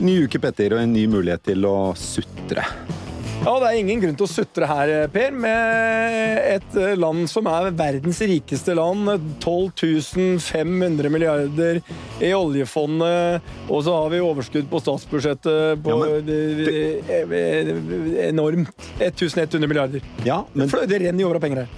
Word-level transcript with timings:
Ny 0.00 0.14
uke, 0.24 0.40
Petter, 0.40 0.72
og 0.76 0.80
en 0.80 0.94
ny 0.96 1.04
mulighet 1.10 1.42
til 1.50 1.66
å 1.68 1.92
sutre. 1.98 2.64
Ja, 3.40 3.54
Det 3.56 3.68
er 3.70 3.76
ingen 3.80 4.00
grunn 4.02 4.16
til 4.18 4.26
å 4.26 4.28
sutre 4.28 4.66
her, 4.68 4.90
Per, 5.12 5.30
med 5.32 6.40
et 6.44 6.74
land 7.00 7.24
som 7.28 7.46
er 7.48 7.70
verdens 7.72 8.20
rikeste 8.20 8.74
land. 8.76 9.08
12 9.40 10.40
500 10.44 11.08
milliarder 11.12 11.80
i 12.20 12.32
oljefondet, 12.36 13.40
og 13.68 13.80
så 13.86 13.94
har 13.96 14.10
vi 14.12 14.20
overskudd 14.24 14.68
på 14.68 14.82
statsbudsjettet 14.84 15.80
på 15.84 15.96
Ja, 15.96 16.20
det... 16.20 16.40
enormt. 18.28 18.76
1100 19.00 19.68
milliarder. 19.68 20.04
Ja, 20.24 20.42
men 20.52 20.68
Det 20.68 21.00
renner 21.00 21.24
jo 21.24 21.30
over 21.30 21.40
av 21.40 21.44
penger 21.46 21.64
her. 21.64 21.68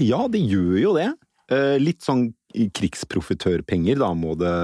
Ja, 0.00 0.24
det 0.28 0.40
gjør 0.40 0.78
jo 0.80 0.96
det. 0.96 1.10
Eh, 1.52 1.76
Litt 1.80 2.00
sånn 2.04 2.30
krigsprofitørpenger, 2.54 3.98
da 4.00 4.12
må 4.16 4.36
det 4.40 4.56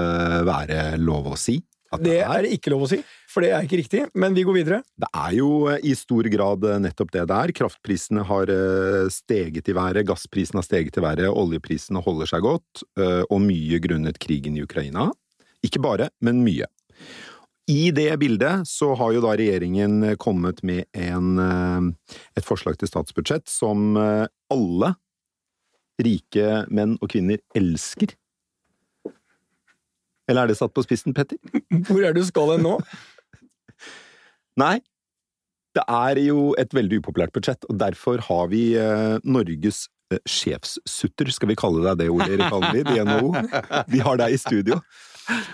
være 0.47 0.97
lov 0.97 1.35
å 1.35 1.37
si. 1.37 1.59
Det 1.99 2.21
er 2.23 2.45
ikke 2.47 2.71
lov 2.71 2.85
å 2.85 2.87
si, 2.87 3.01
for 3.27 3.43
det 3.43 3.49
er 3.51 3.65
ikke 3.65 3.81
riktig. 3.81 4.03
Men 4.15 4.35
vi 4.35 4.45
går 4.47 4.55
videre. 4.61 4.79
Det 4.95 5.09
er 5.11 5.33
jo 5.35 5.49
eh, 5.71 5.81
i 5.91 5.95
stor 5.97 6.27
grad 6.31 6.63
eh, 6.67 6.79
nettopp 6.85 7.11
det 7.11 7.25
det 7.27 7.39
er. 7.43 7.53
Kraftprisene 7.57 8.23
har 8.29 8.51
eh, 8.53 9.09
steget 9.11 9.67
i 9.67 9.75
været, 9.75 10.05
gassprisene 10.07 10.61
har 10.61 10.67
steget 10.67 10.95
i 10.95 11.03
været, 11.03 11.27
oljeprisene 11.27 12.03
holder 12.05 12.31
seg 12.31 12.45
godt, 12.45 12.85
og 13.01 13.37
mye 13.43 13.79
grunnet 13.83 14.19
krigen 14.21 14.55
i 14.57 14.63
Ukraina. 14.63 15.09
Ikke 15.65 15.81
bare, 15.83 16.09
men 16.23 16.41
mye. 16.45 16.69
I 17.71 17.91
det 17.95 18.09
bildet 18.21 18.67
så 18.67 18.93
har 18.99 19.13
jo 19.15 19.21
da 19.23 19.35
regjeringen 19.37 20.15
kommet 20.19 20.63
med 20.67 20.87
en, 20.97 21.93
et 22.35 22.47
forslag 22.47 22.79
til 22.79 22.89
statsbudsjett 22.89 23.47
som 23.51 23.95
alle 23.95 24.93
rike 26.01 26.63
menn 26.73 26.97
og 26.99 27.11
kvinner 27.13 27.41
elsker. 27.57 28.15
Eller 30.31 30.45
er 30.45 30.53
det 30.53 30.57
satt 30.59 30.73
på 30.75 30.83
spissen, 30.85 31.15
Petter? 31.17 31.37
Hvor 31.87 32.01
er 32.07 32.15
du 32.15 32.23
skal 32.27 32.55
hen 32.55 32.65
nå? 32.65 32.77
Nei, 34.59 34.77
det 35.75 35.83
er 35.87 36.19
jo 36.19 36.51
et 36.59 36.73
veldig 36.75 37.01
upopulært 37.01 37.33
budsjett, 37.35 37.67
og 37.71 37.79
derfor 37.79 38.23
har 38.27 38.49
vi 38.51 38.73
eh, 38.79 39.17
Norges 39.23 39.85
eh, 40.11 40.19
sjefssutter, 40.27 41.31
skal 41.31 41.51
vi 41.51 41.57
kalle 41.59 41.83
deg 41.85 42.01
det, 42.01 42.09
Ole 42.11 42.27
Erik 42.27 42.51
Almlid, 42.51 42.91
i 42.91 43.05
NHO. 43.07 43.31
Vi 43.91 44.03
har 44.03 44.19
deg 44.19 44.35
i 44.35 44.41
studio. 44.41 44.81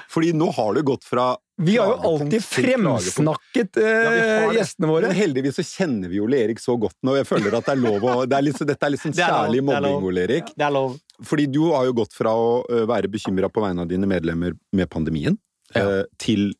Fordi 0.09 0.31
nå 0.33 0.51
har 0.55 0.73
du 0.73 0.81
gått 0.87 1.03
fra 1.03 1.35
Vi 1.61 1.77
har 1.77 1.87
jo 1.91 2.11
alltid 2.11 2.43
fremsnakket 2.43 3.77
eh, 3.81 4.03
Ja, 4.07 4.51
gjestene 4.55 4.87
våre. 4.91 5.07
Men 5.09 5.17
heldigvis 5.17 5.57
så 5.59 5.65
kjenner 5.65 6.09
vi 6.11 6.19
Ole 6.23 6.37
Erik 6.45 6.59
så 6.63 6.77
godt 6.79 6.95
nå, 7.03 7.15
jeg 7.17 7.27
føler 7.29 7.57
at 7.57 7.65
det 7.65 7.73
er 7.75 7.81
lov 7.81 8.05
å 8.07 8.13
det 8.29 8.37
er 8.37 8.45
litt, 8.47 8.61
Dette 8.69 8.85
er 8.87 8.93
litt 8.95 9.01
sånn 9.03 9.15
Det 9.17 9.23
er 9.25 9.33
kjærlig 9.33 9.63
mobbing, 9.67 10.05
Ole 10.11 10.23
Erik. 10.27 10.53
Det 10.55 10.65
er 10.67 10.71
lov. 10.75 10.95
Fordi 11.25 11.47
du 11.51 11.61
har 11.73 11.85
jo 11.89 11.93
gått 11.97 12.13
fra 12.13 12.31
å 12.37 12.63
være 12.87 13.09
bekymra 13.09 13.49
på 13.49 13.63
vegne 13.65 13.81
av 13.85 13.89
dine 13.91 14.07
medlemmer 14.09 14.53
med 14.73 14.89
pandemien, 14.93 15.37
Ja. 15.75 15.83
ø, 15.83 16.03
til 16.17 16.53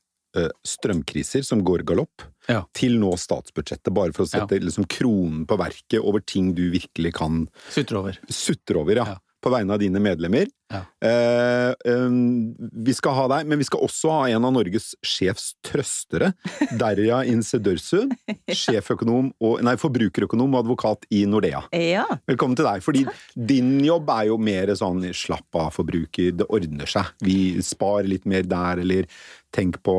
strømkriser 0.67 1.44
som 1.45 1.63
går 1.66 1.81
galopp, 1.88 2.22
Ja. 2.47 2.63
til 2.73 3.00
nå 3.00 3.09
statsbudsjettet, 3.17 3.91
bare 3.94 4.13
for 4.13 4.23
å 4.23 4.30
sette 4.30 4.59
liksom 4.61 4.85
kronen 4.88 5.45
på 5.47 5.58
verket 5.58 6.00
over 6.00 6.19
ting 6.22 6.53
du 6.53 6.69
virkelig 6.72 7.13
kan 7.16 7.47
Sutre 7.72 7.97
over. 7.97 8.17
sutre 8.30 8.75
over, 8.78 8.95
ja. 8.95 9.17
På 9.44 9.52
vegne 9.54 9.76
av 9.76 9.80
dine 9.80 10.00
medlemmer. 10.02 10.48
Ja. 10.74 10.80
Eh, 11.08 11.74
um, 11.94 12.56
vi 12.58 12.94
skal 12.98 13.14
ha 13.16 13.26
deg, 13.32 13.48
men 13.48 13.60
vi 13.62 13.68
skal 13.68 13.84
også 13.86 14.10
ha 14.16 14.24
en 14.34 14.48
av 14.48 14.54
Norges 14.56 14.90
sjefstrøstere. 15.06 16.32
Derja 16.82 17.20
Insedørsu, 17.30 18.08
sjeføkonom 18.50 19.30
og, 19.38 19.60
nei, 19.66 19.76
forbrukerøkonom 19.80 20.56
og 20.58 20.64
advokat 20.66 21.06
i 21.14 21.22
Nordea. 21.30 21.62
Ja. 21.78 22.08
Velkommen 22.30 22.58
til 22.58 22.68
deg, 22.68 22.82
fordi 22.86 23.06
din 23.38 23.78
jobb 23.86 24.10
er 24.16 24.32
jo 24.32 24.40
mer 24.42 24.74
sånn 24.80 25.06
slapp 25.16 25.62
av 25.62 25.70
forbruker, 25.78 26.34
det 26.42 26.50
ordner 26.50 26.90
seg. 26.90 27.14
Vi 27.24 27.38
sparer 27.64 28.09
litt 28.09 28.26
mer 28.30 28.47
der, 28.50 28.81
eller 28.84 29.08
tenk 29.56 29.80
på 29.86 29.96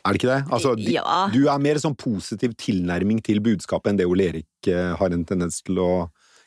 Er 0.00 0.14
det 0.14 0.22
ikke 0.22 0.30
det? 0.30 0.44
Altså, 0.48 0.70
Ja. 0.80 1.26
Du 1.28 1.42
er 1.50 1.58
mer 1.60 1.76
sånn 1.76 1.98
positiv 1.98 2.54
tilnærming 2.56 3.18
til 3.20 3.42
budskapet 3.44 3.90
enn 3.90 3.98
det 3.98 4.06
Ole 4.08 4.30
Erik 4.30 4.70
eh, 4.70 4.94
har 4.96 5.12
en 5.12 5.26
tendens 5.28 5.58
til 5.66 5.76
å 5.82 5.90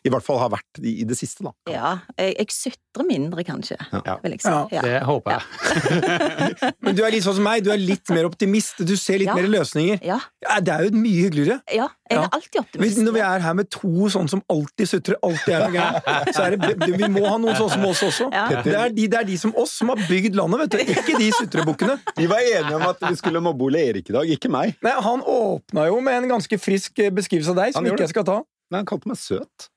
I 0.05 0.09
hvert 0.11 0.23
fall 0.25 0.39
har 0.41 0.49
vært 0.51 0.81
i, 0.83 0.97
i 1.01 1.03
det 1.07 1.15
siste, 1.15 1.43
da. 1.45 1.53
ja. 1.71 1.91
Jeg, 2.19 2.35
jeg 2.37 2.51
sutrer 2.51 3.05
mindre, 3.07 3.43
kanskje, 3.47 3.77
Ja. 4.05 4.17
vil 4.23 4.33
jeg 4.35 4.41
si. 4.43 4.49
Ja. 4.49 4.67
Ja. 4.71 4.81
Det 4.83 4.97
håper 5.07 5.37
jeg. 5.37 6.73
Men 6.83 6.95
du 6.97 7.01
er 7.05 7.13
litt 7.15 7.23
sånn 7.25 7.37
som 7.37 7.45
meg, 7.47 7.63
du 7.65 7.71
er 7.73 7.79
litt 7.79 8.11
mer 8.13 8.27
optimist. 8.27 8.81
Du 8.85 8.93
ser 8.99 9.17
litt 9.21 9.29
Ja. 9.31 9.35
mer 9.37 9.47
løsninger. 9.49 10.01
Ja. 10.03 10.17
Ja, 10.43 10.59
det 10.59 10.73
er 10.73 10.83
jo 10.89 10.97
mye 10.97 11.23
hyggeligere. 11.27 11.61
ja. 11.73 11.87
Jeg 12.13 12.19
er 12.21 12.27
alltid 12.35 12.59
optimist. 12.59 12.75
optimist. 12.75 12.97
når 13.07 13.13
vi 13.15 13.21
er 13.25 13.39
her 13.41 13.53
med 13.57 13.69
to 13.73 13.89
sånne 14.13 14.29
som 14.29 14.41
alltid 14.53 14.85
sutrer, 14.91 15.15
alltid 15.25 15.53
er 15.55 15.63
noe 15.63 15.71
gærent, 15.73 16.27
så 16.35 16.43
er 16.45 16.55
det, 16.57 16.75
det- 16.83 16.97
vi 16.99 17.07
må 17.09 17.23
ha 17.25 17.37
noen 17.41 17.55
sånne 17.57 17.71
som 17.73 17.85
oss 17.89 18.03
også. 18.05 18.27
Ja. 18.31 18.43
Det, 18.61 18.75
er 18.75 18.89
de, 18.93 19.07
det 19.07 19.17
er 19.17 19.23
de 19.31 19.37
som 19.41 19.53
oss 19.57 19.71
som 19.79 19.89
har 19.89 19.97
bygd 20.11 20.35
landet, 20.37 20.59
vet 20.61 20.75
du. 20.75 20.93
Ikke 20.93 21.17
de 21.17 21.31
sutrebukkene. 21.39 21.95
Vi 22.19 22.27
var 22.29 22.37
enige 22.43 22.75
om 22.75 22.85
at 22.91 23.01
vi 23.07 23.15
skulle 23.17 23.41
mobbe 23.41 23.65
Ole 23.65 23.81
Erik 23.89 24.11
i 24.11 24.13
dag, 24.13 24.29
ikke 24.29 24.51
meg. 24.53 24.75
Nei, 24.85 24.91
Han 25.01 25.23
åpna 25.25 25.87
jo 25.87 25.97
med 26.05 26.19
en 26.21 26.29
ganske 26.35 26.59
frisk 26.61 27.01
beskrivelse 27.15 27.49
av 27.55 27.63
deg, 27.63 27.73
som 27.73 27.85
ikke 27.89 28.05
jeg 28.05 28.09
skal 28.13 28.27
ta. 28.29 28.37
Nei, 28.69 28.83
han 28.83 28.85
kalte 28.85 29.09
meg 29.09 29.17
søt. 29.17 29.69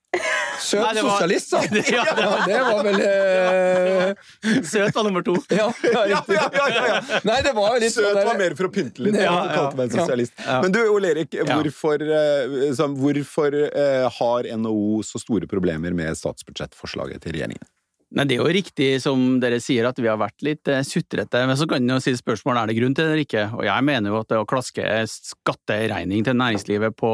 Søt 0.61 0.81
Nei, 0.81 1.03
var- 1.03 1.11
sosialist, 1.11 1.51
sa 1.51 1.61
han. 1.63 1.77
Ja, 1.97 2.05
det 2.17 2.25
Ja, 2.27 2.33
det 2.47 2.61
var 2.67 2.83
vel 2.87 3.01
eh, 3.07 4.63
Søt 4.65 4.95
var 4.95 5.07
nummer 5.07 5.23
to. 5.27 5.37
ja, 5.61 5.69
ja, 5.83 6.03
ja, 6.09 6.23
ja, 6.29 6.67
ja. 6.73 7.21
Nei, 7.27 7.39
det 7.47 7.55
var 7.57 7.79
litt 7.83 7.95
Søt 7.95 8.09
sånn 8.09 8.27
var 8.31 8.41
mer 8.41 8.57
for 8.59 8.71
å 8.71 8.73
pynte 8.75 9.05
litt. 9.07 9.21
Ja, 9.21 9.31
ja, 9.31 9.47
kalte 9.53 9.81
meg 9.81 9.89
en 9.91 9.97
ja. 9.97 10.05
sosialist. 10.05 10.37
Ja. 10.43 10.59
Men 10.65 10.75
du, 10.75 10.83
Ole 10.93 11.15
Erik, 11.15 11.39
hvorfor, 11.47 12.03
eh, 12.03 12.59
sånn, 12.79 12.99
hvorfor 13.01 13.57
eh, 13.67 14.07
har 14.19 14.51
NHO 14.65 15.01
så 15.07 15.23
store 15.23 15.49
problemer 15.51 15.97
med 15.97 16.19
statsbudsjettforslaget 16.19 17.27
til 17.27 17.39
regjeringen? 17.39 17.73
Nei, 18.15 18.25
Det 18.25 18.37
er 18.37 18.43
jo 18.45 18.55
riktig 18.55 18.91
som 19.03 19.23
dere 19.43 19.59
sier 19.63 19.89
at 19.89 19.99
vi 19.99 20.09
har 20.09 20.19
vært 20.21 20.45
litt 20.47 20.71
eh, 20.71 20.85
sutrete, 20.87 21.43
men 21.49 21.59
så 21.59 21.67
kan 21.69 21.83
en 21.83 21.97
jo 21.97 22.03
si 22.03 22.15
spørsmålet 22.17 22.63
er 22.63 22.71
det 22.71 22.79
grunn 22.79 22.95
til 22.95 23.05
det 23.05 23.13
eller 23.13 23.25
ikke. 23.27 23.47
Og 23.59 23.65
jeg 23.67 23.87
mener 23.89 24.13
jo 24.13 24.21
at 24.21 24.31
det 24.31 24.39
å 24.39 24.49
klaske 24.49 24.87
skatteregning 25.11 26.27
til 26.27 26.39
næringslivet 26.39 26.97
på 26.97 27.13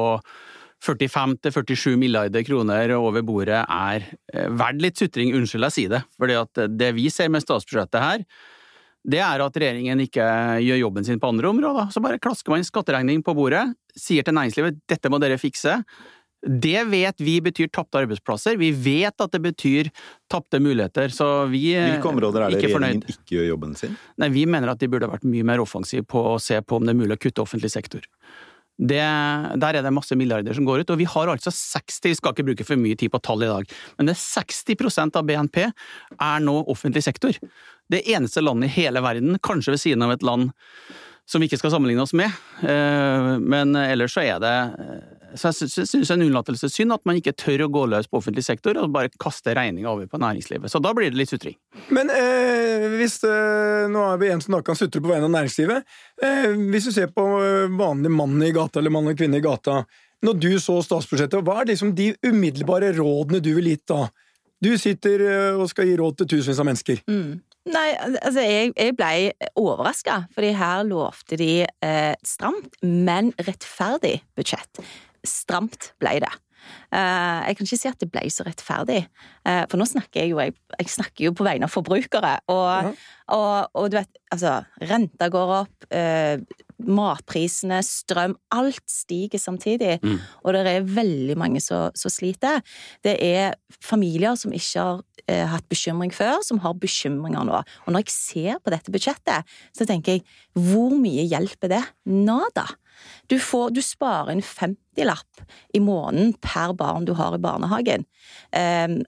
45-47 0.82 1.94
milliarder 2.00 2.43
kroner 2.47 2.94
over 2.97 3.22
bordet 3.26 3.60
er 3.62 4.09
eh, 4.34 4.48
verdt 4.50 4.82
litt 4.82 4.98
sutring, 4.98 5.34
unnskyld 5.37 5.69
jeg 5.69 5.76
sier 5.76 5.94
det. 5.94 6.03
For 6.19 6.66
det 6.69 6.91
vi 6.97 7.06
ser 7.12 7.31
med 7.31 7.44
statsbudsjettet 7.44 8.03
her, 8.03 8.25
det 9.03 9.19
er 9.22 9.42
at 9.42 9.56
regjeringen 9.59 10.03
ikke 10.04 10.25
gjør 10.62 10.81
jobben 10.84 11.06
sin 11.06 11.21
på 11.22 11.31
andre 11.32 11.50
områder. 11.50 11.91
Så 11.91 12.03
bare 12.03 12.21
klasker 12.22 12.54
man 12.54 12.66
skatteregning 12.66 13.22
på 13.26 13.34
bordet, 13.34 13.65
sier 13.98 14.26
til 14.26 14.37
næringslivet 14.37 14.82
dette 14.91 15.10
må 15.10 15.19
dere 15.22 15.41
fikse. 15.42 15.81
Det 16.42 16.81
vet 16.91 17.21
vi 17.22 17.37
betyr 17.42 17.69
tapte 17.71 18.00
arbeidsplasser. 18.00 18.56
Vi 18.59 18.72
vet 18.75 19.15
at 19.22 19.34
det 19.34 19.41
betyr 19.44 19.91
tapte 20.31 20.59
muligheter, 20.62 21.12
så 21.15 21.47
vi 21.50 21.69
er 21.78 21.92
Hvilke 21.92 22.10
områder 22.10 22.47
er 22.47 22.54
det 22.54 22.62
regjeringen 22.65 23.04
ikke 23.06 23.37
gjør 23.37 23.47
jobben 23.53 23.76
sin? 23.78 23.94
Nei, 24.19 24.31
vi 24.34 24.42
mener 24.50 24.72
at 24.72 24.82
de 24.82 24.91
burde 24.91 25.10
vært 25.10 25.26
mye 25.26 25.47
mer 25.47 25.62
offensive 25.62 26.06
på 26.06 26.22
å 26.32 26.38
se 26.42 26.59
på 26.62 26.81
om 26.81 26.87
det 26.87 26.97
er 26.97 26.98
mulig 26.98 27.19
å 27.19 27.22
kutte 27.22 27.44
offentlig 27.44 27.71
sektor. 27.75 28.06
Det, 28.78 29.03
der 29.62 29.77
er 29.77 29.84
det 29.84 29.93
masse 29.94 30.16
milliarder 30.19 30.56
som 30.56 30.66
går 30.66 30.83
ut, 30.83 30.91
og 30.91 30.99
vi 30.99 31.06
har 31.06 31.31
altså 31.31 31.53
60 31.53 32.00
Vi 32.06 32.15
skal 32.19 32.33
ikke 32.33 32.47
bruke 32.49 32.66
for 32.66 32.81
mye 32.81 32.97
tid 32.99 33.12
på 33.12 33.21
tall 33.22 33.44
i 33.44 33.50
dag, 33.50 33.69
men 33.99 34.09
det 34.09 34.16
er 34.16 34.22
60% 34.43 35.19
av 35.21 35.28
BNP 35.28 35.59
er 35.69 36.43
nå 36.43 36.56
offentlig 36.72 37.05
sektor. 37.05 37.37
Det 37.93 38.03
eneste 38.09 38.43
landet 38.43 38.71
i 38.71 38.77
hele 38.81 39.05
verden, 39.05 39.38
kanskje 39.44 39.77
ved 39.77 39.83
siden 39.84 40.06
av 40.06 40.15
et 40.16 40.25
land 40.27 40.50
som 41.28 41.43
vi 41.43 41.47
ikke 41.47 41.60
skal 41.60 41.77
sammenligne 41.77 42.03
oss 42.03 42.16
med, 42.16 42.33
eh, 42.66 43.28
men 43.38 43.77
ellers 43.78 44.16
så 44.16 44.25
er 44.25 44.41
det 44.43 44.56
Så 45.38 45.50
jeg 45.53 45.70
synes 45.72 45.93
det 45.93 46.10
er 46.10 46.19
en 46.19 46.25
unnlatelsessynd 46.26 46.94
at 46.94 47.04
man 47.09 47.19
ikke 47.19 47.34
tør 47.38 47.66
å 47.66 47.70
gå 47.72 47.84
løs 47.91 48.09
på 48.10 48.20
offentlig 48.20 48.44
sektor 48.47 48.78
og 48.81 48.93
bare 48.94 49.12
kaste 49.22 49.54
regninga 49.56 49.91
over 49.91 50.09
på 50.10 50.20
næringslivet. 50.22 50.72
Så 50.72 50.81
da 50.82 50.93
blir 50.97 51.12
det 51.12 51.20
litt 51.20 51.32
sutring. 51.32 51.56
Men 51.94 52.12
eh, 52.12 52.88
hvis 52.98 53.19
eh, 53.28 53.88
Nå 53.92 54.04
er 54.12 54.21
vi 54.21 54.31
en 54.32 54.42
som 54.44 54.56
da 54.56 54.62
kan 54.65 54.78
sutre 54.78 55.03
på 55.03 55.10
vegne 55.10 55.28
av 55.28 55.34
næringslivet. 55.34 55.88
Eh, 56.22 56.50
hvis 56.72 56.88
du 56.88 56.94
ser 56.94 57.12
på 57.15 57.26
eh, 57.41 57.71
vanlig 57.78 58.12
mann 58.15 58.37
i 58.44 58.53
gata 58.54 58.81
eller 58.81 58.94
mann 58.94 59.10
og 59.10 59.19
kvinne 59.19 59.41
i 59.41 59.45
gata. 59.45 59.83
Når 60.22 60.36
du 60.39 60.51
så 60.62 60.77
statsbudsjettet, 60.86 61.42
hva 61.42 61.62
er 61.62 61.72
liksom 61.72 61.97
de 61.98 62.12
umiddelbare 62.22 62.92
rådene 62.95 63.42
du 63.42 63.51
ville 63.56 63.74
gitt 63.74 63.89
da? 63.91 64.04
Du 64.62 64.71
sitter 64.78 65.24
eh, 65.27 65.56
og 65.59 65.66
skal 65.72 65.89
gi 65.91 65.97
råd 65.98 66.21
til 66.21 66.36
tusenvis 66.36 66.60
av 66.62 66.68
mennesker. 66.68 67.03
Mm. 67.10 67.41
Nei, 67.72 67.89
altså 67.95 68.42
jeg, 68.42 68.72
jeg 68.74 68.95
ble 68.98 69.10
overraska, 69.59 70.24
fordi 70.34 70.51
her 70.59 70.83
lovte 70.86 71.39
de 71.39 71.51
eh, 71.62 72.15
stramt, 72.27 72.74
men 72.83 73.30
rettferdig 73.47 74.16
budsjett. 74.39 74.83
Stramt 75.27 75.92
ble 76.03 76.19
det. 76.24 76.33
Eh, 76.92 77.39
jeg 77.48 77.57
kan 77.59 77.66
ikke 77.66 77.78
si 77.80 77.91
at 77.91 78.03
det 78.03 78.10
ble 78.13 78.22
så 78.30 78.45
rettferdig, 78.47 79.01
eh, 79.48 79.63
for 79.71 79.80
nå 79.80 79.86
snakker 79.89 80.22
jeg 80.22 80.33
jo, 80.34 80.41
jeg, 80.42 80.54
jeg 80.78 80.92
snakker 80.92 81.27
jo 81.27 81.36
på 81.36 81.47
vegne 81.47 81.66
av 81.66 81.72
forbrukere. 81.72 82.34
Og, 82.53 82.92
og, 83.34 83.54
og 83.78 83.89
du 83.91 83.98
vet, 83.98 84.21
altså, 84.34 84.60
renta 84.91 85.30
går 85.33 85.54
opp, 85.63 85.89
eh, 85.95 86.42
matprisene, 86.83 87.78
strøm, 87.86 88.34
alt 88.54 88.83
stiger 88.91 89.41
samtidig. 89.41 89.98
Mm. 90.03 90.19
Og 90.42 90.57
det 90.57 90.63
er 90.66 90.89
veldig 90.89 91.39
mange 91.39 91.63
som 91.63 91.91
som 91.98 92.13
sliter. 92.13 92.60
Det 93.04 93.15
er 93.22 93.54
familier 93.83 94.36
som 94.39 94.54
ikke 94.54 94.83
har 94.83 95.01
eh, 95.30 95.47
hatt 95.51 95.66
bekymring 95.71 96.13
før, 96.15 96.41
som 96.47 96.60
har 96.65 96.75
bekymringer 96.78 97.47
nå. 97.48 97.63
Og 97.86 97.92
når 97.92 98.04
jeg 98.04 98.15
ser 98.15 98.63
på 98.63 98.75
dette 98.75 98.95
budsjettet, 98.95 99.48
så 99.77 99.86
tenker 99.89 100.18
jeg 100.18 100.27
hvor 100.59 100.95
mye 100.98 101.27
hjelper 101.30 101.72
det? 101.77 101.83
Nada. 102.10 102.66
Du, 103.31 103.39
får, 103.41 103.71
du 103.71 103.83
sparer 103.83 104.33
en 104.33 104.43
50-lapp 104.45 105.43
i 105.75 105.81
måneden 105.81 106.34
per 106.45 106.75
barn 106.78 107.07
du 107.09 107.15
har 107.19 107.37
i 107.37 107.43
barnehagen. 107.43 108.07
Eh, 108.53 108.99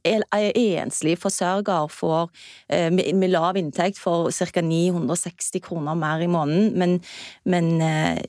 enslig 0.84 1.16
forsørger 1.22 1.90
får, 1.92 2.30
eh, 2.68 2.90
med, 2.92 3.14
med 3.14 3.34
lav 3.34 3.58
inntekt 3.60 3.98
får 3.98 4.30
ca. 4.32 4.62
960 4.62 5.60
kroner 5.64 5.98
mer 5.98 6.24
i 6.24 6.30
måneden, 6.30 6.72
men, 6.78 7.00
men 7.44 7.80
eh, 7.82 8.22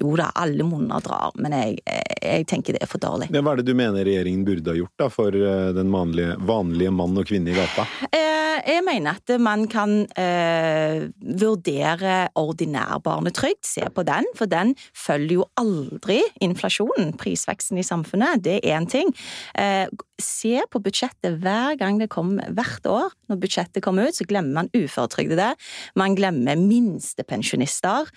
jo 0.00 0.14
da, 0.18 0.30
alle 0.34 0.66
munner 0.66 1.02
drar, 1.04 1.34
men 1.40 1.54
jeg, 1.56 1.78
jeg, 2.20 2.46
tenker 2.50 2.76
det 2.76 2.84
er 2.84 2.90
for 2.90 3.02
dårlig. 3.02 3.30
Hva 3.34 3.54
er 3.54 3.60
det 3.60 3.68
du 3.68 3.74
mener 3.78 4.06
regjeringen 4.06 4.44
burde 4.46 4.72
ha 4.72 4.78
gjort 4.78 5.00
da, 5.00 5.10
for 5.12 5.36
eh, 5.38 5.72
den 5.76 5.92
vanlige, 5.94 6.36
vanlige 6.46 6.94
mann 6.94 7.18
og 7.20 7.28
kvinne 7.28 7.52
i 7.52 7.56
gata? 7.58 7.86
Eh, 8.08 8.60
jeg 8.64 8.84
mener 8.86 9.18
at 9.18 9.34
man 9.42 9.66
kan 9.70 10.04
eh, 10.20 11.06
vurdere 11.40 12.16
ordinær 12.38 13.00
barnetrygd, 13.04 13.64
se 13.66 13.84
på 13.94 14.04
den, 14.06 14.28
for 14.38 14.50
den 14.50 14.74
følger 14.96 15.40
jo 15.40 15.48
aldri 15.60 16.20
inflasjonen, 16.44 17.14
prisveksten 17.20 17.80
i 17.80 17.86
samfunnet. 17.86 18.44
Det 18.44 18.60
er 18.60 18.78
én 18.78 18.88
ting. 18.90 19.12
Eh, 19.58 19.86
se 20.20 20.62
på 20.70 20.80
budsjettet 20.82 21.40
hver 21.42 21.78
gang 21.80 21.98
det 22.00 22.12
kommer, 22.12 22.46
hvert 22.54 22.86
år 22.88 23.10
når 23.34 23.42
budsjettet 23.42 23.84
kommer 23.84 24.08
ut, 24.08 24.16
så 24.16 24.26
glemmer 24.28 24.62
man 24.62 24.70
uføretrygdede, 24.74 25.50
man 25.98 26.16
glemmer 26.18 26.58
minstepensjonister. 26.60 28.10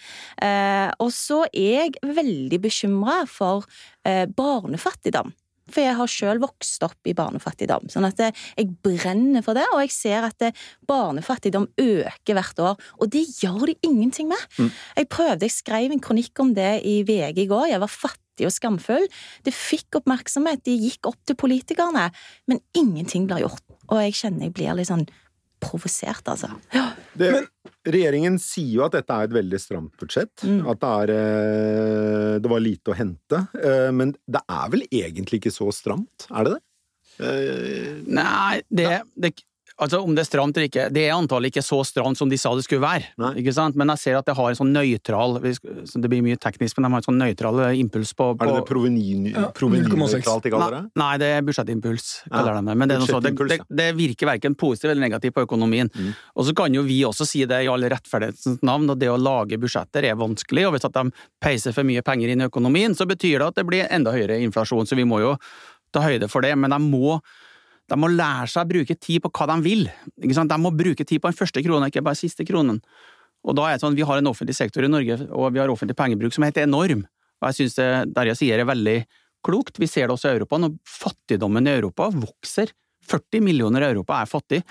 Eh, 0.43 0.93
og 1.01 1.11
så 1.15 1.43
er 1.51 1.89
jeg 1.89 2.15
veldig 2.17 2.61
bekymra 2.63 3.23
for 3.29 3.67
eh, 4.05 4.25
barnefattigdom. 4.29 5.33
For 5.67 5.83
jeg 5.83 5.97
har 5.97 6.07
sjøl 6.07 6.39
vokst 6.39 6.83
opp 6.85 7.09
i 7.09 7.15
barnefattigdom. 7.17 7.89
Sånn 7.91 8.07
at 8.07 8.21
eh, 8.23 8.45
jeg 8.55 8.71
brenner 8.85 9.43
for 9.43 9.57
det, 9.57 9.65
og 9.73 9.81
jeg 9.83 9.91
ser 9.95 10.29
at 10.29 10.47
barnefattigdom 10.87 11.67
øker 11.81 12.37
hvert 12.37 12.63
år. 12.63 12.85
Og 13.01 13.11
det 13.11 13.25
gjør 13.41 13.67
de 13.71 13.75
ingenting 13.89 14.31
med. 14.31 14.45
Mm. 14.55 14.71
Jeg 15.01 15.11
prøvde, 15.11 15.49
jeg 15.49 15.57
skrev 15.57 15.91
en 15.91 16.03
kronikk 16.03 16.43
om 16.43 16.55
det 16.55 16.77
i 16.87 17.01
VG 17.07 17.43
i 17.43 17.49
går. 17.51 17.71
Jeg 17.73 17.83
var 17.83 17.91
fattig 17.91 18.47
og 18.47 18.55
skamfull. 18.55 19.09
Det 19.43 19.55
fikk 19.55 19.99
oppmerksomhet, 19.99 20.63
de 20.63 20.77
gikk 20.87 21.11
opp 21.11 21.19
til 21.27 21.39
politikerne. 21.39 22.07
Men 22.47 22.63
ingenting 22.77 23.27
blir 23.27 23.43
gjort. 23.43 23.66
Og 23.87 24.03
jeg 24.03 24.17
kjenner 24.19 24.47
jeg 24.47 24.55
blir 24.57 24.77
litt 24.77 24.89
sånn 24.89 25.07
provosert, 25.63 26.25
altså. 26.29 26.51
Ja. 26.73 26.91
Det, 27.17 27.31
Men, 27.33 27.47
regjeringen 27.87 28.37
sier 28.41 28.75
jo 28.75 28.85
at 28.85 28.93
dette 28.97 29.15
er 29.15 29.27
et 29.27 29.35
veldig 29.35 29.59
stramt 29.61 29.95
budsjett. 29.99 30.45
Mm. 30.45 30.61
At 30.69 30.81
det 30.83 30.93
er 31.01 31.13
eh, 31.15 32.33
Det 32.43 32.51
var 32.51 32.63
lite 32.63 32.93
å 32.93 32.97
hente. 32.97 33.43
Eh, 33.57 33.89
men 33.95 34.13
det 34.27 34.43
er 34.43 34.73
vel 34.73 34.85
egentlig 34.87 35.41
ikke 35.41 35.55
så 35.55 35.71
stramt, 35.73 36.27
er 36.29 36.47
det 36.47 36.55
det? 36.57 36.63
Eh, 37.17 37.93
Nei, 38.05 38.61
det, 38.69 38.91
det, 39.17 39.33
Altså, 39.77 39.99
Om 40.01 40.15
det 40.17 40.23
er 40.23 40.27
stramt 40.27 40.57
eller 40.57 40.67
ikke, 40.71 40.87
det 40.89 41.03
er 41.05 41.13
antallet 41.13 41.51
ikke 41.51 41.61
så 41.61 41.77
stramt 41.85 42.17
som 42.17 42.29
de 42.31 42.37
sa 42.41 42.49
det 42.57 42.63
skulle 42.65 42.81
være. 42.81 43.11
Nei. 43.21 43.33
ikke 43.43 43.53
sant? 43.53 43.77
Men 43.77 43.91
jeg 43.93 44.01
ser 44.01 44.17
at 44.17 44.25
det 44.25 44.33
har 44.37 44.49
en 44.49 44.57
sånn 44.57 44.71
nøytral 44.73 45.37
Det 45.37 46.09
blir 46.09 46.23
mye 46.25 46.39
teknisk, 46.41 46.77
men 46.77 46.87
de 46.87 46.91
har 46.95 47.03
en 47.03 47.05
sånn 47.05 47.21
nøytral 47.21 47.61
eh, 47.67 47.77
impuls 47.83 48.15
på, 48.17 48.31
på 48.33 48.47
Er 48.47 48.51
det 48.51 48.63
det 48.63 48.65
provenynøytralt 49.59 50.47
de 50.47 50.53
kaller 50.53 50.77
det? 50.79 50.81
Nei, 50.97 51.11
det 51.21 51.29
er 51.35 51.45
budsjettimpuls, 51.45 52.09
kaller 52.31 52.57
ja. 52.57 52.57
de 52.57 52.71
det. 52.71 52.77
Men 52.81 52.91
det, 52.91 52.99
så, 53.05 53.21
det, 53.21 53.33
det, 53.53 53.59
det 53.81 53.87
virker 53.99 54.31
verken 54.31 54.57
positivt 54.57 54.95
eller 54.95 55.05
negativt 55.05 55.37
på 55.37 55.45
økonomien. 55.45 55.93
Mm. 55.93 56.11
Og 56.33 56.49
så 56.49 56.57
kan 56.57 56.73
jo 56.73 56.85
vi 56.87 57.03
også 57.05 57.27
si 57.29 57.45
det 57.49 57.63
i 57.67 57.71
all 57.71 57.85
rettferdighetens 57.93 58.65
navn, 58.65 58.89
at 58.95 59.01
det 59.01 59.13
å 59.13 59.21
lage 59.21 59.61
budsjetter 59.61 60.09
er 60.09 60.17
vanskelig. 60.17 60.67
Og 60.67 60.77
hvis 60.77 60.89
at 60.89 60.97
de 60.97 61.13
peiser 61.43 61.75
for 61.75 61.85
mye 61.87 62.01
penger 62.05 62.33
inn 62.33 62.41
i 62.41 62.49
økonomien, 62.49 62.97
så 62.97 63.05
betyr 63.09 63.43
det 63.43 63.51
at 63.51 63.61
det 63.61 63.69
blir 63.69 63.91
enda 63.93 64.15
høyere 64.15 64.41
inflasjon. 64.41 64.89
Så 64.89 64.97
vi 64.97 65.05
må 65.05 65.21
jo 65.21 65.35
ta 65.93 66.01
høyde 66.01 66.29
for 66.31 66.45
det. 66.45 66.55
Men 66.57 66.73
de 66.73 66.81
må 66.81 67.19
de 67.87 67.97
må 67.99 68.09
lære 68.11 68.49
seg 68.51 68.65
å 68.65 68.69
bruke 68.69 68.95
tid 68.99 69.23
på 69.23 69.31
hva 69.31 69.47
de 69.53 69.57
vil. 69.63 69.85
De 70.17 70.57
må 70.59 70.73
bruke 70.75 71.05
tid 71.07 71.21
på 71.23 71.31
den 71.31 71.37
første 71.37 71.63
kronen, 71.63 71.87
ikke 71.87 72.03
bare 72.03 72.17
den 72.17 72.23
siste 72.25 72.45
kronen. 72.47 72.81
Og 73.47 73.55
da 73.55 73.67
er 73.67 73.77
det 73.77 73.85
sånn, 73.85 73.95
Vi 73.95 74.03
har 74.03 74.17
en 74.17 74.27
offentlig 74.27 74.55
sektor 74.57 74.83
i 74.83 74.91
Norge, 74.91 75.21
og 75.31 75.53
vi 75.53 75.59
har 75.59 75.71
offentlig 75.71 75.95
pengebruk 75.95 76.33
som 76.33 76.43
er 76.43 76.51
helt 76.51 76.65
enorm. 76.67 77.05
Og 77.39 77.47
jeg 77.47 77.59
syns 77.61 77.77
det 77.77 78.13
Darja 78.13 78.35
sier 78.35 78.59
er 78.59 78.67
veldig 78.67 78.97
klokt. 79.45 79.79
Vi 79.79 79.87
ser 79.87 80.07
det 80.07 80.17
også 80.17 80.31
i 80.31 80.35
Europa. 80.35 80.57
Når 80.57 80.75
fattigdommen 80.83 81.67
i 81.67 81.77
Europa 81.77 82.09
vokser 82.11 82.73
40 83.07 83.43
millioner 83.45 83.85
i 83.85 83.91
Europa 83.93 84.19
er 84.19 84.29
fattig. 84.29 84.63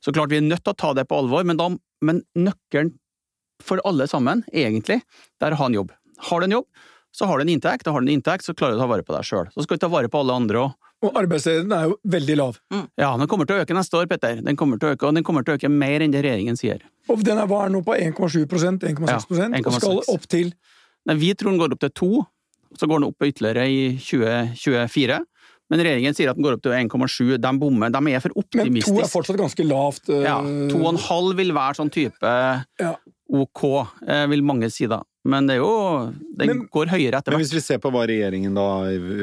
Så 0.00 0.12
klart 0.12 0.32
vi 0.32 0.38
er 0.40 0.46
nødt 0.46 0.64
til 0.64 0.72
å 0.72 0.78
ta 0.78 0.92
det 0.96 1.06
på 1.08 1.18
alvor, 1.20 1.44
men, 1.44 1.58
da, 1.60 1.68
men 2.04 2.22
nøkkelen 2.38 2.94
for 3.64 3.80
alle 3.88 4.06
sammen, 4.10 4.42
egentlig, 4.52 5.02
det 5.40 5.46
er 5.46 5.56
å 5.56 5.60
ha 5.60 5.68
en 5.70 5.78
jobb. 5.78 5.92
Har 6.30 6.40
du 6.40 6.48
en 6.48 6.56
jobb, 6.58 6.66
så 7.14 7.28
har 7.28 7.38
du 7.38 7.44
en 7.44 7.52
inntekt, 7.54 7.86
og 7.86 7.96
har 7.96 8.02
du 8.02 8.08
en 8.08 8.16
inntekt, 8.16 8.46
så 8.46 8.54
klarer 8.56 8.74
du 8.74 8.80
å 8.80 8.84
ta 8.84 8.90
vare 8.90 9.06
på 9.06 9.14
deg 9.14 9.28
sjøl. 9.28 9.50
Så 9.54 9.64
skal 9.64 9.78
du 9.78 9.84
ta 9.84 9.92
vare 9.92 10.10
på 10.10 10.24
alle 10.24 10.36
andre 10.40 10.64
òg. 10.64 10.74
Og 11.04 11.18
arbeidsledigheten 11.20 11.74
er 11.76 11.88
jo 11.90 11.96
veldig 12.14 12.36
lav. 12.40 12.58
Mm. 12.72 12.84
Ja, 13.00 13.10
den 13.20 13.28
kommer 13.30 13.48
til 13.48 13.58
å 13.58 13.64
øke 13.64 13.76
neste 13.76 13.98
år, 14.00 14.08
Petter. 14.10 14.40
Den 14.44 14.58
kommer 14.60 14.80
til 14.80 14.90
å 14.90 14.94
øke, 14.96 15.08
og 15.08 15.18
den 15.18 15.26
kommer 15.26 15.44
til 15.44 15.54
å 15.54 15.58
øke 15.58 15.70
mer 15.72 16.04
enn 16.04 16.14
det 16.14 16.22
regjeringen 16.24 16.56
sier. 16.60 16.84
Og 17.12 17.24
den 17.26 17.40
er, 17.40 17.48
hva 17.50 17.66
er 17.66 17.74
nå 17.74 17.82
på 17.84 17.96
1,7% 17.98 18.86
1,6 18.88 19.10
ja, 19.10 19.18
og 19.60 19.76
skal 19.76 20.00
opp 20.14 20.30
til 20.30 20.54
Nei, 21.04 21.18
Vi 21.20 21.34
tror 21.36 21.52
den 21.52 21.60
går 21.60 21.74
opp 21.74 21.82
til 21.82 21.90
2, 22.00 22.10
så 22.80 22.86
går 22.88 23.02
den 23.02 23.10
opp 23.10 23.24
ytterligere 23.26 23.64
i 23.68 23.80
2024. 24.00 25.18
Men 25.72 25.82
regjeringen 25.84 26.16
sier 26.16 26.30
at 26.32 26.38
den 26.38 26.44
går 26.46 26.56
opp 26.56 26.62
til 26.64 26.72
1,7. 26.76 27.34
De 27.40 27.50
bommer, 27.60 27.92
de 27.92 28.12
er 28.12 28.22
for 28.24 28.40
optimistisk. 28.40 28.94
Men 28.94 29.02
2 29.02 29.04
er 29.04 29.12
fortsatt 29.12 29.40
ganske 29.40 29.66
lavt. 29.68 30.08
Uh... 30.08 30.22
Ja, 30.24 30.38
2,5 30.72 31.34
vil 31.40 31.52
være 31.56 31.78
sånn 31.80 31.92
type 31.92 32.32
ja. 32.80 32.94
ok, 33.42 33.64
eh, 34.06 34.24
vil 34.32 34.44
mange 34.46 34.72
si 34.72 34.88
da. 34.88 35.02
Men 35.24 35.46
det 35.48 35.56
er 35.56 35.62
jo 35.62 35.74
Den 36.36 36.50
men, 36.50 36.58
går 36.72 36.90
høyere 36.92 37.16
etter 37.16 37.32
hvert. 37.32 37.38
Men 37.38 37.42
hvis 37.42 37.54
vi 37.56 37.62
ser 37.64 37.80
på 37.80 37.90
hva 37.94 38.02
regjeringen 38.08 38.56
da 38.56 38.66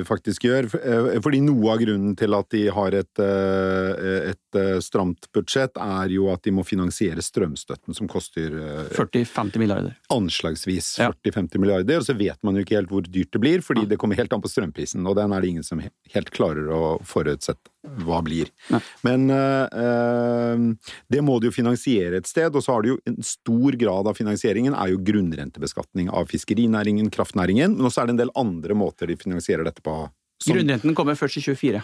faktisk 0.07 0.48
gjør 0.48 0.69
eh, 0.80 1.09
Fordi 1.21 1.42
noe 1.45 1.75
av 1.75 1.81
grunnen 1.83 2.15
til 2.18 2.38
at 2.38 2.50
de 2.53 2.63
har 2.74 2.98
et, 2.98 3.21
eh, 3.21 4.31
et 4.31 4.59
eh, 4.59 4.80
stramt 4.81 5.30
budsjett, 5.36 5.77
er 5.77 6.13
jo 6.15 6.31
at 6.33 6.42
de 6.48 6.53
må 6.57 6.65
finansiere 6.65 7.21
strømstøtten, 7.21 7.94
som 7.98 8.09
koster 8.09 8.56
40-50 8.95 9.62
milliarder. 9.62 9.94
Anslagsvis 10.13 10.95
40-50 11.00 11.57
ja. 11.59 11.62
milliarder. 11.62 12.01
Og 12.01 12.07
så 12.09 12.18
vet 12.18 12.39
man 12.45 12.57
jo 12.57 12.65
ikke 12.65 12.80
helt 12.80 12.92
hvor 12.92 13.06
dyrt 13.06 13.33
det 13.36 13.44
blir, 13.44 13.65
fordi 13.65 13.86
ja. 13.86 13.94
det 13.94 14.01
kommer 14.01 14.19
helt 14.19 14.33
an 14.33 14.44
på 14.44 14.51
strømprisen. 14.51 15.06
Og 15.06 15.18
den 15.19 15.36
er 15.36 15.44
det 15.44 15.53
ingen 15.53 15.68
som 15.68 15.81
helt 15.81 16.33
klarer 16.33 16.71
å 16.74 16.81
forutsette 17.07 17.71
hva 17.81 18.22
blir. 18.25 18.51
Nei. 18.72 18.81
Men 19.07 19.30
eh, 19.33 20.89
det 21.12 21.24
må 21.25 21.39
de 21.42 21.50
jo 21.50 21.56
finansiere 21.56 22.22
et 22.22 22.30
sted, 22.30 22.54
og 22.54 22.66
så 22.66 22.75
har 22.75 22.86
de 22.86 22.94
jo 22.94 23.00
en 23.10 23.18
stor 23.25 23.78
grad 23.81 24.10
av 24.12 24.19
finansieringen 24.19 24.75
er 24.78 24.94
jo 24.94 25.01
grunnrentebeskatning 25.07 26.12
av 26.13 26.30
fiskerinæringen, 26.31 27.10
kraftnæringen, 27.13 27.78
men 27.78 27.89
også 27.89 28.04
er 28.04 28.12
det 28.12 28.18
en 28.18 28.22
del 28.25 28.36
andre 28.39 28.78
måter 28.78 29.10
de 29.10 29.18
finansierer 29.19 29.68
dette 29.68 29.83
på. 29.86 30.04
Som... 30.42 30.56
Grunnrenten 30.56 30.95
kommer 30.98 31.18
først 31.18 31.42
i 31.42 31.45
24. 31.45 31.81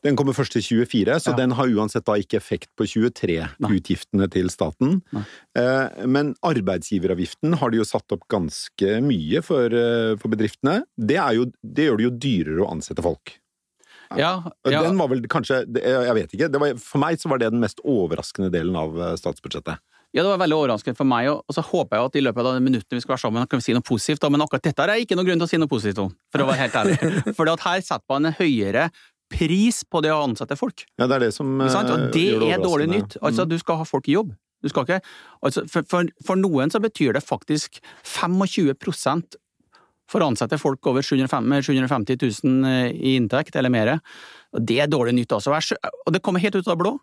Den 0.00 0.16
kommer 0.16 0.32
først 0.32 0.54
til 0.56 0.64
24, 0.64 1.18
så 1.20 1.34
ja. 1.34 1.36
den 1.42 1.52
har 1.58 1.72
uansett 1.76 2.06
da 2.08 2.14
ikke 2.16 2.38
effekt 2.38 2.70
på 2.78 2.86
23-utgiftene 2.88 4.30
til 4.32 4.48
staten. 4.52 5.00
Eh, 5.12 6.06
men 6.08 6.32
arbeidsgiveravgiften 6.46 7.58
har 7.60 7.72
de 7.72 7.82
jo 7.82 7.88
satt 7.88 8.16
opp 8.16 8.24
ganske 8.32 8.96
mye 9.04 9.44
for, 9.44 9.68
eh, 9.68 10.14
for 10.20 10.32
bedriftene. 10.32 10.80
Det, 10.96 11.20
jo, 11.36 11.50
det, 11.60 11.90
gjør 11.90 12.00
det 12.00 12.08
jo 12.08 12.14
dyrere 12.24 12.64
å 12.64 12.70
ansette 12.72 13.04
folk. 13.04 13.34
Ja, 14.18 14.32
ja. 14.66 14.82
Den 14.82 14.98
var 14.98 15.10
vel 15.12 15.22
kanskje 15.30 15.60
Jeg 15.70 16.14
vet 16.16 16.32
ikke. 16.34 16.48
Var, 16.58 16.74
for 16.82 17.02
meg 17.02 17.20
så 17.20 17.30
var 17.30 17.38
det 17.38 17.52
den 17.52 17.62
mest 17.62 17.82
overraskende 17.86 18.50
delen 18.52 18.74
av 18.78 18.96
eh, 18.98 19.14
statsbudsjettet. 19.20 19.78
Ja, 20.10 20.24
det 20.24 20.32
var 20.32 20.40
veldig 20.42 20.56
overraskende 20.56 20.98
for 20.98 21.06
meg, 21.06 21.28
og 21.30 21.54
så 21.54 21.62
håper 21.62 21.96
jeg 21.96 22.08
at 22.08 22.16
i 22.18 22.22
løpet 22.24 22.42
av 22.42 22.56
de 22.56 22.64
minuttene 22.66 22.98
vi 22.98 23.04
skal 23.04 23.14
være 23.14 23.22
sammen, 23.22 23.46
kan 23.46 23.60
vi 23.60 23.68
si 23.68 23.76
noe 23.76 23.86
positivt. 23.86 24.26
Men 24.34 24.42
akkurat 24.42 24.66
dette 24.66 24.82
er 24.82 25.04
ikke 25.04 25.14
noen 25.14 25.28
grunn 25.28 25.42
til 25.42 25.46
å 25.46 25.50
si 25.52 25.60
noe 25.62 25.70
positivt 25.70 26.02
om, 26.02 26.10
for 26.34 26.42
å 26.42 26.48
være 26.48 26.64
helt 26.64 26.78
ærlig. 26.80 26.98
For 27.38 27.46
her 27.46 27.84
setter 27.86 28.06
man 28.10 28.26
en 28.32 28.38
høyere 28.40 28.88
pris 29.30 29.84
på 29.86 30.02
det 30.02 30.10
å 30.10 30.24
ansette 30.24 30.58
folk. 30.58 30.82
Ja, 30.98 31.06
det 31.06 31.20
er 31.20 31.26
det 31.28 31.34
som 31.36 31.52
Og 31.62 31.92
det, 32.10 32.24
det 32.42 32.50
er 32.50 32.62
dårlig 32.62 32.88
nytt. 32.90 33.20
Altså, 33.22 33.46
mm. 33.46 33.52
du 33.52 33.58
skal 33.62 33.78
ha 33.78 33.86
folk 33.86 34.10
i 34.10 34.16
jobb. 34.18 34.34
Du 34.60 34.68
skal 34.68 34.84
ikke 34.84 34.98
altså, 35.46 35.62
for, 35.70 35.86
for, 35.88 36.10
for, 36.26 36.40
noen 36.40 36.72
så 36.72 36.82
betyr 36.82 37.14
det 37.16 37.22
faktisk 37.24 37.78
25 38.02 38.42
for 40.10 40.22
å 40.22 40.30
ansette 40.32 40.58
folk 40.60 40.90
over 40.90 41.06
750 41.06 42.18
000 42.18 42.90
i 42.90 43.14
inntekt, 43.16 43.56
eller 43.56 43.72
mer. 43.72 43.96
Det 44.50 44.80
er 44.82 44.90
dårlig 44.90 45.14
nytt, 45.20 45.36
altså. 45.38 45.54
Og 45.54 46.12
det 46.14 46.22
kommer 46.24 46.42
helt 46.42 46.58
ut 46.58 46.66
av 46.66 46.74
det 46.74 46.82
blå. 46.82 46.96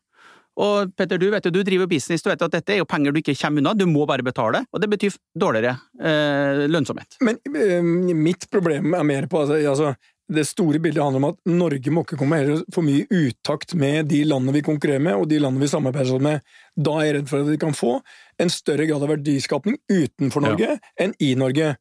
Og 0.57 0.93
Petter, 0.97 1.21
du 1.21 1.29
vet 1.29 1.45
jo, 1.45 1.53
du 1.53 1.61
driver 1.65 1.89
business, 1.89 2.23
du 2.25 2.31
vet 2.31 2.41
at 2.41 2.53
dette 2.57 2.73
er 2.73 2.81
jo 2.81 2.89
penger 2.89 3.13
du 3.13 3.21
ikke 3.21 3.37
kommer 3.37 3.61
unna, 3.61 3.75
du 3.77 3.85
må 3.89 4.07
bare 4.09 4.25
betale, 4.25 4.63
og 4.73 4.81
det 4.81 4.89
betyr 4.89 5.17
dårligere 5.37 5.75
eh, 6.01 6.65
lønnsomhet. 6.71 7.19
Men 7.25 7.37
eh, 7.53 8.15
mitt 8.17 8.47
problem 8.49 8.95
er 8.97 9.05
mer 9.05 9.29
på 9.29 9.43
altså, 9.43 9.59
altså, 9.61 9.93
det 10.33 10.43
store 10.49 10.81
bildet 10.83 11.03
handler 11.03 11.21
om 11.21 11.29
at 11.29 11.37
Norge 11.53 11.93
må 11.93 12.03
ikke 12.03 12.17
komme 12.19 12.41
for 12.73 12.83
mye 12.83 13.05
utakt 13.13 13.77
med 13.79 14.09
de 14.11 14.23
landene 14.27 14.57
vi 14.57 14.65
konkurrerer 14.65 15.03
med, 15.03 15.15
og 15.15 15.29
de 15.29 15.39
landene 15.39 15.63
vi 15.63 15.71
samarbeider 15.71 16.25
med. 16.25 16.43
Da 16.75 16.97
er 16.97 17.07
jeg 17.07 17.17
redd 17.19 17.31
for 17.31 17.45
at 17.45 17.53
vi 17.53 17.61
kan 17.61 17.77
få 17.77 17.93
en 18.41 18.51
større 18.51 18.89
grad 18.89 19.05
av 19.05 19.13
verdiskapning 19.13 19.77
utenfor 19.87 20.43
Norge 20.43 20.73
ja. 20.73 20.81
enn 20.99 21.15
i 21.23 21.31
Norge. 21.39 21.75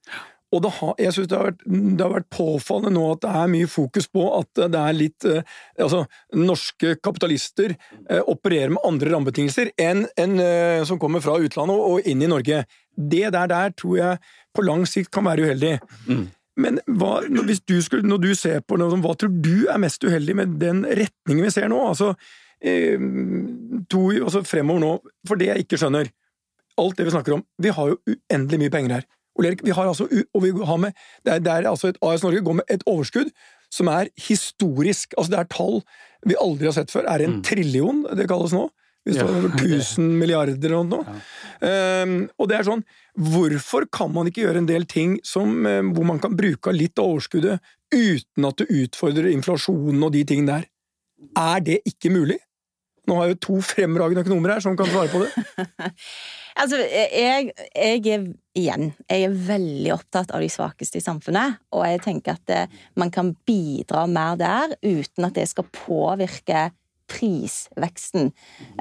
Og 0.57 0.69
har, 0.79 0.95
jeg 1.01 1.15
synes 1.15 1.29
det 1.31 1.41
det 1.67 2.03
har, 2.03 2.13
vært, 2.13 2.29
påfallende 2.33 2.95
nå 2.97 3.05
at 3.15 3.23
det 3.25 3.33
er 3.41 3.51
mye 3.53 3.69
fokus 3.71 4.09
på 4.13 4.25
at 4.39 4.63
det 4.73 4.81
er 4.81 4.97
litt 4.97 5.27
eh, 5.29 5.43
Altså, 5.83 6.05
norske 6.37 6.97
kapitalister 7.05 7.75
eh, 7.75 8.23
opererer 8.23 8.73
med 8.75 8.85
andre 8.89 9.13
rammebetingelser 9.13 9.73
enn 9.81 10.07
en, 10.17 10.39
eh, 10.43 10.81
som 10.89 11.01
kommer 11.01 11.23
fra 11.25 11.37
utlandet 11.43 11.85
og 11.91 12.09
inn 12.09 12.25
i 12.25 12.31
Norge. 12.31 12.65
Det 12.97 13.29
der, 13.35 13.51
der 13.53 13.77
tror 13.77 13.99
jeg 13.99 14.23
på 14.57 14.65
lang 14.65 14.87
sikt 14.89 15.13
kan 15.13 15.27
være 15.29 15.47
uheldig. 15.47 15.75
Mm. 16.09 16.25
Men 16.65 16.81
hva, 16.89 17.19
hvis 17.45 17.61
du 17.69 17.77
skulle, 17.85 18.09
når 18.09 18.23
du 18.23 18.31
ser 18.39 18.63
på 18.65 18.79
noe, 18.81 18.97
hva 19.05 19.13
tror 19.21 19.35
du 19.45 19.69
er 19.69 19.81
mest 19.83 20.05
uheldig 20.07 20.39
med 20.39 20.55
den 20.63 20.87
retningen 20.89 21.45
vi 21.45 21.53
ser 21.53 21.69
nå? 21.69 21.83
Altså, 21.91 22.15
to, 23.93 24.01
altså 24.17 24.41
fremover 24.49 24.81
nå, 24.81 24.93
for 25.29 25.37
det 25.37 25.51
jeg 25.51 25.67
ikke 25.67 25.77
skjønner 25.77 26.09
Alt 26.81 26.97
det 26.97 27.05
vi 27.05 27.13
snakker 27.13 27.35
om 27.37 27.43
Vi 27.61 27.73
har 27.77 27.91
jo 27.91 27.99
uendelig 28.09 28.63
mye 28.63 28.73
penger 28.73 28.95
her. 28.97 29.05
Vi 29.39 29.71
har 29.77 29.87
altså, 29.91 30.07
og 30.35 30.43
vi 30.43 30.51
har 30.65 30.79
med, 30.81 30.93
det, 31.25 31.33
er, 31.35 31.39
det 31.45 31.53
er 31.53 31.69
altså 31.71 31.89
et 31.93 31.99
AS 32.03 32.23
Norge 32.25 32.41
går 32.47 32.55
med 32.63 32.71
et 32.73 32.83
overskudd 32.87 33.31
som 33.73 33.89
er 33.93 34.09
historisk. 34.29 35.13
Altså 35.19 35.33
Det 35.35 35.39
er 35.43 35.49
tall 35.53 35.81
vi 36.27 36.35
aldri 36.41 36.67
har 36.71 36.73
sett 36.77 36.91
før. 36.91 37.05
Er 37.11 37.19
det 37.21 37.27
en 37.29 37.43
trillion 37.45 38.05
det 38.17 38.29
kalles 38.31 38.55
nå? 38.57 38.69
Hvis 39.07 39.19
det 39.21 39.23
Ja. 39.23 39.29
er 39.29 39.37
over 39.39 39.53
1000 39.63 40.07
milliarder 40.19 40.57
eller 40.67 40.89
noe. 40.89 41.19
Ehm, 41.63 42.17
og 42.41 42.49
det 42.51 42.57
er 42.59 42.65
sånn, 42.67 42.83
hvorfor 43.15 43.87
kan 43.95 44.11
man 44.15 44.27
ikke 44.27 44.43
gjøre 44.47 44.59
en 44.65 44.67
del 44.67 44.87
ting 44.91 45.19
som, 45.23 45.53
eh, 45.67 45.83
hvor 45.95 46.05
man 46.09 46.19
kan 46.19 46.35
bruke 46.37 46.73
litt 46.75 46.99
av 46.99 47.13
overskuddet 47.13 47.61
uten 47.95 48.49
at 48.49 48.57
det 48.59 48.67
utfordrer 48.67 49.29
inflasjonen 49.31 50.03
og 50.03 50.11
de 50.17 50.25
tingene 50.27 50.57
der? 50.57 50.67
Er 51.39 51.61
det 51.61 51.79
ikke 51.87 52.11
mulig? 52.11 52.41
Nå 53.07 53.15
har 53.21 53.29
jeg 53.29 53.37
jo 53.37 53.43
to 53.47 53.61
fremragende 53.63 54.25
økonomer 54.27 54.57
her 54.57 54.61
som 54.65 54.75
kan 54.77 54.91
svare 54.91 55.07
på 55.13 55.23
det. 55.23 55.31
Altså, 56.57 56.79
jeg, 56.81 57.51
jeg 57.77 58.01
er 58.09 58.31
igjen 58.57 58.89
Jeg 59.11 59.27
er 59.27 59.37
veldig 59.49 59.93
opptatt 59.97 60.33
av 60.35 60.41
de 60.41 60.49
svakeste 60.53 61.01
i 61.01 61.05
samfunnet, 61.05 61.61
og 61.77 61.85
jeg 61.85 62.03
tenker 62.07 62.39
at 62.39 62.53
eh, 62.55 62.81
man 62.97 63.13
kan 63.13 63.35
bidra 63.49 64.07
mer 64.09 64.39
der 64.41 64.75
uten 64.81 65.29
at 65.29 65.37
det 65.37 65.47
skal 65.51 65.69
påvirke 65.75 66.71
prisveksten. 67.07 68.33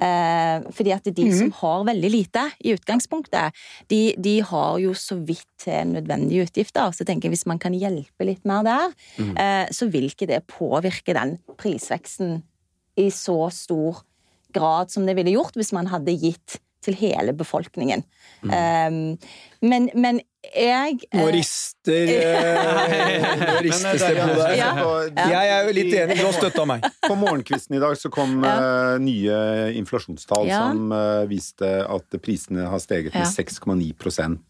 Eh, 0.01 0.65
fordi 0.73 0.93
at 0.95 1.09
de 1.17 1.27
som 1.35 1.51
har 1.59 1.85
veldig 1.91 2.09
lite 2.09 2.47
i 2.65 2.73
utgangspunktet, 2.73 3.53
de, 3.91 4.01
de 4.17 4.39
har 4.41 4.79
jo 4.81 4.95
så 4.97 5.19
vidt 5.21 5.67
nødvendige 5.67 6.47
utgifter. 6.47 6.89
Så 6.91 7.03
jeg 7.03 7.11
tenker 7.11 7.33
hvis 7.33 7.45
man 7.49 7.61
kan 7.61 7.75
hjelpe 7.77 8.27
litt 8.27 8.45
mer 8.47 8.65
der, 8.65 8.97
eh, 9.19 9.67
så 9.69 9.89
vil 9.93 10.09
ikke 10.09 10.29
det 10.31 10.45
påvirke 10.49 11.15
den 11.17 11.37
prisveksten 11.59 12.39
i 12.97 13.09
så 13.13 13.49
stor 13.53 14.01
grad 14.55 14.93
som 14.93 15.05
det 15.05 15.17
ville 15.17 15.35
gjort 15.35 15.57
hvis 15.59 15.73
man 15.75 15.91
hadde 15.91 16.15
gitt 16.15 16.59
til 16.85 16.97
hele 16.99 17.33
befolkningen. 17.37 18.05
Um, 18.45 19.17
men, 19.61 19.89
men 19.95 20.21
jeg 20.53 20.99
Nå 21.13 21.23
eh, 21.27 21.31
rister 21.33 22.11
eh, 22.15 23.35
Nå 23.41 23.55
ristes 23.65 24.01
det 24.03 24.15
på 24.19 24.35
deg. 24.39 24.57
Ja. 24.59 24.71
Jeg 25.31 25.51
er 25.55 25.67
jo 25.69 25.73
litt 25.77 25.93
enig, 25.95 26.17
du 26.19 26.25
har 26.25 26.35
støtta 26.37 26.65
meg. 26.69 26.85
På 27.09 27.15
morgenkvisten 27.19 27.77
i 27.77 27.81
dag 27.83 27.95
så 27.99 28.11
kom 28.13 28.37
Ja. 28.45 28.53
eh, 28.93 28.97
nye 29.03 29.39
inflasjonstall 29.79 30.47
Ja. 30.49 30.61
som 30.69 30.91
eh, 30.95 31.25
viste 31.31 31.69
at 31.85 32.17
prisene 32.25 32.67
har 32.71 32.79
steget 32.83 33.13
med 33.13 33.27
6,9 33.27 33.93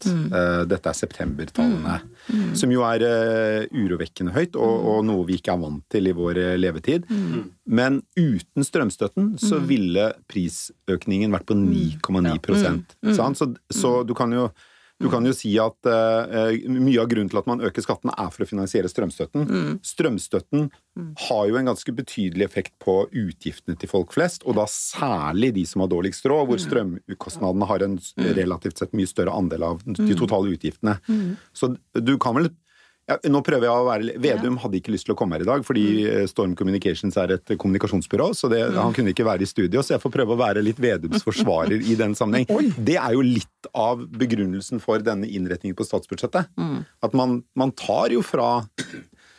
Mm. 0.06 0.32
Eh, 0.32 0.64
Dette 0.68 0.88
er 0.90 0.96
septembertallene. 0.96 2.00
Som 2.58 2.70
jo 2.72 2.82
er 2.86 3.00
urovekkende 3.72 4.32
høyt, 4.34 4.56
og, 4.56 4.76
Mm. 4.76 4.86
og 4.90 5.04
noe 5.06 5.26
vi 5.26 5.36
ikke 5.38 5.52
er 5.54 5.60
vant 5.62 5.84
til 5.90 6.06
i 6.08 6.12
vår 6.12 6.34
levetid. 6.58 7.06
levetid. 7.06 7.50
Men 7.66 8.02
uten 8.18 8.64
strømstøtten 8.64 9.38
så 9.38 9.58
Mm. 9.60 9.66
ville 9.68 10.12
prisøkningen 10.28 11.30
vært 11.32 11.46
på 11.46 11.54
9,9 11.54 12.38
Mm. 13.02 13.14
sant? 13.14 13.36
Så, 13.38 13.54
så 13.72 14.06
du 14.06 14.14
kan 14.14 14.30
jo 14.32 14.50
du 15.02 15.08
kan 15.12 15.26
jo 15.28 15.32
si 15.36 15.52
at 15.60 15.88
uh, 15.88 16.54
mye 16.72 17.00
av 17.02 17.08
grunnen 17.10 17.28
til 17.32 17.40
at 17.40 17.48
man 17.50 17.62
øker 17.64 17.84
skattene, 17.84 18.14
er 18.16 18.30
for 18.32 18.46
å 18.46 18.48
finansiere 18.48 18.90
strømstøtten. 18.90 19.46
Mm. 19.46 19.72
Strømstøtten 19.84 20.68
har 21.26 21.42
jo 21.50 21.58
en 21.60 21.68
ganske 21.68 21.92
betydelig 21.96 22.46
effekt 22.46 22.72
på 22.82 23.02
utgiftene 23.10 23.76
til 23.76 23.90
folk 23.92 24.14
flest, 24.16 24.46
og 24.48 24.56
da 24.56 24.64
særlig 24.70 25.52
de 25.58 25.66
som 25.68 25.84
har 25.84 25.92
dårligst 25.92 26.28
råd, 26.32 26.46
hvor 26.48 26.62
strømkostnadene 26.62 27.68
har 27.68 27.84
en 27.84 27.98
relativt 28.38 28.80
sett 28.80 28.96
mye 28.96 29.10
større 29.10 29.36
andel 29.36 29.66
av 29.68 29.84
de 29.84 30.16
totale 30.16 30.56
utgiftene. 30.56 30.96
Så 31.52 31.74
du 31.92 32.16
kan 32.22 32.38
vel 32.38 32.50
ja, 33.06 33.16
nå 33.30 33.40
prøver 33.46 33.68
jeg 33.68 33.70
å 33.70 33.86
være 33.86 34.14
Vedum 34.22 34.56
hadde 34.62 34.80
ikke 34.80 34.90
lyst 34.94 35.06
til 35.06 35.14
å 35.14 35.18
komme 35.18 35.36
her 35.36 35.44
i 35.44 35.48
dag, 35.48 35.62
fordi 35.66 35.86
eh, 36.10 36.24
Storm 36.30 36.56
Communications 36.58 37.16
er 37.22 37.36
et 37.36 37.54
kommunikasjonsbyrå, 37.54 38.32
så 38.34 38.50
det, 38.50 38.64
han 38.74 38.94
kunne 38.96 39.14
ikke 39.14 39.26
være 39.28 39.46
i 39.46 39.50
studio. 39.50 39.82
Så 39.84 39.94
jeg 39.94 40.02
får 40.02 40.14
prøve 40.18 40.34
å 40.34 40.40
være 40.40 40.64
litt 40.64 40.80
Vedums 40.82 41.22
forsvarer 41.26 41.78
i 41.78 41.94
den 41.98 42.16
sammenheng. 42.18 42.48
Det 42.88 42.98
er 42.98 43.14
jo 43.14 43.22
litt 43.24 43.70
av 43.76 44.02
begrunnelsen 44.18 44.82
for 44.82 45.02
denne 45.02 45.28
innretningen 45.30 45.76
på 45.78 45.86
statsbudsjettet. 45.86 46.50
At 47.06 47.14
man, 47.18 47.40
man 47.58 47.72
tar 47.78 48.14
jo 48.14 48.24
fra 48.26 48.64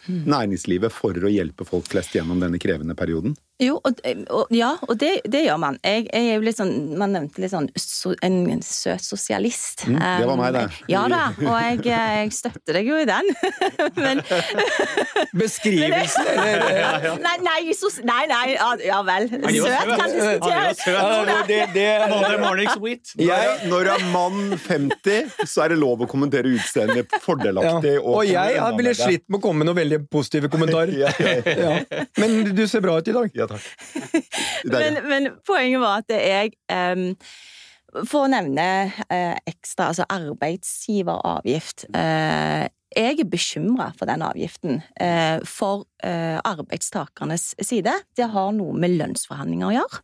næringslivet 0.07 0.93
for 0.93 1.17
å 1.19 1.31
hjelpe 1.31 1.67
folk 1.67 1.87
flest 1.91 2.15
gjennom 2.15 2.39
denne 2.39 2.59
krevende 2.61 2.95
perioden. 2.97 3.35
Jo, 3.57 3.79
og, 3.81 3.93
og, 4.29 4.51
ja, 4.53 4.75
og 4.85 4.99
det, 5.01 5.23
det 5.25 5.39
gjør 5.47 5.57
man. 5.57 5.79
Jeg, 5.81 6.03
jeg 6.13 6.27
er 6.29 6.35
jo 6.37 6.43
litt 6.45 6.59
sånn, 6.59 6.73
Man 6.93 7.15
nevnte 7.15 7.41
litt 7.41 7.49
sånn 7.49 7.65
so, 7.73 8.11
en 8.21 8.61
søt 8.61 9.01
sosialist. 9.01 9.87
Mm, 9.89 9.97
det 9.97 10.27
var 10.29 10.37
meg, 10.37 10.53
det. 10.53 10.65
Ja 10.93 11.07
da, 11.09 11.21
og 11.41 11.55
jeg, 11.65 11.79
jeg 11.89 12.35
støtter 12.37 12.77
deg 12.77 12.91
jo 12.91 12.99
i 13.01 13.07
den. 13.09 13.31
Men 14.03 14.21
Beskrivelsen, 15.37 16.29
eller 16.35 17.17
Nei, 17.23 17.33
nei, 17.47 17.73
sos, 17.77 17.97
nei, 18.05 18.19
nei 18.29 18.43
ja, 18.51 18.67
ja 18.91 18.99
vel. 19.07 19.25
Søt 19.31 19.89
kan 20.03 20.13
diskuteres. 20.13 20.85
Er 20.85 20.99
Ja, 20.99 21.97
Another 22.05 22.37
morning 22.43 22.69
sweet. 22.75 23.15
Når 23.17 23.89
du 23.89 23.91
er 23.95 24.05
mann 24.13 24.53
50, 24.67 25.33
så 25.49 25.65
er 25.65 25.73
det 25.73 25.79
lov 25.81 26.05
å 26.05 26.09
kommentere 26.11 26.53
utseendet 26.53 27.09
ja. 27.09 27.23
fordelaktig. 27.25 27.97
Og 28.05 28.21
jeg 28.29 28.61
ville 28.77 28.93
slitt 29.01 29.25
med 29.25 29.41
å 29.41 29.45
komme 29.49 29.63
med 29.63 29.71
noen 29.71 29.81
veldig 29.81 30.01
positive 30.13 30.53
kommentarer. 30.53 30.93
Ja, 30.93 31.09
ja, 31.25 31.35
ja. 31.41 31.75
Ja. 31.81 32.05
Men 32.21 32.53
du 32.53 32.65
ser 32.69 32.85
bra 32.85 32.99
ut 33.01 33.09
i 33.09 33.17
dag. 33.17 33.33
ja 33.33 33.46
takk. 33.51 33.67
Men, 34.73 34.97
men 35.07 35.29
poenget 35.47 35.79
var 35.83 36.01
at 36.03 36.11
jeg 36.11 36.53
um, 36.73 37.11
For 38.05 38.25
å 38.25 38.31
nevne 38.31 38.65
uh, 39.07 39.35
ekstra, 39.47 39.91
altså 39.91 40.05
arbeidsgiveravgift 40.11 41.87
uh, 41.95 42.65
Jeg 42.97 43.19
er 43.21 43.29
bekymra 43.29 43.91
for 43.97 44.09
den 44.09 44.23
avgiften. 44.23 44.81
eh, 44.99 45.39
for 45.45 45.83
eh, 46.03 46.39
arbeidstakernes 46.47 47.49
side. 47.61 47.91
Det 48.15 48.29
har 48.31 48.53
noe 48.55 48.73
med 48.79 48.95
lønnsforhandlinger 48.95 49.67
å 49.67 49.73
gjøre. 49.75 49.99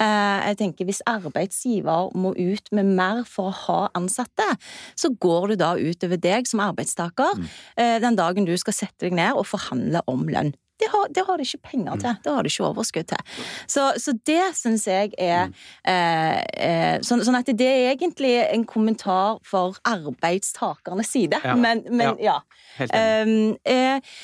Eh, 0.00 0.38
jeg 0.48 0.58
tenker 0.62 0.88
Hvis 0.88 1.02
arbeidsgiver 1.06 2.08
må 2.16 2.32
ut 2.34 2.72
med 2.72 2.88
mer 2.96 3.22
for 3.28 3.52
å 3.52 3.58
ha 3.66 3.78
ansatte, 3.94 4.48
så 4.96 5.12
går 5.20 5.52
det 5.52 5.58
da 5.60 5.74
utover 5.76 6.16
deg 6.16 6.48
som 6.48 6.64
arbeidstaker 6.64 7.36
eh, 7.76 7.98
den 8.02 8.16
dagen 8.16 8.48
du 8.48 8.56
skal 8.56 8.74
sette 8.80 9.06
deg 9.06 9.14
ned 9.20 9.36
og 9.36 9.46
forhandle 9.52 10.00
om 10.10 10.24
lønn. 10.26 10.54
Det 10.82 10.88
har, 10.92 11.10
det 11.14 11.24
har 11.28 11.38
de 11.38 11.46
ikke 11.46 11.62
penger 11.70 12.00
til. 12.02 12.16
Det 12.24 12.34
har 12.34 12.46
de 12.46 12.52
ikke 12.52 12.68
overskudd 12.68 13.10
til. 13.12 13.42
Så, 13.70 13.88
så 14.02 14.14
det 14.26 14.40
syns 14.58 14.86
jeg 14.90 15.12
er 15.20 15.52
eh, 15.86 16.40
eh, 16.58 16.96
sånn, 17.06 17.22
sånn 17.26 17.38
at 17.38 17.50
det 17.58 17.68
er 17.68 17.92
egentlig 17.92 18.34
en 18.42 18.66
kommentar 18.68 19.38
for 19.46 19.78
arbeidstakernes 19.88 21.12
side. 21.14 21.38
Ja. 21.44 21.54
Men, 21.58 21.84
men 21.90 22.18
ja. 22.22 22.40
Helt 22.80 22.96
enig. 22.98 23.52
Um, 23.52 23.60
eh, 23.64 24.18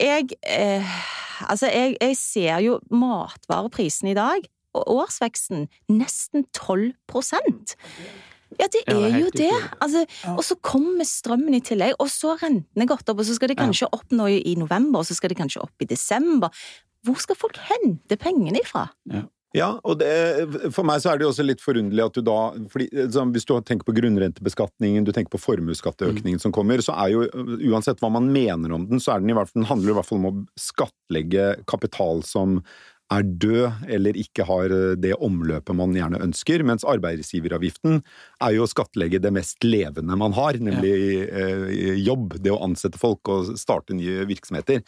jeg 0.00 0.32
eh, 0.48 0.96
Altså, 1.50 1.66
jeg, 1.66 1.96
jeg 2.00 2.16
ser 2.16 2.60
jo 2.62 2.76
matvareprisene 2.94 4.12
i 4.12 4.14
dag, 4.14 4.44
og 4.74 4.84
årsveksten 5.02 5.66
nesten 5.90 6.46
12 6.54 6.92
Ja, 8.60 8.70
det 8.70 8.82
er 8.90 9.18
jo 9.18 9.28
det. 9.34 9.50
Altså, 9.82 10.04
ja. 10.06 10.34
og 10.34 10.44
så 10.46 10.56
kommer 10.64 11.06
strømmen 11.08 11.56
i 11.58 11.62
tillegg, 11.64 11.96
og 11.98 12.10
så 12.12 12.34
har 12.34 12.44
rentene 12.46 12.88
gått 12.88 13.08
opp, 13.10 13.20
og 13.20 13.28
så 13.28 13.36
skal 13.36 13.52
det 13.52 13.60
kanskje 13.60 13.90
opp 13.92 14.14
nå 14.14 14.30
i 14.34 14.56
november, 14.60 15.02
og 15.02 15.08
så 15.08 15.16
skal 15.16 15.32
det 15.32 15.38
kanskje 15.40 15.62
opp 15.64 15.84
i 15.84 15.88
desember. 15.90 16.52
Hvor 17.04 17.20
skal 17.20 17.38
folk 17.38 17.60
hente 17.68 18.18
pengene 18.20 18.62
ifra? 18.62 18.88
Ja, 19.54 19.68
og 19.86 20.00
det, 20.00 20.10
for 20.74 20.82
meg 20.86 20.98
så 21.02 21.12
er 21.12 21.20
det 21.20 21.28
jo 21.28 21.30
også 21.30 21.44
litt 21.46 21.60
forunderlig 21.62 22.02
at 22.02 22.16
du 22.16 22.24
da 22.26 22.38
fordi, 22.72 22.88
sånn, 23.14 23.30
Hvis 23.36 23.46
du 23.46 23.52
tenker 23.62 23.86
på 23.86 23.94
grunnrentebeskatningen, 23.94 25.06
du 25.06 25.12
tenker 25.14 25.30
på 25.36 25.42
formuesskatteøkningen 25.44 26.42
som 26.42 26.54
kommer, 26.54 26.82
så 26.82 26.96
er 27.04 27.12
jo 27.12 27.28
uansett 27.70 28.02
hva 28.02 28.10
man 28.16 28.32
mener 28.34 28.74
om 28.74 28.88
den, 28.90 29.02
så 29.02 29.14
er 29.14 29.22
den 29.22 29.30
i 29.30 29.36
hvert 29.38 29.52
fall, 29.52 29.62
den 29.62 29.70
handler 29.70 29.94
i 29.94 29.96
hvert 30.00 30.08
fall 30.08 30.20
om 30.24 30.30
å 30.32 30.34
skattlegge 30.58 31.52
kapital 31.70 32.24
som 32.26 32.58
er 33.12 33.24
død 33.24 33.88
eller 33.92 34.16
ikke 34.16 34.46
har 34.48 34.72
det 35.00 35.12
omløpet 35.22 35.76
man 35.76 35.92
gjerne 35.96 36.20
ønsker, 36.24 36.62
mens 36.66 36.86
arbeidsgiveravgiften 36.88 37.98
er 38.44 38.54
jo 38.56 38.64
å 38.64 38.70
skattlegge 38.70 39.20
det 39.22 39.32
mest 39.34 39.64
levende 39.66 40.16
man 40.18 40.34
har, 40.36 40.56
nemlig 40.56 40.94
eh, 41.26 41.98
jobb, 42.00 42.38
det 42.44 42.54
å 42.54 42.62
ansette 42.64 43.00
folk 43.00 43.28
og 43.32 43.52
starte 43.60 43.96
nye 43.96 44.24
virksomheter. 44.28 44.80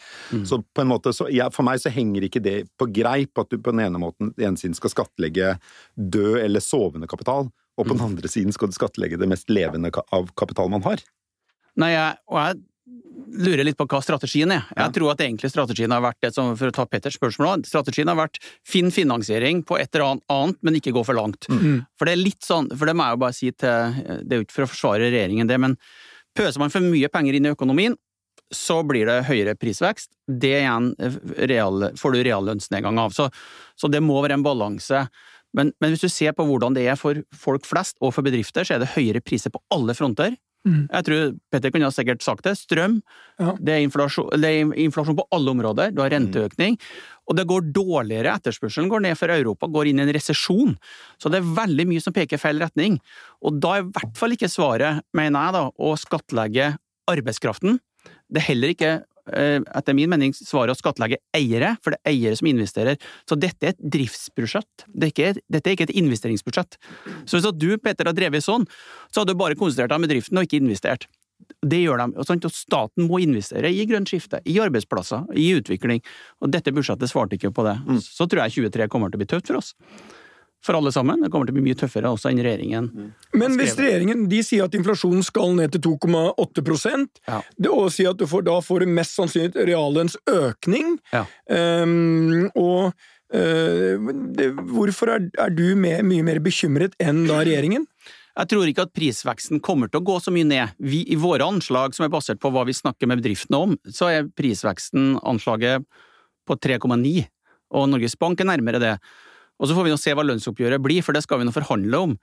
Så 0.47 0.61
på 0.65 0.83
en 0.83 0.91
måte, 0.91 1.13
så, 1.13 1.29
ja, 1.33 1.49
for 1.53 1.67
meg 1.67 1.81
så 1.83 1.93
henger 1.93 2.25
ikke 2.27 2.43
det 2.43 2.57
på 2.79 2.89
greip 2.93 3.37
at 3.37 3.51
du 3.53 3.59
på 3.61 3.73
den 3.75 3.85
ene 3.85 4.01
måten 4.01 4.33
den 4.37 4.51
ene 4.51 4.61
siden 4.61 4.77
skal 4.77 4.93
skattlegge 4.93 5.55
død 5.95 6.41
eller 6.41 6.63
sovende 6.63 7.09
kapital, 7.09 7.51
og 7.77 7.85
på 7.85 7.93
den 7.93 8.05
andre 8.07 8.31
siden 8.31 8.55
skal 8.55 8.71
du 8.71 8.77
skattlegge 8.77 9.19
det 9.21 9.29
mest 9.29 9.51
levende 9.53 9.91
av 9.93 10.33
kapital 10.39 10.71
man 10.73 10.85
har. 10.87 11.03
Nei, 11.77 11.93
jeg, 11.93 12.17
og 12.31 12.41
jeg 12.41 12.61
lurer 13.37 13.65
litt 13.67 13.77
på 13.77 13.85
hva 13.89 13.99
strategien 14.01 14.51
er. 14.55 14.63
Jeg 14.71 14.77
Ja. 14.85 14.89
tror 14.89 15.11
at 15.11 15.19
egentlig 15.19 15.51
strategien 15.51 15.91
har 15.91 16.01
vært 16.01 16.19
det 16.21 16.33
som, 16.33 16.55
for 16.55 16.67
å 16.69 16.73
ta 16.73 16.85
Petters 16.85 17.17
spørsmål, 17.17 17.65
strategien 17.67 18.07
har 18.07 18.15
vært 18.15 18.39
finn 18.65 18.89
finansiering 18.89 19.63
på 19.65 19.77
et 19.79 19.93
eller 19.93 20.17
annet, 20.29 20.57
men 20.63 20.75
ikke 20.79 20.93
gå 20.95 21.03
for 21.05 21.13
langt. 21.13 21.45
For 21.97 22.05
det 22.05 22.13
er 22.13 22.23
litt 22.23 22.41
sånn, 22.41 22.69
for 22.77 22.85
det 22.85 22.95
må 22.95 23.03
jeg 23.03 23.13
jo 23.17 23.21
bare 23.25 23.33
si 23.35 23.51
til, 23.51 23.93
det 24.23 24.31
er 24.31 24.39
jo 24.39 24.45
ikke 24.45 24.55
for 24.57 24.63
å 24.67 24.71
forsvare 24.71 25.11
regjeringen 25.11 25.47
det, 25.47 25.59
men 25.59 25.77
pøser 26.37 26.59
man 26.59 26.69
for 26.69 26.79
mye 26.81 27.09
penger 27.09 27.35
inn 27.35 27.45
i 27.45 27.53
økonomien, 27.53 27.95
så 28.53 28.79
blir 28.87 29.05
det 29.05 29.25
høyere 29.27 29.57
prisvekst. 29.59 30.07
Det 30.29 30.63
igjen 30.63 30.93
real, 31.49 31.91
får 31.99 32.13
du 32.13 32.23
reallønnsnedgang 32.23 32.97
av. 32.97 33.11
Så, 33.11 33.29
så 33.75 33.89
det 33.91 33.99
må 34.01 34.21
være 34.23 34.37
en 34.39 34.43
balanse. 34.45 35.09
Men, 35.53 35.73
men 35.81 35.91
hvis 35.91 36.01
du 36.05 36.07
ser 36.07 36.31
på 36.31 36.45
hvordan 36.47 36.73
det 36.73 36.87
er 36.87 36.95
for 36.95 37.19
folk 37.35 37.65
flest 37.67 37.97
og 37.99 38.13
for 38.15 38.23
bedrifter, 38.23 38.63
så 38.63 38.75
er 38.75 38.79
det 38.79 38.93
høyere 38.95 39.19
priser 39.21 39.51
på 39.51 39.59
alle 39.73 39.93
fronter. 39.97 40.37
Mm. 40.67 40.81
Jeg 40.91 41.07
tror 41.07 41.35
Petter 41.53 41.73
kunne 41.73 41.87
ha 41.87 41.95
sikkert 41.95 42.25
sagt 42.25 42.47
det. 42.47 42.57
Strøm. 42.59 42.99
Ja. 43.39 43.53
Det, 43.55 43.73
er 43.73 43.85
inflasjon, 43.85 44.29
det 44.41 44.49
er 44.51 44.73
inflasjon 44.83 45.17
på 45.19 45.27
alle 45.35 45.53
områder. 45.53 45.93
Du 45.95 46.01
har 46.03 46.11
renteøkning. 46.13 46.77
Og 47.27 47.37
det 47.39 47.47
går 47.49 47.71
dårligere. 47.75 48.35
Etterspørselen 48.37 48.91
går 48.91 49.03
ned 49.07 49.17
for 49.19 49.31
Europa, 49.33 49.69
går 49.71 49.91
inn 49.91 50.01
i 50.01 50.05
en 50.05 50.13
resesjon. 50.15 50.75
Så 51.19 51.31
det 51.31 51.41
er 51.41 51.53
veldig 51.57 51.87
mye 51.89 52.03
som 52.03 52.15
peker 52.15 52.39
i 52.39 52.41
feil 52.41 52.61
retning. 52.63 52.99
Og 53.43 53.59
da 53.63 53.77
er 53.77 53.85
i 53.85 53.91
hvert 53.95 54.19
fall 54.19 54.35
ikke 54.35 54.51
svaret, 54.51 55.03
mener 55.17 55.47
jeg, 55.47 55.57
da, 55.57 55.65
å 55.71 55.93
skattlegge 55.99 56.71
arbeidskraften. 57.11 57.79
Det 58.27 58.41
er 58.41 58.49
heller 58.51 58.73
ikke 58.73 58.91
etter 59.27 59.95
min 59.97 60.09
mening 60.11 60.33
svaret 60.35 60.75
å 60.75 60.79
skattlegge 60.79 61.19
eiere, 61.35 61.75
for 61.83 61.93
det 61.93 62.01
er 62.03 62.13
eiere 62.13 62.39
som 62.39 62.49
investerer. 62.49 62.99
Så 63.29 63.37
dette 63.39 63.69
er 63.69 63.75
et 63.75 63.85
driftsbudsjett. 63.97 64.87
Det 64.87 65.09
er 65.09 65.13
ikke, 65.13 65.45
dette 65.53 65.71
er 65.71 65.77
ikke 65.77 65.87
et 65.89 65.95
investeringsbudsjett. 65.99 66.79
Så 67.25 67.39
hvis 67.39 67.47
du, 67.57 67.69
Peter, 67.77 68.09
har 68.09 68.17
drevet 68.17 68.45
sånn, 68.45 68.67
så 69.11 69.21
hadde 69.21 69.35
du 69.35 69.41
bare 69.41 69.57
konsentrert 69.59 69.91
deg 69.91 69.99
om 69.99 70.07
bedriften 70.07 70.39
og 70.39 70.47
ikke 70.47 70.61
investert. 70.61 71.07
Det 71.61 71.79
gjør 71.79 72.01
de. 72.01 72.07
Og? 72.17 72.31
Og 72.47 72.53
staten 72.53 73.07
må 73.09 73.21
investere 73.23 73.71
i 73.73 73.85
grønt 73.89 74.09
skifte, 74.11 74.41
i 74.49 74.57
arbeidsplasser, 74.63 75.27
i 75.37 75.49
utvikling. 75.57 76.01
Og 76.41 76.53
dette 76.53 76.73
budsjettet 76.73 77.11
svarte 77.11 77.37
ikke 77.37 77.53
på 77.55 77.65
det. 77.67 77.77
Så 78.05 78.27
tror 78.29 78.45
jeg 78.45 78.69
23 78.71 78.89
kommer 78.91 79.11
til 79.11 79.19
å 79.19 79.23
bli 79.23 79.29
tøft 79.29 79.51
for 79.51 79.61
oss. 79.61 79.73
For 80.67 80.75
alle 80.75 80.91
sammen. 80.91 81.21
Det 81.23 81.29
kommer 81.31 81.47
til 81.47 81.55
å 81.55 81.57
bli 81.61 81.65
mye 81.69 81.77
tøffere 81.79 82.09
også 82.11 82.27
enn 82.31 82.41
regjeringen. 82.43 82.89
Men 83.39 83.55
hvis 83.59 83.77
regjeringen 83.79 84.25
de 84.27 84.41
sier 84.43 84.67
at 84.67 84.75
inflasjonen 84.75 85.23
skal 85.23 85.53
ned 85.55 85.71
til 85.77 85.85
2,8 85.85 87.07
Ja. 87.27 87.41
det- 87.55 87.71
og 87.71 87.91
sier 87.95 88.09
at 88.11 88.17
du 88.19 88.25
får, 88.27 88.43
da 88.43 88.59
får 88.59 88.81
du 88.81 88.85
mest 88.87 89.15
sannsynlig 89.15 89.67
reallønnsøkning 89.69 90.97
Ja. 91.13 91.25
um, 91.49 92.51
Og 92.55 92.93
uh, 93.33 94.11
det, 94.35 94.51
hvorfor 94.55 95.09
er, 95.15 95.29
er 95.37 95.49
du 95.49 95.75
med, 95.75 96.03
mye 96.03 96.23
mer 96.23 96.39
bekymret 96.39 96.93
enn 96.99 97.25
da 97.27 97.43
regjeringen? 97.43 97.85
Jeg 98.37 98.47
tror 98.51 98.67
ikke 98.69 98.83
at 98.85 98.93
prisveksten 98.93 99.61
kommer 99.65 99.89
til 99.89 100.01
å 100.01 100.05
gå 100.05 100.17
så 100.21 100.31
mye 100.33 100.45
ned. 100.45 100.75
Vi, 100.79 101.01
I 101.09 101.15
våre 101.17 101.47
anslag, 101.47 101.95
som 101.95 102.05
er 102.05 102.11
basert 102.13 102.39
på 102.39 102.51
hva 102.53 102.65
vi 102.67 102.75
snakker 102.77 103.07
med 103.09 103.23
bedriftene 103.23 103.57
om, 103.57 103.77
så 103.89 104.11
er 104.13 104.27
prisveksten 104.37 105.15
anslaget 105.25 105.85
på 106.47 106.55
3,9, 106.61 107.25
og 107.73 107.89
Norges 107.89 108.15
Bank 108.19 108.39
er 108.39 108.51
nærmere 108.51 108.79
det. 108.83 108.93
Og 109.57 109.69
så 109.69 109.77
får 109.77 109.87
vi 109.87 109.93
nå 109.93 109.99
se 110.01 110.13
hva 110.13 110.25
lønnsoppgjøret 110.25 110.83
blir, 110.83 111.05
for 111.05 111.17
det 111.17 111.23
skal 111.25 111.41
vi 111.41 111.47
nå 111.47 111.53
forhandle 111.55 112.03
om. 112.09 112.17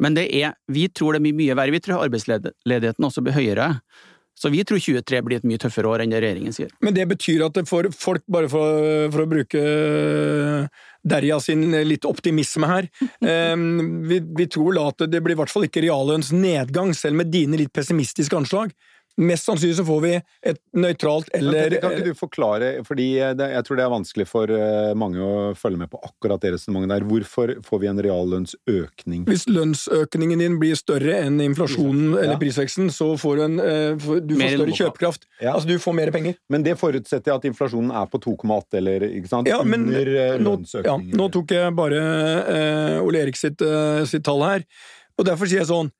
Men 0.00 0.16
det 0.16 0.28
er, 0.36 0.56
vi 0.70 0.88
tror 0.88 1.16
det 1.16 1.24
blir 1.24 1.36
mye 1.36 1.56
verre. 1.58 1.74
Vi 1.74 1.82
tror 1.84 2.04
arbeidsledigheten 2.06 3.06
også 3.06 3.22
blir 3.24 3.36
høyere. 3.36 3.74
Så 4.40 4.48
vi 4.48 4.62
tror 4.64 4.80
23 4.80 5.18
blir 5.26 5.40
et 5.40 5.44
mye 5.44 5.60
tøffere 5.60 5.88
år 5.90 6.00
enn 6.00 6.14
det 6.14 6.22
regjeringen 6.24 6.54
sier. 6.56 6.70
Men 6.80 6.94
det 6.96 7.04
betyr 7.10 7.42
at 7.44 7.58
det 7.58 7.66
for 7.68 7.90
folk, 7.92 8.22
bare 8.30 8.48
for, 8.48 8.86
for 9.12 9.24
å 9.24 9.28
bruke 9.28 9.64
Derja 11.00 11.38
sin 11.40 11.64
litt 11.88 12.04
optimisme 12.08 12.68
her 12.68 12.88
ehm, 13.32 14.04
vi, 14.08 14.18
vi 14.36 14.46
tror 14.52 14.76
at 14.82 15.04
det 15.08 15.20
blir 15.24 15.36
i 15.36 15.40
hvert 15.40 15.52
fall 15.52 15.64
ikke 15.68 15.82
reallønnsnedgang, 15.84 16.94
selv 16.96 17.20
med 17.20 17.32
dine 17.32 17.60
litt 17.60 17.72
pessimistiske 17.76 18.36
anslag. 18.36 18.72
Mest 19.20 19.48
sannsynlig 19.48 19.76
så 19.76 19.84
får 19.84 20.00
vi 20.04 20.12
et 20.48 20.58
nøytralt 20.76 21.28
eller 21.36 21.74
Kan 21.82 21.96
ikke 21.96 22.12
du 22.12 22.16
forklare, 22.16 22.70
fordi 22.86 23.08
jeg 23.18 23.64
tror 23.66 23.78
det 23.78 23.84
er 23.84 23.92
vanskelig 23.92 24.26
for 24.30 24.52
eh, 24.54 24.92
mange 24.98 25.20
å 25.20 25.50
følge 25.58 25.82
med 25.82 25.90
på 25.92 26.00
akkurat 26.06 26.40
det 26.40 26.54
resonnementet 26.54 26.94
der. 26.94 27.06
Hvorfor 27.10 27.52
får 27.66 27.82
vi 27.82 27.90
en 27.90 28.00
reallønnsøkning? 28.06 29.26
Hvis 29.28 29.44
lønnsøkningen 29.50 30.40
din 30.40 30.56
blir 30.62 30.78
større 30.78 31.18
enn 31.20 31.40
inflasjonen 31.44 32.16
eller 32.16 32.40
prisveksten, 32.40 32.88
så 32.94 33.12
får 33.20 33.36
du 33.36 33.44
en 33.46 33.60
eh, 33.64 34.08
du 34.24 34.34
får 34.38 34.56
større 34.56 34.78
kjøpekraft. 34.80 35.28
Ja. 35.42 35.54
Altså 35.54 35.68
du 35.68 35.76
får 35.82 35.98
mer 36.00 36.14
penger. 36.14 36.38
Men 36.52 36.64
det 36.66 36.78
forutsetter 36.80 37.36
at 37.36 37.44
inflasjonen 37.48 37.92
er 37.92 38.08
på 38.10 38.22
2,8 38.24 38.80
eller 38.80 39.08
ikke 39.10 39.32
sant? 39.34 39.50
Ja, 39.50 39.60
men 39.66 39.88
under 39.90 40.12
lønnsøkningen. 40.40 41.12
nå, 41.12 41.16
ja, 41.16 41.20
nå 41.20 41.30
tok 41.34 41.56
jeg 41.58 41.76
bare 41.76 42.02
eh, 42.56 42.98
Ole 43.04 43.26
Erik 43.26 43.38
sitt, 43.40 43.60
eh, 43.64 44.04
sitt 44.08 44.24
tall 44.24 44.44
her, 44.46 44.68
og 45.18 45.28
derfor 45.28 45.50
sier 45.50 45.60
jeg 45.60 45.68
sånn 45.68 45.92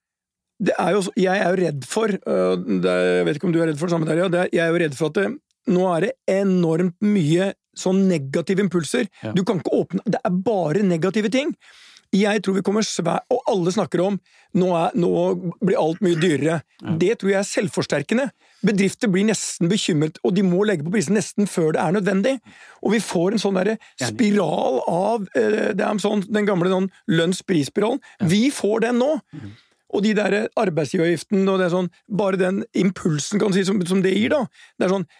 er 0.78 0.90
jo, 0.92 1.00
Jeg 1.16 1.38
er 1.40 1.48
jo 1.56 1.60
redd 1.64 1.84
for 1.88 2.08
øh, 2.08 2.56
det 2.82 2.90
er, 2.90 3.04
Jeg 3.18 3.24
vet 3.26 3.36
ikke 3.40 3.48
om 3.48 3.52
du 3.52 3.60
er 3.62 3.66
redd 3.70 3.78
for 3.80 3.86
det 3.88 3.94
samme, 3.96 4.06
Terje. 4.06 4.26
er- 4.28 4.50
Jeg 4.52 4.64
er 4.66 4.72
jo 4.74 4.80
redd 4.84 4.94
for 4.98 5.06
at 5.06 5.14
det, 5.14 5.28
nå 5.68 5.86
er 5.96 6.00
det 6.00 6.12
enormt 6.28 6.96
mye 7.00 7.52
sånn 7.76 8.08
negative 8.08 8.60
impulser. 8.60 9.06
Ja. 9.22 9.32
Du 9.32 9.44
kan 9.44 9.60
ikke 9.60 9.72
åpne 9.72 10.00
Det 10.04 10.20
er 10.24 10.30
bare 10.30 10.82
negative 10.82 11.30
ting. 11.30 11.54
Jeg 12.12 12.42
tror 12.42 12.54
vi 12.56 12.62
kommer 12.66 12.82
svært 12.82 13.22
Og 13.30 13.38
alle 13.46 13.70
snakker 13.70 14.00
om 14.04 14.16
nå, 14.52 14.66
er, 14.74 14.90
nå 14.98 15.54
blir 15.62 15.78
alt 15.78 16.00
mye 16.02 16.18
dyrere. 16.18 16.56
Det 16.98 17.18
tror 17.20 17.30
jeg 17.30 17.38
er 17.38 17.46
selvforsterkende. 17.46 18.24
Bedrifter 18.66 19.06
blir 19.08 19.24
nesten 19.28 19.68
bekymret, 19.70 20.18
og 20.26 20.34
de 20.34 20.42
må 20.42 20.64
legge 20.66 20.82
på 20.84 20.90
prisen 20.90 21.14
nesten 21.14 21.46
før 21.48 21.70
det 21.72 21.80
er 21.80 21.92
nødvendig. 21.94 22.32
Og 22.82 22.90
vi 22.96 22.98
får 22.98 23.36
en 23.36 23.38
sånn 23.38 23.60
spiral 24.02 24.80
av 24.90 25.28
eh, 25.38 25.70
Det 25.72 25.86
er 25.86 26.02
sånn, 26.02 26.26
den 26.28 26.44
gamle 26.50 26.68
sånn 26.68 26.90
lønns-pris-spiralen. 27.08 28.00
Vi 28.26 28.50
får 28.50 28.80
den 28.88 28.98
nå! 28.98 29.12
Og 29.90 30.04
de 30.04 30.14
der 30.16 30.36
arbeidsgiveravgiften 30.60 31.48
og 31.48 31.58
det 31.60 31.66
er 31.68 31.74
sånn, 31.74 31.90
bare 32.06 32.40
den 32.40 32.62
impulsen 32.78 33.42
kan 33.42 33.54
si, 33.54 33.64
som, 33.66 33.80
som 33.86 34.02
det 34.04 34.14
gir, 34.14 34.32
da. 34.32 34.44
Det 34.78 34.88
er 34.88 34.96
sånn 34.96 35.10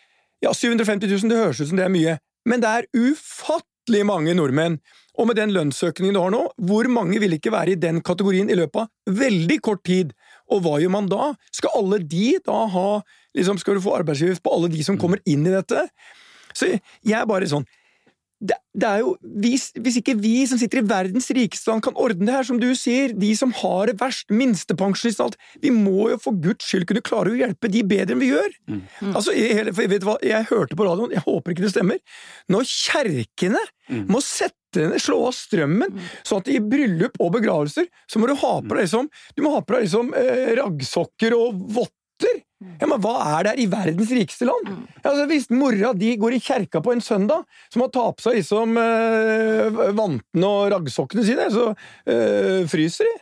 Ja, 0.41 0.55
750 0.57 1.11
000, 1.11 1.29
det 1.29 1.37
høres 1.37 1.59
ut 1.61 1.69
som 1.69 1.77
det 1.77 1.85
er 1.85 1.93
mye, 1.93 2.15
men 2.49 2.63
det 2.63 2.69
er 2.71 2.87
ufattelig 2.97 4.07
mange 4.09 4.33
nordmenn. 4.33 4.79
Og 5.21 5.27
med 5.29 5.37
den 5.37 5.53
lønnsøkningen 5.53 6.17
du 6.17 6.21
har 6.23 6.33
nå, 6.33 6.47
hvor 6.65 6.89
mange 6.89 7.21
vil 7.21 7.37
ikke 7.37 7.53
være 7.53 7.75
i 7.75 7.81
den 7.81 8.01
kategorien 8.01 8.49
i 8.49 8.57
løpet 8.57 8.87
av 8.87 9.19
veldig 9.21 9.59
kort 9.67 9.83
tid? 9.85 10.15
Og 10.49 10.63
hva 10.65 10.79
gjør 10.81 10.95
man 10.95 11.11
da? 11.13 11.35
Skal 11.53 11.77
alle 11.77 12.01
de 12.01 12.39
da 12.47 12.63
ha 12.73 12.87
liksom, 13.37 13.61
Skal 13.61 13.77
du 13.77 13.85
få 13.85 13.99
arbeidsgiveravgift 13.99 14.47
på 14.47 14.55
alle 14.57 14.73
de 14.73 14.87
som 14.87 14.97
kommer 15.01 15.21
inn 15.29 15.45
i 15.45 15.53
dette? 15.53 15.85
Så 16.57 16.71
jeg 16.73 17.19
er 17.19 17.29
bare 17.29 17.51
sånn 17.51 17.69
det, 18.41 18.57
det 18.73 18.89
er 18.89 19.03
jo, 19.03 19.11
hvis, 19.43 19.67
hvis 19.77 19.99
ikke 20.01 20.15
vi 20.17 20.47
som 20.49 20.57
sitter 20.61 20.81
i 20.81 20.87
verdens 20.89 21.27
rikeste 21.37 21.69
land 21.69 21.83
kan 21.85 21.97
ordne 22.01 22.25
det 22.25 22.33
her, 22.33 22.47
som 22.49 22.61
du 22.63 22.71
sier, 22.79 23.13
de 23.13 23.35
som 23.37 23.53
har 23.59 23.91
det 23.91 23.99
verst, 24.01 24.31
minstepensjonister 24.33 25.27
og 25.27 25.29
alt, 25.29 25.37
vi 25.61 25.73
må 25.75 26.07
jo 26.15 26.17
for 26.25 26.39
guds 26.41 26.65
skyld 26.65 26.87
kunne 26.89 27.05
klare 27.05 27.35
å 27.35 27.37
hjelpe 27.37 27.69
de 27.69 27.83
bedre 27.85 28.17
enn 28.17 28.23
vi 28.23 28.31
gjør. 28.33 28.49
Altså, 29.13 29.35
jeg, 29.37 29.67
for 29.77 29.93
vet 29.93 30.01
du 30.01 30.09
hva, 30.09 30.17
jeg 30.25 30.49
hørte 30.49 30.79
på 30.79 30.89
radioen, 30.89 31.13
jeg 31.13 31.25
håper 31.27 31.53
ikke 31.53 31.67
det 31.67 31.75
stemmer, 31.75 32.01
når 32.49 32.69
kjerkene 32.71 33.61
må 34.09 34.23
sette 34.25 34.57
slå 35.03 35.21
av 35.27 35.35
strømmen, 35.35 35.97
så 36.25 36.39
at 36.41 36.49
i 36.49 36.61
bryllup 36.63 37.17
og 37.21 37.33
begravelser, 37.37 37.89
så 38.09 38.23
må 38.23 38.31
du 38.31 38.37
ha 38.39 38.53
på 38.63 38.77
deg 38.77 38.87
liksom, 38.87 39.09
du 39.37 39.43
må 39.45 39.53
ha 39.57 39.61
på 39.67 39.75
deg 39.75 39.89
liksom 39.89 40.15
eh, 40.17 40.53
raggsokker 40.61 41.35
og 41.37 41.59
votter. 41.77 42.45
Ja, 42.61 42.87
men 42.91 43.01
Hva 43.01 43.15
er 43.25 43.47
det 43.47 43.53
her 43.55 43.63
i 43.63 43.69
verdens 43.73 44.11
rikeste 44.13 44.45
land? 44.49 44.69
Altså, 45.01 45.25
Hvis 45.31 45.49
mora 45.55 45.95
di 45.97 46.13
går 46.21 46.37
i 46.37 46.41
kjerka 46.45 46.83
på 46.85 46.93
en 46.93 47.01
søndag, 47.05 47.47
så 47.73 47.81
må 47.81 47.89
hun 47.89 47.95
ta 47.95 48.07
på 48.13 48.25
seg 48.27 48.37
liksom 48.41 48.77
øh, 48.77 49.81
vantene 49.97 50.51
og 50.51 50.71
raggsokkene 50.75 51.25
sine, 51.25 51.49
så 51.55 51.71
øh, 51.73 52.69
fryser 52.69 53.09
de. 53.09 53.15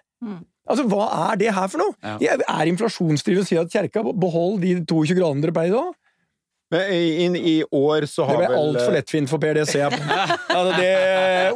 Altså, 0.68 0.84
Hva 0.90 1.06
er 1.30 1.38
det 1.40 1.54
her 1.54 1.70
for 1.70 1.80
noe? 1.84 1.94
Ja. 2.02 2.34
Er 2.34 2.72
inflasjonsdrivende 2.72 3.46
å 3.46 3.48
si 3.48 3.60
at 3.60 3.72
kjerka 3.72 4.02
behold 4.10 4.58
de 4.64 4.74
22 4.82 5.16
gradene 5.20 5.46
dere 5.46 5.54
pleier 5.56 5.78
da? 5.78 5.86
Men 6.70 6.90
inn 6.92 7.36
i, 7.36 7.62
år 7.72 8.04
så 8.04 8.26
Det 8.26 8.34
har 8.34 8.40
ble 8.42 8.48
vel 8.50 8.58
altfor 8.60 8.92
lettfint 8.92 9.30
for 9.30 9.40
Per, 9.40 9.54
det 9.56 9.64
ser 9.70 9.86
jeg 9.86 9.96
på. 9.96 10.16
Altså, 10.52 10.72
det, 10.76 10.90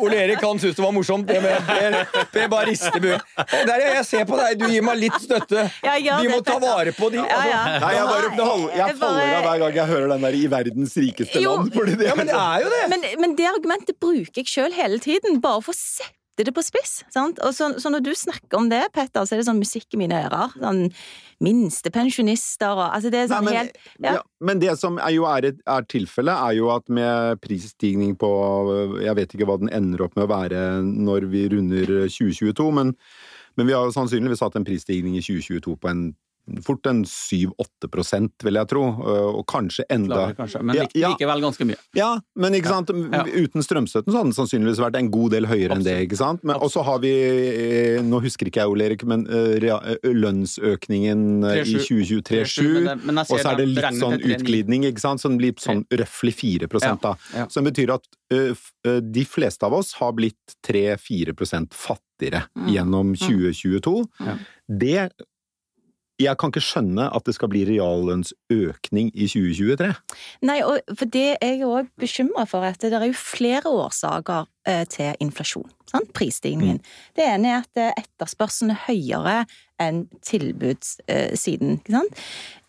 Ole 0.00 0.20
Erik 0.22 0.40
han 0.40 0.60
syntes 0.62 0.78
det 0.78 0.84
var 0.86 0.94
morsomt. 0.96 1.26
Det 1.28 1.42
med 1.44 1.66
Per, 1.68 1.96
per 2.32 2.48
bare 2.52 2.70
rister 2.70 2.96
buen. 3.02 3.20
Jeg 3.68 4.06
ser 4.08 4.24
på 4.30 4.38
deg, 4.40 4.56
du 4.62 4.66
gir 4.72 4.86
meg 4.86 4.96
litt 5.02 5.18
støtte. 5.20 5.66
Vi 5.84 6.30
må 6.32 6.38
det, 6.40 6.46
ta 6.48 6.56
vare 6.62 6.96
på 6.96 7.10
de. 7.12 7.20
Ja, 7.20 7.40
Altså. 7.42 7.60
Nei, 7.82 7.92
jeg 7.96 8.06
bare 8.08 8.30
faller, 8.38 8.70
jeg 8.72 8.78
Jeg 8.82 8.96
faller 9.02 9.34
av 9.36 9.44
hver 9.48 9.58
gang 9.66 9.76
jeg 9.82 9.86
hører 9.92 10.08
den 10.14 10.24
der 10.26 10.34
'i 10.38 10.42
verdens 10.56 10.96
rikeste 10.96 11.42
Jo. 11.42 11.56
land'. 11.58 11.72
Fordi 11.76 11.94
det 12.00 12.06
Ja, 12.08 12.14
men 12.16 12.26
det 12.26 12.34
er 12.38 12.58
jo 12.64 12.72
det! 12.72 12.82
Men, 12.94 13.06
men 13.20 13.36
det 13.36 13.46
argumentet 13.52 14.00
bruker 14.00 14.40
jeg 14.40 14.46
sjøl 14.48 14.72
hele 14.72 14.98
tiden, 14.98 15.40
bare 15.44 15.60
for 15.62 15.72
å 15.72 15.76
sette 15.76 16.21
det 16.40 16.54
på 16.56 16.64
spiss. 16.64 17.02
Sant? 17.12 17.40
Og 17.44 17.52
så, 17.54 17.68
så 17.80 17.90
når 17.92 18.04
du 18.06 18.12
snakker 18.16 18.58
om 18.58 18.70
det, 18.72 18.80
Petter, 18.94 19.26
så 19.26 19.34
er 19.34 19.42
det 19.42 19.46
sånn 19.48 19.60
musikk 19.60 19.92
i 19.92 20.00
mine 20.00 20.22
ører. 20.24 20.54
Sånn 20.56 20.86
minstepensjonister 21.42 22.72
og 22.76 22.84
Altså, 22.86 23.10
det 23.12 23.22
er 23.22 23.28
Nei, 23.28 23.34
sånn 23.34 23.46
men, 23.48 23.58
helt 23.58 23.78
ja. 23.98 24.14
ja, 24.16 24.22
men 24.46 24.62
det 24.62 24.76
som 24.80 24.98
er 25.02 25.12
jo 25.14 25.26
er, 25.28 25.50
er 25.52 25.86
tilfellet, 25.90 26.32
er 26.32 26.56
jo 26.58 26.70
at 26.74 26.88
med 26.92 27.42
prisstigning 27.42 28.14
på 28.20 28.32
Jeg 29.02 29.16
vet 29.18 29.34
ikke 29.34 29.48
hva 29.50 29.58
den 29.62 29.72
ender 29.74 30.06
opp 30.06 30.16
med 30.16 30.28
å 30.28 30.32
være 30.32 30.64
når 30.86 31.28
vi 31.32 31.46
runder 31.52 31.94
2022, 32.06 32.68
men, 32.78 32.94
men 33.58 33.68
vi 33.68 33.76
har 33.76 33.88
jo 33.88 33.96
sannsynligvis 33.96 34.44
hatt 34.44 34.58
en 34.58 34.68
prisstigning 34.68 35.18
i 35.18 35.24
2022 35.24 35.76
på 35.82 35.92
en 35.92 36.04
fort 36.62 36.86
en 36.90 37.04
7-8 37.04 38.34
vil 38.42 38.54
jeg 38.58 38.68
tro, 38.68 38.82
og 39.38 39.46
kanskje 39.46 39.84
enda 39.90 40.14
Klarer, 40.16 40.34
kanskje, 40.36 40.62
men 40.62 40.76
Ja, 40.76 40.82
lik- 40.82 40.96
ja. 40.98 41.08
likevel 41.14 41.40
ganske 41.40 41.64
mye. 41.68 41.76
Ja, 41.94 42.18
men 42.36 42.52
ikke 42.54 42.66
sant? 42.68 42.88
Ja. 42.90 43.22
uten 43.24 43.62
strømstøtten 43.62 44.10
så 44.12 44.18
hadde 44.18 44.32
den 44.32 44.36
sannsynligvis 44.36 44.80
vært 44.82 44.96
en 44.98 45.10
god 45.10 45.30
del 45.30 45.44
høyere 45.46 45.76
enn 45.76 45.84
det. 45.84 46.08
Ikke 46.08 46.16
sant? 46.18 46.42
Men- 46.44 46.56
Og 46.56 46.70
så 46.70 46.82
har 46.84 46.98
vi, 46.98 47.12
eh, 47.12 48.02
nå 48.02 48.20
husker 48.20 48.46
ikke 48.46 48.60
jeg 48.62 48.68
Ole 48.68 48.84
Erik, 48.90 49.04
men 49.04 49.26
eh, 49.26 49.56
eh, 49.62 49.96
lønnsøkningen 50.04 51.44
i 51.44 51.62
3,7. 51.62 52.22
2023-2027, 52.22 52.72
Men 52.72 52.84
det- 52.98 53.04
men 53.06 53.14
jeg 53.16 53.26
ser 53.26 53.34
og 53.34 53.40
så 53.40 53.52
er 53.52 53.56
det 53.56 53.68
litt 53.68 53.84
sånn 54.02 54.20
utglidning, 54.22 54.82
ikke 54.84 55.00
sant? 55.00 55.20
Som 55.20 55.38
blir 55.38 55.52
sånn 55.54 55.84
røftlig 55.90 56.34
4 56.34 56.68
da. 57.00 57.16
Ja, 57.32 57.38
ja. 57.40 57.46
Som 57.48 57.64
betyr 57.64 57.94
at 57.94 58.06
de 59.12 59.24
fleste 59.24 59.62
av 59.64 59.72
oss 59.74 59.92
har 59.94 60.12
blitt 60.12 60.56
3-4 60.64 61.34
fattigere 61.70 62.46
Mm. 62.56 62.68
gjennom 62.68 63.14
2022. 63.16 64.06
Ja. 64.20 64.36
Det 64.68 65.12
jeg 66.20 66.36
kan 66.38 66.52
ikke 66.52 66.62
skjønne 66.64 67.08
at 67.14 67.26
det 67.26 67.34
skal 67.36 67.50
bli 67.52 67.64
reallønnsøkning 67.68 69.10
i 69.14 69.28
2023. 69.30 69.90
Nei, 70.48 70.58
og 70.66 70.80
for 70.98 71.10
det 71.12 71.26
er 71.38 71.54
jeg 71.56 71.68
òg 71.68 71.90
bekymra 72.00 72.46
for, 72.48 72.66
at 72.66 72.82
det 72.82 72.92
er 72.92 73.08
jo 73.08 73.18
flere 73.18 73.72
årsaker 73.72 74.48
eh, 74.68 74.84
til 74.92 75.16
inflasjon. 75.24 75.68
Sant? 75.90 76.12
Prisstigningen. 76.16 76.82
Det 77.16 77.26
ene 77.26 77.54
er 77.54 77.62
at 77.64 77.80
eh, 77.80 78.02
etterspørselen 78.04 78.74
er 78.74 78.82
høyere 78.86 79.38
enn 79.82 80.04
tilbudssiden. 80.24 81.78
Ikke 81.80 81.96
sant? 81.96 82.26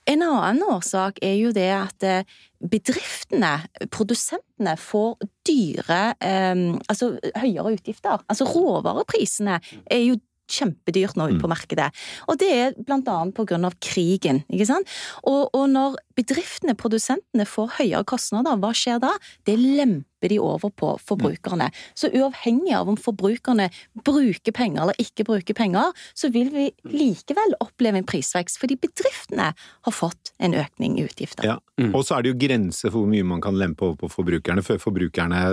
En 0.10 0.20
annen 0.26 0.64
årsak 0.68 1.22
er 1.24 1.38
jo 1.40 1.54
det 1.56 1.70
at 1.72 2.04
eh, 2.08 2.26
bedriftene, 2.64 3.56
produsentene, 3.92 4.76
får 4.80 5.16
dyre 5.48 6.02
eh, 6.24 6.66
Altså 6.90 7.16
høyere 7.40 7.76
utgifter. 7.78 8.24
Altså 8.28 8.48
råvareprisene 8.50 9.60
er 9.86 10.06
jo 10.08 10.20
kjempedyrt 10.54 11.18
nå 11.20 11.30
ute 11.32 11.42
på 11.42 11.52
markedet. 11.52 11.90
Og 12.30 12.40
det 12.42 12.52
er 12.54 12.78
blant 12.78 13.10
annet 13.10 13.36
på 13.38 13.46
grunn 13.50 13.68
av 13.68 13.78
krigen, 13.84 14.44
ikke 14.52 14.70
sant. 14.70 14.96
Og, 15.26 15.50
og 15.52 15.68
når 15.72 16.00
bedriftene, 16.18 16.76
produsentene, 16.78 17.46
får 17.50 17.78
høyere 17.80 18.06
kostnader, 18.08 18.58
hva 18.62 18.72
skjer 18.78 19.02
da? 19.04 19.14
Det 19.48 19.56
lemper 19.58 20.32
de 20.32 20.38
over 20.40 20.72
på 20.72 20.94
forbrukerne. 21.04 21.68
Så 22.00 22.10
uavhengig 22.14 22.76
av 22.78 22.92
om 22.92 22.98
forbrukerne 23.00 23.68
bruker 24.06 24.56
penger 24.56 24.86
eller 24.86 25.02
ikke 25.02 25.26
bruker 25.28 25.58
penger, 25.58 25.92
så 26.16 26.30
vil 26.34 26.52
vi 26.54 26.70
likevel 26.88 27.58
oppleve 27.64 28.00
en 28.00 28.08
prisvekst, 28.08 28.62
fordi 28.62 28.78
bedriftene 28.86 29.52
har 29.58 29.96
fått 29.96 30.34
en 30.40 30.56
økning 30.58 31.00
i 31.00 31.08
utgifter. 31.08 31.56
Ja. 31.56 31.60
Og 31.92 32.06
så 32.06 32.18
er 32.18 32.26
det 32.26 32.34
jo 32.34 32.42
grenser 32.46 32.94
for 32.94 33.02
hvor 33.04 33.12
mye 33.12 33.28
man 33.28 33.44
kan 33.44 33.58
lempe 33.60 33.90
over 33.90 34.06
på 34.06 34.12
forbrukerne, 34.20 34.64
før 34.66 34.82
forbrukerne 34.82 35.44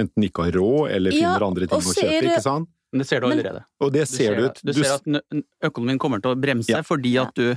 enten 0.00 0.24
ikke 0.24 0.48
har 0.48 0.56
råd 0.56 0.94
eller 0.96 1.14
Ja, 1.14 1.34
finner 1.34 1.48
andre 1.50 1.68
ting 1.68 1.82
å 1.82 1.94
kjøpe, 1.94 2.22
ikke 2.24 2.44
sant? 2.44 2.70
Men 2.92 2.98
det 3.00 3.06
ser 3.08 3.20
du 3.20 3.28
Men- 3.28 3.62
Og 3.80 3.92
det 3.92 4.06
Du 4.08 4.16
ser 4.16 4.36
du 4.36 4.44
ut. 4.46 4.60
Du 4.62 4.72
ser 4.74 4.94
at 4.94 5.04
økonomien 5.64 5.98
kommer 5.98 6.20
til 6.20 6.34
å 6.34 6.40
bremse 6.40 6.68
Ja. 6.68 6.82
fordi 6.82 7.16
at 7.20 7.34
du 7.34 7.56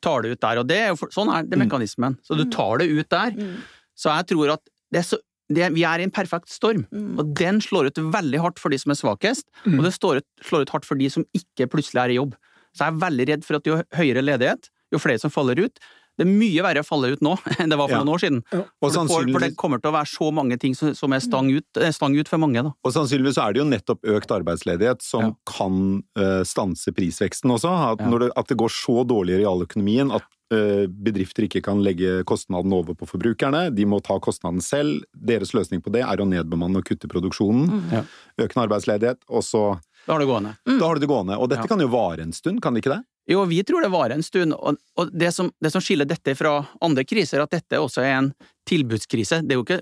tar 0.00 0.22
det 0.22 0.30
ut 0.32 0.40
der. 0.40 0.58
Og 0.58 0.66
det 0.68 0.76
er 0.76 0.88
jo 0.88 0.96
for, 0.96 1.08
sånn 1.08 1.28
er 1.34 1.42
det 1.42 1.58
Mm. 1.58 1.68
mekanismen. 1.68 2.18
Så 2.22 2.36
du 2.36 2.44
tar 2.50 2.78
det 2.78 2.88
ut 2.88 3.08
der. 3.08 3.30
Mm. 3.32 3.56
Så 3.96 4.14
jeg 4.14 4.26
tror 4.28 4.52
at 4.52 4.60
det 4.92 4.98
er 4.98 5.02
så, 5.02 5.18
det, 5.48 5.72
vi 5.74 5.82
er 5.84 5.98
i 5.98 6.02
en 6.04 6.10
perfekt 6.10 6.48
storm, 6.48 6.86
Mm. 6.92 7.18
og 7.18 7.34
den 7.34 7.60
slår 7.60 7.86
ut 7.86 7.94
veldig 7.94 8.38
hardt 8.40 8.58
for 8.58 8.68
de 8.68 8.78
som 8.78 8.90
er 8.90 8.94
svakest, 8.94 9.44
Mm. 9.64 9.78
og 9.78 9.84
det 9.84 9.92
slår 9.94 10.16
ut, 10.18 10.24
slår 10.42 10.60
ut 10.62 10.70
hardt 10.70 10.84
for 10.84 10.94
de 10.96 11.08
som 11.08 11.24
ikke 11.34 11.66
plutselig 11.68 12.04
er 12.04 12.10
i 12.10 12.16
jobb. 12.16 12.34
Så 12.74 12.84
jeg 12.84 12.94
er 12.94 12.98
veldig 13.10 13.26
redd 13.28 13.44
for 13.44 13.56
at 13.56 13.64
jo 13.64 13.82
høyere 13.94 14.22
ledighet, 14.22 14.68
jo 14.92 14.98
flere 14.98 15.18
som 15.18 15.30
faller 15.30 15.58
ut. 15.58 15.78
Det 16.16 16.24
er 16.24 16.30
mye 16.32 16.62
verre 16.64 16.80
å 16.80 16.86
falle 16.86 17.10
ut 17.12 17.20
nå 17.20 17.34
enn 17.60 17.68
det 17.72 17.76
var 17.76 17.88
for 17.90 17.96
Ja. 17.96 18.02
noen 18.04 18.14
år 18.14 18.22
siden. 18.22 18.38
Ja. 18.52 18.62
For, 18.80 18.90
får, 18.90 19.26
for 19.32 19.40
det 19.44 19.50
kommer 19.60 19.80
til 19.82 19.90
å 19.90 19.96
være 19.98 20.08
så 20.08 20.30
mange 20.32 20.56
ting 20.58 20.74
som, 20.74 20.94
som 20.96 21.12
er 21.12 21.20
stang 21.20 21.50
ut, 21.52 21.66
eh, 21.80 21.90
stang 21.92 22.16
ut 22.16 22.28
for 22.28 22.38
mange. 22.40 22.62
Da. 22.64 22.72
og 22.84 22.92
sannsynligvis 22.94 23.36
så 23.36 23.44
er 23.48 23.52
det 23.52 23.60
jo 23.60 23.68
nettopp 23.68 24.00
økt 24.16 24.32
arbeidsledighet 24.32 25.02
som 25.04 25.22
Ja. 25.26 25.32
kan 25.48 26.02
uh, 26.18 26.42
stanse 26.44 26.92
prisveksten 26.96 27.52
også. 27.52 27.68
At, 27.92 28.00
Ja. 28.00 28.08
når 28.08 28.18
det, 28.26 28.30
at 28.36 28.48
det 28.48 28.56
går 28.56 28.72
så 28.72 29.04
dårlig 29.06 29.36
i 29.36 29.42
realøkonomien 29.44 30.12
at 30.14 30.24
eh, 30.54 30.86
bedrifter 30.86 31.42
ikke 31.48 31.60
kan 31.66 31.80
legge 31.82 32.22
kostnaden 32.24 32.72
over 32.72 32.94
på 32.94 33.04
forbrukerne. 33.10 33.74
De 33.74 33.84
må 33.84 33.98
ta 34.00 34.16
kostnaden 34.22 34.62
selv. 34.62 35.02
Deres 35.12 35.50
løsning 35.52 35.82
på 35.82 35.90
det 35.92 36.04
er 36.06 36.16
å 36.22 36.26
nedbemanne 36.28 36.78
og 36.78 36.84
kutte 36.86 37.08
produksjonen. 37.10 37.66
Mm. 37.66 37.90
Ja. 37.92 38.02
Økende 38.46 38.68
arbeidsledighet. 38.68 39.18
Og 39.28 39.42
så 39.42 39.64
Da 40.06 40.12
har 40.14 40.20
det 40.22 40.28
gående. 40.30 40.52
Da 40.64 40.78
har 40.86 40.94
du 40.94 41.00
det 41.02 41.08
gående. 41.10 41.36
Og 41.36 41.48
dette 41.50 41.66
Ja. 41.66 41.66
kan 41.66 41.80
jo 41.82 41.88
vare 41.90 42.22
en 42.22 42.32
stund, 42.32 42.62
kan 42.62 42.72
det 42.74 42.84
ikke 42.84 42.94
det? 42.94 43.02
Jo, 43.26 43.42
vi 43.50 43.58
tror 43.66 43.82
det 43.82 43.90
varer 43.90 44.14
en 44.14 44.22
stund, 44.22 44.54
og, 44.54 45.08
det, 45.10 45.32
som, 45.34 45.48
det 45.62 45.72
som 45.74 45.82
skiller 45.82 46.06
dette 46.06 46.36
fra 46.38 46.60
andre 46.84 47.02
kriser, 47.02 47.40
er 47.40 47.46
at 47.46 47.56
dette 47.56 47.80
også 47.82 48.04
er 48.04 48.12
en 48.20 48.28
tilbudskrise. 48.70 49.40
Det 49.42 49.56
er 49.56 49.60
jo 49.60 49.66
ikke 49.66 49.80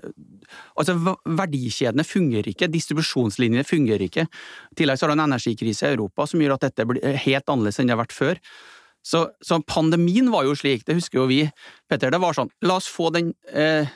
Altså, 0.77 0.93
verdikjedene 1.25 2.03
fungerer 2.05 2.51
ikke, 2.51 2.67
distribusjonslinjene 2.69 3.65
fungerer 3.65 4.03
ikke. 4.05 4.27
I 4.69 4.77
tillegg 4.77 4.99
så 4.99 5.07
har 5.07 5.13
du 5.13 5.15
en 5.15 5.23
energikrise 5.25 5.87
i 5.87 5.95
Europa 5.95 6.27
som 6.29 6.43
gjør 6.43 6.53
at 6.53 6.67
dette 6.67 6.85
blir 6.85 7.17
helt 7.23 7.49
annerledes 7.49 7.79
enn 7.81 7.89
det 7.89 7.95
har 7.95 8.01
vært 8.03 8.13
før. 8.13 8.41
Så, 9.05 9.23
så 9.41 9.57
pandemien 9.65 10.29
var 10.33 10.45
jo 10.45 10.53
slik, 10.57 10.85
det 10.85 10.99
husker 10.99 11.21
jo 11.21 11.27
vi, 11.29 11.39
Petter, 11.89 12.13
det 12.13 12.21
var 12.21 12.37
sånn, 12.37 12.51
la 12.65 12.77
oss 12.77 12.89
få 12.89 13.09
den, 13.13 13.33
eh, 13.53 13.89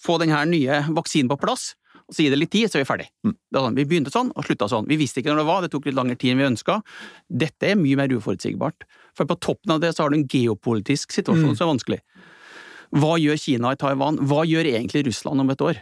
få 0.00 0.18
den 0.20 0.32
her 0.32 0.44
nye 0.48 0.82
vaksinen 0.96 1.32
på 1.32 1.40
plass, 1.40 1.72
og 2.08 2.14
så 2.14 2.24
gi 2.24 2.30
det 2.32 2.38
litt 2.38 2.50
tid, 2.52 2.68
så 2.68 2.76
er 2.78 2.84
vi 2.84 2.88
ferdig. 2.90 3.06
Mm. 3.24 3.34
Sånn, 3.56 3.76
vi 3.78 3.84
begynte 3.88 4.12
sånn, 4.12 4.30
og 4.36 4.44
slutta 4.44 4.68
sånn. 4.68 4.86
Vi 4.90 4.98
visste 5.00 5.22
ikke 5.22 5.32
når 5.32 5.40
det 5.40 5.46
var, 5.48 5.62
det 5.64 5.70
tok 5.72 5.86
litt 5.88 5.96
lengre 5.96 6.16
tid 6.20 6.34
enn 6.34 6.42
vi 6.42 6.48
ønska. 6.50 6.78
Dette 7.30 7.70
er 7.70 7.80
mye 7.80 7.96
mer 7.96 8.12
uforutsigbart. 8.12 8.84
For 9.16 9.24
på 9.30 9.38
toppen 9.40 9.72
av 9.76 9.80
det 9.80 9.94
så 9.96 10.04
har 10.04 10.10
du 10.12 10.18
en 10.18 10.28
geopolitisk 10.28 11.12
situasjon 11.16 11.54
Mm. 11.54 11.56
som 11.56 11.68
er 11.68 11.72
vanskelig. 11.74 12.00
Hva 12.94 13.16
gjør 13.18 13.40
Kina 13.40 13.72
i 13.72 13.76
Taiwan? 13.80 14.18
Hva 14.20 14.44
gjør 14.46 14.68
egentlig 14.70 15.06
Russland 15.06 15.40
om 15.40 15.50
et 15.50 15.64
år? 15.64 15.80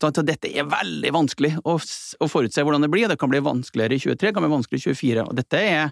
Så 0.00 0.10
så 0.16 0.24
dette 0.24 0.48
er 0.48 0.64
veldig 0.64 1.10
vanskelig 1.12 1.58
å, 1.62 1.76
å 1.76 2.26
forutse 2.28 2.62
hvordan 2.64 2.80
det 2.82 2.90
blir. 2.90 3.06
Det 3.08 3.18
kan 3.20 3.28
bli 3.30 3.38
vanskeligere 3.44 3.94
i 3.94 4.00
23, 4.00 4.28
det 4.28 4.34
kan 4.34 4.42
bli 4.42 4.50
vanskeligere 4.56 4.90
i 4.90 4.96
24. 4.96 5.24
Og 5.28 5.36
dette 5.36 5.60
er, 5.60 5.90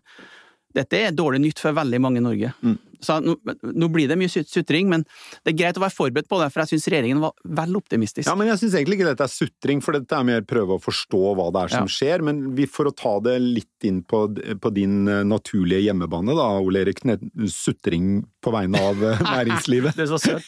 dette 0.75 0.97
er 0.97 1.13
dårlig 1.13 1.41
nytt 1.45 1.61
for 1.61 1.77
veldig 1.77 2.01
mange 2.01 2.19
i 2.19 2.25
Norge. 2.25 2.53
Mm. 2.65 2.79
Så 3.01 3.21
nå, 3.23 3.37
nå 3.63 3.89
blir 3.95 4.09
det 4.11 4.17
mye 4.19 4.29
sut- 4.33 4.49
sutring, 4.51 4.89
men 4.91 5.05
det 5.45 5.53
er 5.53 5.59
greit 5.61 5.77
å 5.79 5.83
være 5.85 5.95
forberedt 5.95 6.29
på 6.29 6.39
det, 6.43 6.49
for 6.53 6.61
jeg 6.65 6.73
syns 6.75 6.89
regjeringen 6.91 7.21
var 7.23 7.33
vel 7.45 7.77
optimistisk. 7.79 8.27
Ja, 8.27 8.35
men 8.39 8.49
jeg 8.51 8.59
syns 8.63 8.75
egentlig 8.75 8.99
ikke 8.99 9.11
dette 9.13 9.27
er 9.29 9.33
sutring, 9.33 9.81
for 9.85 9.93
dette 9.99 10.15
er 10.19 10.25
mer 10.27 10.43
prøve 10.49 10.75
å 10.79 10.83
forstå 10.83 11.21
hva 11.39 11.49
det 11.55 11.61
er 11.63 11.69
som 11.77 11.87
Ja. 11.87 11.95
skjer. 11.99 12.23
Men 12.27 12.43
vi 12.59 12.67
får 12.67 12.91
å 12.91 12.97
ta 12.99 13.15
det 13.29 13.37
litt 13.45 13.87
inn 13.87 14.03
på, 14.03 14.25
på 14.61 14.73
din 14.75 15.07
eh, 15.09 15.23
naturlige 15.25 15.85
hjemmebane, 15.87 16.35
da, 16.35 16.49
Ole 16.59 16.81
Erik. 16.87 16.99
Sutring 17.49 18.25
på 18.43 18.51
vegne 18.55 18.79
av 18.91 18.97
eh, 19.05 19.19
næringslivet. 19.35 19.95
det 19.95 20.05
er 20.07 20.11
så 20.11 20.19
søt. 20.19 20.43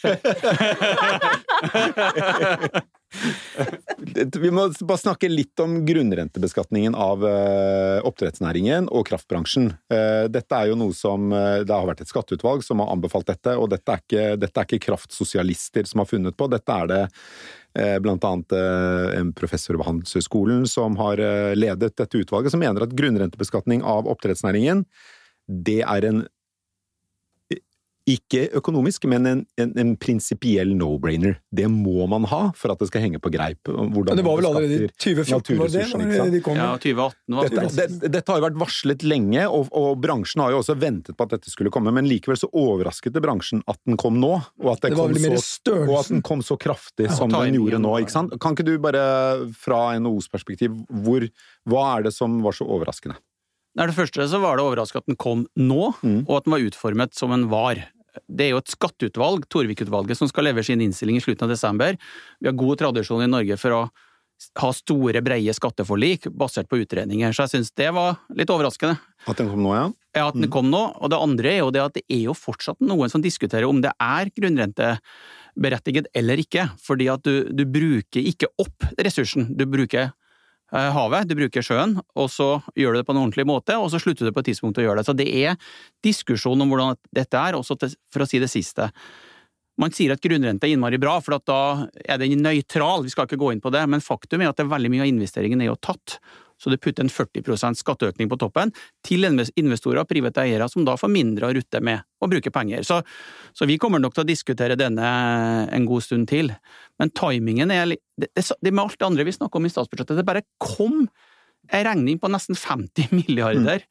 Vi 4.41 4.51
må 4.51 4.67
bare 4.87 4.99
snakke 4.99 5.29
litt 5.29 5.59
om 5.59 5.81
grunnrentebeskatningen 5.85 6.95
av 6.95 7.25
eh, 7.27 7.99
oppdrettsnæringen 8.07 8.87
og 8.91 9.05
kraftbransjen. 9.09 9.71
Eh, 9.91 10.25
dette 10.31 10.57
er 10.57 10.71
jo 10.71 10.77
noe 10.79 10.95
som 10.95 11.31
eh, 11.35 11.61
Det 11.67 11.75
har 11.75 11.87
vært 11.89 12.05
et 12.05 12.11
skatteutvalg 12.11 12.63
som 12.65 12.81
har 12.83 12.91
anbefalt 12.93 13.29
dette, 13.29 13.55
og 13.57 13.69
dette 13.73 13.95
er 13.95 14.03
ikke, 14.03 14.27
dette 14.41 14.63
er 14.63 14.69
ikke 14.69 14.85
kraftsosialister 14.87 15.89
som 15.89 16.03
har 16.03 16.09
funnet 16.09 16.37
på. 16.37 16.49
Dette 16.51 16.77
er 16.83 16.91
det 16.91 17.01
blant 18.03 18.25
annet 18.27 18.51
en 19.15 19.29
professor 19.31 19.77
ved 19.79 19.85
Handelshøyskolen 19.87 20.65
som 20.67 20.97
har 20.99 21.21
ledet 21.55 21.93
dette 21.95 22.19
utvalget, 22.19 22.51
som 22.51 22.59
mener 22.59 22.83
at 22.83 22.91
grunnrentebeskatning 22.99 23.79
av 23.87 24.09
oppdrettsnæringen, 24.11 24.83
det 25.47 25.79
er 25.79 26.07
en 26.09 26.19
ikke 28.11 28.41
økonomisk, 28.59 29.05
men 29.11 29.25
en, 29.29 29.41
en, 29.61 29.71
en 29.81 29.91
prinsipiell 29.99 30.71
no-brainer. 30.77 31.37
Det 31.53 31.67
må 31.71 32.05
man 32.11 32.25
ha 32.31 32.39
for 32.57 32.73
at 32.73 32.81
det 32.81 32.87
skal 32.91 33.03
henge 33.05 33.19
på 33.23 33.31
greip. 33.33 33.69
Men 33.71 33.93
det 34.17 34.25
var 34.25 34.37
vel 34.39 34.47
allerede 34.49 34.77
i 34.77 35.15
beskatter 35.17 35.55
2014 35.55 35.59
var 35.61 35.71
det, 35.73 35.85
når 36.21 36.33
de 36.35 36.41
kom 36.45 36.59
Ja, 36.59 36.67
med. 36.73 36.83
2018 36.83 37.37
var 37.37 37.49
Dette, 37.51 37.87
det, 38.01 38.11
dette 38.17 38.33
har 38.33 38.41
jo 38.41 38.45
vært 38.47 38.59
varslet 38.61 39.05
lenge, 39.07 39.45
og, 39.47 39.71
og 39.77 39.89
bransjen 40.03 40.43
har 40.45 40.53
jo 40.55 40.61
også 40.61 40.75
ventet 40.81 41.17
på 41.17 41.27
at 41.29 41.35
dette 41.37 41.51
skulle 41.53 41.71
komme, 41.73 41.93
men 41.95 42.09
likevel 42.09 42.39
så 42.41 42.49
overrasket 42.51 43.15
det 43.15 43.23
bransjen 43.25 43.63
at 43.71 43.79
den 43.87 43.97
kom 44.01 44.19
nå, 44.21 44.33
og 44.61 44.69
at, 44.75 44.83
det 44.85 44.93
Det 44.93 44.99
kom, 45.01 45.15
så, 45.17 45.75
og 45.87 45.95
at 46.01 46.11
den 46.13 46.21
kom 46.25 46.43
så 46.45 46.57
kraftig 46.61 47.07
Ja, 47.09 47.15
som 47.17 47.31
den 47.33 47.57
gjorde 47.59 47.79
nå. 47.81 47.95
ikke 48.03 48.15
sant? 48.17 48.37
Kan 48.41 48.55
ikke 48.57 48.67
du 48.67 48.75
bare, 48.83 49.03
fra 49.57 49.83
NHOs 50.01 50.27
perspektiv, 50.31 50.75
hvor, 51.03 51.25
hva 51.69 51.85
er 51.97 52.07
det 52.09 52.15
som 52.15 52.39
var 52.45 52.55
så 52.57 52.67
overraskende? 52.67 53.17
Nei, 53.79 53.85
det 53.87 53.95
første 53.95 54.25
så 54.27 54.39
var 54.43 54.57
det 54.59 54.65
overraskende 54.67 55.05
at 55.05 55.11
den 55.13 55.15
kom 55.21 55.45
nå, 55.55 55.93
Mm. 56.03 56.25
og 56.27 56.33
at 56.41 56.43
den 56.47 56.51
var 56.57 56.65
utformet 56.67 57.13
som 57.15 57.31
den 57.31 57.45
var. 57.51 57.79
Det 58.27 58.45
er 58.47 58.49
jo 58.55 58.61
et 58.61 58.71
skatteutvalg, 58.73 59.45
Torvik-utvalget, 59.51 60.17
som 60.19 60.27
skal 60.27 60.49
levere 60.49 60.65
sin 60.67 60.81
innstilling 60.83 61.17
i 61.19 61.23
slutten 61.23 61.47
av 61.47 61.53
desember. 61.53 61.95
Vi 62.41 62.49
har 62.49 62.57
god 62.59 62.81
tradisjon 62.81 63.23
i 63.23 63.29
Norge 63.31 63.57
for 63.61 63.77
å 63.77 63.81
ha 64.57 64.71
store, 64.73 65.21
breie 65.21 65.53
skatteforlik 65.53 66.25
basert 66.33 66.67
på 66.67 66.79
utredninger, 66.81 67.29
så 67.31 67.45
jeg 67.45 67.51
syns 67.61 67.69
det 67.77 67.91
var 67.93 68.17
litt 68.35 68.49
overraskende. 68.49 68.97
At 69.29 69.37
den 69.37 69.51
kom 69.51 69.61
nå, 69.61 69.75
ja? 69.77 69.83
Ja, 70.17 70.27
at 70.27 70.33
den 70.33 70.47
Mm. 70.49 70.51
kom 70.51 70.71
nå. 70.73 70.81
Og 70.99 71.09
det 71.13 71.19
andre 71.21 71.51
er 71.51 71.59
jo 71.59 71.69
det 71.71 71.81
at 71.85 71.93
det 71.93 72.03
er 72.09 72.23
jo 72.25 72.33
fortsatt 72.33 72.81
noen 72.81 73.07
som 73.09 73.21
diskuterer 73.21 73.69
om 73.69 73.79
det 73.81 73.91
er 74.01 74.31
grunnrenteberettiget 74.35 76.07
eller 76.15 76.41
ikke. 76.41 76.65
Fordi 76.81 77.07
at 77.11 77.23
du, 77.23 77.45
du 77.53 77.63
bruker 77.69 78.21
ikke 78.23 78.49
opp 78.61 78.87
ressursen. 78.99 79.51
Du 79.55 79.65
bruker 79.69 80.11
havet, 80.71 81.27
du 81.27 81.35
bruker 81.35 81.65
sjøen, 81.65 81.97
og 82.15 82.29
så 82.31 82.61
gjør 82.79 82.95
du 82.95 83.01
det 83.01 83.07
på 83.07 83.15
en 83.15 83.21
ordentlig 83.25 83.45
måte, 83.47 83.75
og 83.75 83.89
så 83.91 83.99
slutter 83.99 84.27
du 84.27 84.35
på 84.35 84.43
et 84.43 84.51
tidspunkt 84.51 84.79
å 84.79 84.85
gjøre 84.85 85.01
det. 85.01 85.07
Så 85.09 85.15
det 85.17 85.27
er 85.27 85.57
diskusjon 86.05 86.63
om 86.63 86.71
hvordan 86.71 86.99
dette 87.11 87.41
er, 87.41 87.57
også 87.57 87.75
for 87.81 88.23
å 88.23 88.29
si 88.29 88.39
det 88.39 88.51
siste. 88.51 88.87
Man 89.81 89.93
sier 89.95 90.13
at 90.13 90.23
grunnrente 90.23 90.67
er 90.67 90.75
innmari 90.75 90.99
bra, 91.01 91.17
for 91.23 91.39
da 91.47 91.89
er 92.05 92.21
den 92.21 92.43
nøytral, 92.43 93.03
vi 93.03 93.11
skal 93.13 93.27
ikke 93.27 93.39
gå 93.41 93.51
inn 93.55 93.63
på 93.63 93.71
det, 93.73 93.83
men 93.89 94.03
faktum 94.03 94.43
er 94.43 94.51
at 94.51 94.59
det 94.59 94.67
er 94.67 94.73
veldig 94.75 94.91
mye 94.93 95.05
av 95.05 95.11
investeringen 95.11 95.63
er 95.63 95.71
jo 95.71 95.79
tatt. 95.79 96.19
Så 96.61 96.69
du 96.69 96.77
putter 96.77 97.05
en 97.05 97.11
40% 97.11 97.79
skatteøkning 97.79 98.29
på 98.29 98.37
toppen 98.41 98.73
til 99.05 99.25
investorer 99.25 100.03
og 100.03 100.09
private 100.09 100.43
eiere 100.45 100.67
som 100.69 100.85
da 100.85 100.93
får 100.99 101.11
mindre 101.13 101.49
å 101.49 101.55
rutte 101.57 101.81
med 101.81 102.05
å 102.21 102.29
bruke 102.29 102.53
penger. 102.53 102.85
Så, 102.85 102.99
så 103.57 103.67
vi 103.69 103.79
kommer 103.81 104.01
nok 104.01 104.13
til 104.13 104.25
å 104.25 104.29
diskutere 104.29 104.77
denne 104.79 105.09
en 105.73 105.89
god 105.89 106.05
stund 106.05 106.29
til. 106.29 106.53
Men 107.01 107.13
timingen 107.17 107.73
er 107.73 107.97
Det, 108.21 108.29
det, 108.37 108.69
med 108.69 108.83
alt 108.83 108.99
det 108.99 109.07
andre 109.07 109.25
vi 109.25 109.33
snakker 109.33 109.57
om 109.57 109.65
i 109.65 109.71
statsbudsjettet, 109.73 110.19
det 110.19 110.27
bare 110.27 110.45
kom 110.61 111.07
en 111.71 111.85
regning 111.87 112.19
på 112.21 112.29
nesten 112.29 112.57
50 112.57 113.09
milliarder 113.17 113.85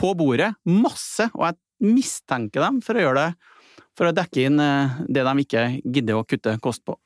på 0.00 0.14
bordet. 0.18 0.54
Masse! 0.66 1.28
Og 1.34 1.46
jeg 1.46 1.94
mistenker 1.94 2.64
dem 2.64 2.80
for 2.82 2.98
å 2.98 3.04
gjøre 3.04 3.28
det 3.28 3.52
for 3.94 4.10
å 4.10 4.14
dekke 4.14 4.48
inn 4.48 4.58
eh, 4.62 4.98
det 5.06 5.22
de 5.26 5.44
ikke 5.44 5.64
gidder 5.84 6.18
å 6.18 6.26
kutte 6.26 6.56
kost 6.62 6.82
på. 6.86 6.96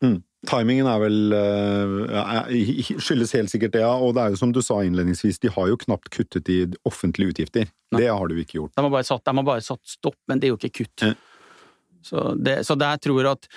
Timingen 0.47 0.87
er 0.87 1.01
vel 1.03 1.33
uh, 1.35 2.51
skyldes 3.03 3.33
helt 3.35 3.51
sikkert 3.51 3.75
det, 3.75 3.83
ja. 3.83 3.91
Og 3.99 4.15
det 4.15 4.23
er 4.23 4.35
jo 4.35 4.39
som 4.39 4.53
du 4.55 4.61
sa 4.63 4.79
innledningsvis, 4.87 5.41
de 5.43 5.51
har 5.51 5.67
jo 5.73 5.81
knapt 5.83 6.13
kuttet 6.15 6.51
i 6.55 6.61
offentlige 6.87 7.35
utgifter. 7.35 7.67
Nei. 7.91 8.05
Det 8.05 8.13
har 8.13 8.31
de 8.31 8.39
ikke 8.45 8.61
gjort. 8.61 8.75
De 8.77 8.85
har 8.87 8.95
bare 8.95 9.09
satt, 9.09 9.25
de 9.27 9.35
har 9.41 9.49
bare 9.49 9.65
satt 9.67 9.83
stopp, 9.99 10.19
men 10.31 10.39
det 10.39 10.47
er 10.47 10.55
jo 10.55 10.61
ikke 10.61 10.85
kutt. 10.85 11.09
Ja. 11.09 11.15
Så, 12.07 12.31
det, 12.39 12.61
så 12.69 12.79
det 12.79 12.93
jeg 12.95 13.07
tror 13.09 13.33
at 13.35 13.51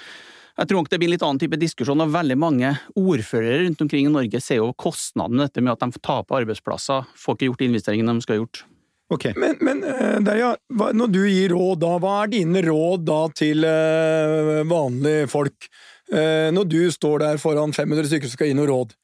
jeg 0.57 0.67
tror 0.67 0.81
nok 0.81 0.89
det 0.91 0.97
blir 0.99 1.07
en 1.07 1.13
litt 1.13 1.23
annen 1.25 1.39
type 1.41 1.57
diskusjon, 1.61 2.01
og 2.03 2.11
veldig 2.13 2.35
mange 2.37 2.73
ordførere 2.99 3.61
rundt 3.63 3.85
omkring 3.85 4.09
i 4.09 4.11
Norge 4.11 4.41
ser 4.43 4.59
jo 4.59 4.73
kostnaden 4.73 5.37
med 5.37 5.47
dette 5.47 5.63
med 5.63 5.73
at 5.73 5.85
de 5.85 6.01
taper 6.03 6.41
arbeidsplasser, 6.41 7.07
får 7.17 7.37
ikke 7.37 7.49
gjort 7.49 7.63
investeringene 7.69 8.17
de 8.17 8.25
skal 8.25 8.35
ha 8.35 8.41
gjort. 8.43 8.65
Okay. 9.11 9.35
Men, 9.35 9.57
men 9.59 9.81
eh, 9.83 10.19
Derja, 10.23 10.53
når 10.71 11.09
du 11.11 11.21
gir 11.27 11.51
råd 11.51 11.81
da, 11.81 11.95
hva 11.99 12.13
er 12.21 12.31
dine 12.31 12.61
råd 12.63 13.07
da 13.07 13.21
til 13.35 13.65
eh, 13.67 14.61
vanlige 14.69 15.25
folk? 15.31 15.67
Eh, 16.11 16.49
når 16.51 16.67
du 16.67 16.81
står 16.91 17.23
der 17.23 17.41
foran 17.41 17.73
500 17.73 18.09
stykker 18.11 18.27
som 18.27 18.35
skal 18.35 18.51
gi 18.51 18.57
noe 18.57 18.67
råd, 18.69 18.95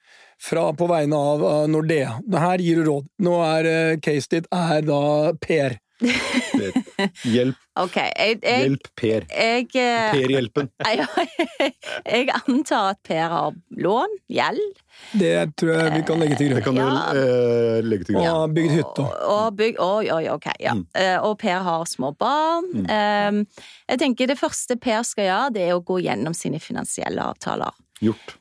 fra 0.44 0.68
på 0.78 0.88
vegne 0.92 1.18
av 1.18 1.44
eh, 1.48 1.68
Nordea. 1.72 2.18
Her 2.44 2.64
gir 2.64 2.82
du 2.82 2.90
råd. 2.90 3.10
Nå 3.24 3.36
er 3.46 3.70
caset 3.98 4.06
case 4.06 4.34
ditt 4.36 4.50
er 4.54 4.88
da 4.88 5.02
Per. 5.42 5.80
Hjelp, 6.02 7.56
Okay, 7.78 8.10
jeg, 8.18 8.40
jeg, 8.42 8.62
hjelp 8.66 8.88
Per. 8.98 9.26
jeg, 9.30 9.68
eh, 9.78 10.12
Per-hjelpen. 10.14 10.70
jeg 12.10 12.30
antar 12.48 12.92
at 12.96 13.00
Per 13.06 13.28
har 13.34 13.56
lån, 13.78 14.14
gjeld, 14.34 14.80
Det 15.18 15.34
tror 15.58 15.74
jeg 15.76 15.92
vi 15.94 16.02
kan 16.08 16.22
legge 16.24 16.38
til 16.40 16.54
Det 16.56 16.64
grunn. 16.64 16.64
kan 16.66 16.76
du 16.76 16.82
Ja. 16.82 17.04
eh, 17.14 17.82
legge 17.86 18.08
til 18.10 18.16
Og 18.18 18.22
grunn. 18.24 18.34
har 18.34 18.48
bygd 18.58 18.72
hytte. 18.78 19.06
og, 19.34 19.56
byg, 19.60 19.80
oi, 19.80 20.10
oi, 20.12 20.24
ok, 20.34 20.48
ja. 20.60 20.74
Mm. 20.74 20.86
Eh, 20.96 21.18
Og 21.22 21.38
Per 21.40 21.60
har 21.70 21.86
små 21.86 22.12
barn. 22.18 22.66
Eh, 22.90 23.44
Jeg 23.90 24.00
tenker 24.00 24.28
det 24.28 24.38
første 24.40 24.80
Per 24.82 25.04
skal 25.04 25.26
gjøre, 25.30 25.54
det 25.54 25.68
er 25.70 25.76
å 25.78 25.84
gå 25.86 26.02
gjennom 26.04 26.34
sine 26.36 26.60
finansielle 26.60 27.22
avtaler. 27.22 27.72
Gjort. 28.02 28.38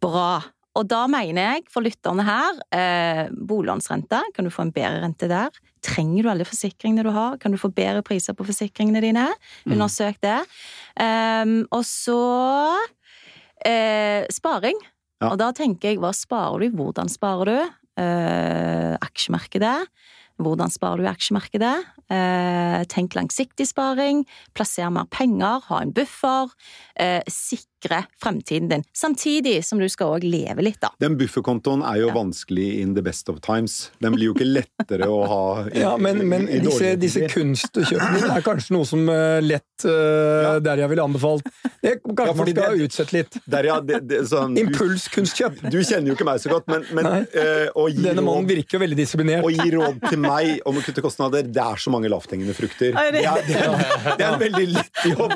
Bra. 0.00 0.42
Og 0.78 0.86
da 0.88 1.02
mener 1.10 1.50
jeg, 1.50 1.66
for 1.68 1.84
lytterne 1.84 2.24
her, 2.24 2.60
eh, 2.72 3.26
boliglånsrente. 3.32 4.22
Kan 4.34 4.44
du 4.44 4.50
få 4.50 4.64
en 4.64 4.72
bedre 4.72 5.02
rente 5.02 5.28
der? 5.28 5.50
Trenger 5.84 6.22
du 6.22 6.30
alle 6.30 6.46
forsikringene 6.48 7.04
du 7.04 7.10
har? 7.10 7.36
Kan 7.36 7.52
du 7.52 7.58
få 7.58 7.68
bedre 7.68 8.02
priser 8.02 8.32
på 8.32 8.46
forsikringene 8.46 9.02
dine? 9.04 9.26
Undersøk 9.66 10.20
det. 10.22 10.40
Um, 10.96 11.66
og 11.70 11.84
så 11.84 12.78
eh, 13.66 14.24
sparing. 14.32 14.78
Ja. 15.20 15.32
Og 15.32 15.38
da 15.38 15.52
tenker 15.52 15.92
jeg, 15.92 16.00
hva 16.00 16.12
sparer 16.16 16.64
du? 16.64 16.76
Hvordan 16.78 17.10
sparer 17.12 17.50
du? 17.50 17.58
Eh, 18.00 18.96
aksjemarkedet. 18.96 19.86
Hvordan 20.42 20.72
sparer 20.72 21.02
du 21.02 21.04
i 21.04 21.12
aksjemarkedet? 21.12 21.74
Eh, 22.10 22.84
tenk 22.88 23.14
langsiktig 23.14 23.68
sparing. 23.68 24.24
Plasser 24.56 24.90
mer 24.90 25.04
penger. 25.12 25.60
Ha 25.68 25.82
en 25.82 25.92
buffer. 25.92 26.54
Eh, 26.96 27.20
sikre 27.28 27.71
fremtiden 28.22 28.68
din. 28.68 28.84
Samtidig 28.94 29.64
som 29.64 29.78
du 29.78 29.88
skal 29.88 30.14
òg 30.18 30.24
leve 30.24 30.62
litt, 30.62 30.78
da. 30.80 30.90
Den 31.00 31.16
bufferkontoen 31.18 31.82
er 31.82 32.00
jo 32.02 32.08
Ja. 32.08 32.14
vanskelig 32.14 32.80
in 32.80 32.94
the 32.94 33.02
best 33.02 33.28
of 33.28 33.40
times. 33.40 33.90
Den 34.00 34.12
blir 34.14 34.30
jo 34.30 34.34
ikke 34.34 34.46
lettere 34.62 35.06
å 35.08 35.26
ha 35.26 35.64
i, 35.68 35.80
Ja, 35.80 35.96
men, 35.96 36.22
men 36.28 36.48
i 36.48 36.58
disse, 36.60 36.94
disse 37.00 37.20
kunstkjøpene 37.32 38.36
er 38.36 38.42
kanskje 38.42 38.74
noe 38.76 38.84
som 38.86 39.08
eh, 39.08 39.40
lett 39.42 39.84
uh, 39.86 40.58
der 40.62 40.78
jeg 40.84 40.88
ville 40.92 41.02
anbefalt. 41.02 41.42
Det, 41.82 41.98
kanskje 42.02 42.26
Ja, 42.26 42.32
man 42.32 42.36
fordi 42.46 42.52
skal 42.56 42.80
utsette 42.86 43.12
litt. 43.16 43.38
Der, 43.50 43.64
ja, 43.64 43.80
det, 43.80 44.00
det, 44.08 44.20
sånn, 44.30 44.56
Impulskunstkjøp. 44.60 45.62
du 45.72 45.78
kjenner 45.82 46.12
jo 46.12 46.16
ikke 46.16 46.26
meg 46.28 46.40
så 46.42 46.52
godt, 46.52 46.66
men, 46.70 46.84
men 46.94 47.06
eh, 47.34 47.68
gi 47.72 48.02
Denne 48.04 48.22
mannen 48.24 48.46
virker 48.48 48.78
jo 48.78 48.82
veldig 48.84 48.96
disiplinert. 48.98 49.44
å 49.46 49.50
gi 49.50 49.70
råd 49.74 50.00
til 50.08 50.18
meg 50.22 50.60
om 50.68 50.78
å 50.78 50.84
kutte 50.84 51.02
kostnader, 51.04 51.42
det 51.48 51.62
er 51.62 51.76
så 51.82 51.90
mange 51.94 52.10
lavthengende 52.12 52.54
frukter. 52.56 52.92
Det 52.92 53.12
det- 53.18 53.24
er, 53.26 53.42
det 53.46 53.56
er, 53.56 54.16
det 54.18 54.24
er 54.26 54.32
en 54.32 54.40
veldig 54.40 54.66
lett 54.72 55.02
jobb. 55.12 55.34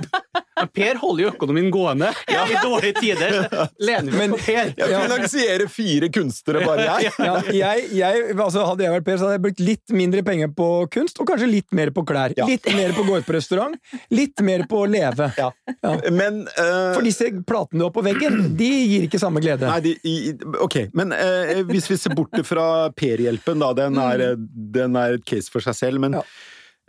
Men 0.57 0.69
Per 0.73 0.95
holder 1.03 1.23
jo 1.27 1.31
økonomien 1.35 1.67
gående 1.71 2.09
i 2.45 2.59
dårlige 2.63 3.01
tider. 3.01 3.37
Lener 3.79 4.13
vi 4.13 4.19
Men- 4.19 4.35
på 4.35 4.41
Per. 4.47 4.73
Jeg 4.77 5.03
finansierer 5.03 5.67
fire 5.73 6.11
kunstnere, 6.13 6.65
bare 6.67 6.87
jeg. 6.87 7.13
Ja, 7.27 7.37
jeg, 7.51 7.87
jeg, 7.97 8.35
altså 8.37 8.65
hadde 8.69 8.85
jeg 8.85 8.93
vært 8.93 9.07
Per, 9.07 9.19
så 9.19 9.27
hadde 9.27 9.37
jeg 9.39 9.45
brukt 9.47 9.63
litt 9.65 9.95
mindre 9.97 10.23
penger 10.27 10.51
på 10.57 10.69
kunst, 10.93 11.19
og 11.23 11.29
kanskje 11.31 11.49
litt 11.51 11.77
mer 11.77 11.91
på 11.95 12.05
klær. 12.07 12.35
Ja. 12.39 12.47
Litt 12.49 12.69
mer 12.77 12.95
på 12.97 13.05
å 13.05 13.09
gå 13.09 13.21
ut 13.21 13.27
på 13.29 13.37
restaurant, 13.37 13.77
litt 14.15 14.43
mer 14.47 14.67
på 14.71 14.83
å 14.85 14.91
leve. 14.91 15.31
Ja. 15.39 15.51
Ja. 15.81 15.95
Men 16.13 16.45
uh... 16.57 16.95
For 16.97 17.07
disse 17.07 17.31
platene 17.47 17.83
du 17.83 17.87
har 17.89 17.95
på 17.95 18.05
veggen, 18.07 18.43
de 18.59 18.71
gir 18.71 19.07
ikke 19.09 19.21
samme 19.23 19.43
glede. 19.45 19.69
Nei, 19.71 19.81
de, 19.85 19.95
i, 20.07 20.17
ok, 20.63 20.79
men 20.97 21.15
uh, 21.17 21.63
hvis 21.71 21.91
vi 21.91 21.99
ser 22.01 22.15
bort 22.17 22.37
fra 22.47 22.67
Per-hjelpen, 22.97 23.63
da, 23.63 23.73
den 23.77 23.99
er, 24.03 24.27
eh, 24.31 24.37
den 24.77 24.97
er 24.99 25.17
et 25.19 25.27
case 25.27 25.53
for 25.53 25.65
seg 25.65 25.77
selv, 25.79 26.03
men 26.03 26.19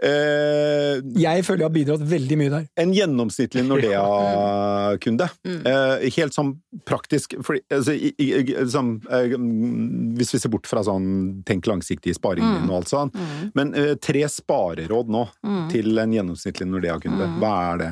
Eh, 0.04 1.00
Jeg 1.18 1.42
føler 1.46 1.64
jeg 1.64 1.68
har 1.70 1.74
bidratt 1.74 2.04
veldig 2.06 2.38
mye 2.38 2.52
der. 2.54 2.66
en 2.78 2.92
gjennomsnittlig 2.94 3.64
Nordea-kunde, 3.70 5.28
eh, 5.46 6.06
helt 6.18 6.36
sånn 6.36 6.52
praktisk 6.86 7.34
fordi, 7.42 7.64
altså, 7.74 7.96
i, 7.98 8.12
i, 8.22 8.28
i- 8.44 8.66
sånn, 8.70 8.92
eh, 9.10 9.34
mm, 9.38 10.16
Hvis 10.18 10.34
vi 10.36 10.40
ser 10.44 10.50
bort 10.54 10.68
fra 10.70 10.84
sånn 10.86 11.44
tenk 11.46 11.66
langsiktig 11.70 12.14
sparing 12.18 12.46
din 12.46 12.70
og 12.70 12.78
alt 12.84 12.92
sånn, 12.94 13.12
men 13.58 13.74
eh, 13.78 13.96
tre 14.02 14.24
spareråd 14.30 15.10
nå 15.14 15.26
til 15.72 15.98
en 16.02 16.14
gjennomsnittlig 16.14 16.68
Nordea-kunde, 16.70 17.28
hva 17.42 17.54
er 17.74 17.78
det? 17.86 17.92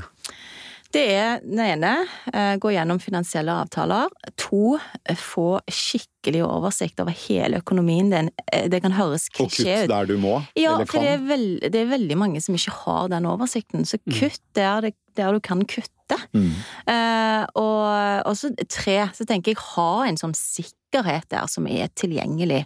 Det 0.96 1.04
er 1.12 1.42
den 1.44 1.60
ene, 1.60 1.92
eh, 2.32 2.56
gå 2.62 2.72
gjennom 2.72 3.02
finansielle 3.04 3.52
avtaler. 3.52 4.12
To, 4.40 4.78
eh, 5.04 5.18
få 5.20 5.60
skikkelig 5.68 6.44
oversikt 6.46 7.02
over 7.04 7.12
hele 7.12 7.60
økonomien 7.60 8.10
din. 8.10 8.30
Eh, 8.52 8.70
Det 8.70 8.82
kan 8.82 8.94
høres 8.94 9.28
Og 9.40 9.50
kutt 9.50 9.88
der 9.90 10.06
du 10.06 10.18
må, 10.18 10.46
Ja, 10.56 10.78
for 10.86 11.00
det 11.02 11.10
er, 11.10 11.18
veld, 11.18 11.72
det 11.72 11.76
er 11.76 11.98
veldig 11.98 12.18
mange 12.18 12.42
som 12.42 12.56
ikke 12.56 12.72
har 12.86 13.10
den 13.10 13.26
oversikten. 13.26 13.86
Så 13.86 14.00
kutt 14.08 14.40
der, 14.54 14.92
der 15.16 15.32
du 15.34 15.40
kan 15.40 15.66
kutte. 15.66 16.18
Mm. 16.34 16.52
Eh, 16.88 17.46
og, 17.56 18.36
så 18.36 18.56
tre, 18.70 19.10
så 19.12 19.26
tenker 19.26 19.52
jeg 19.52 19.58
ha 19.76 20.06
en 20.06 20.16
sånn 20.16 20.34
sikkerhet 20.34 21.28
der 21.30 21.48
som 21.48 21.68
er 21.68 21.90
tilgjengelig. 21.90 22.66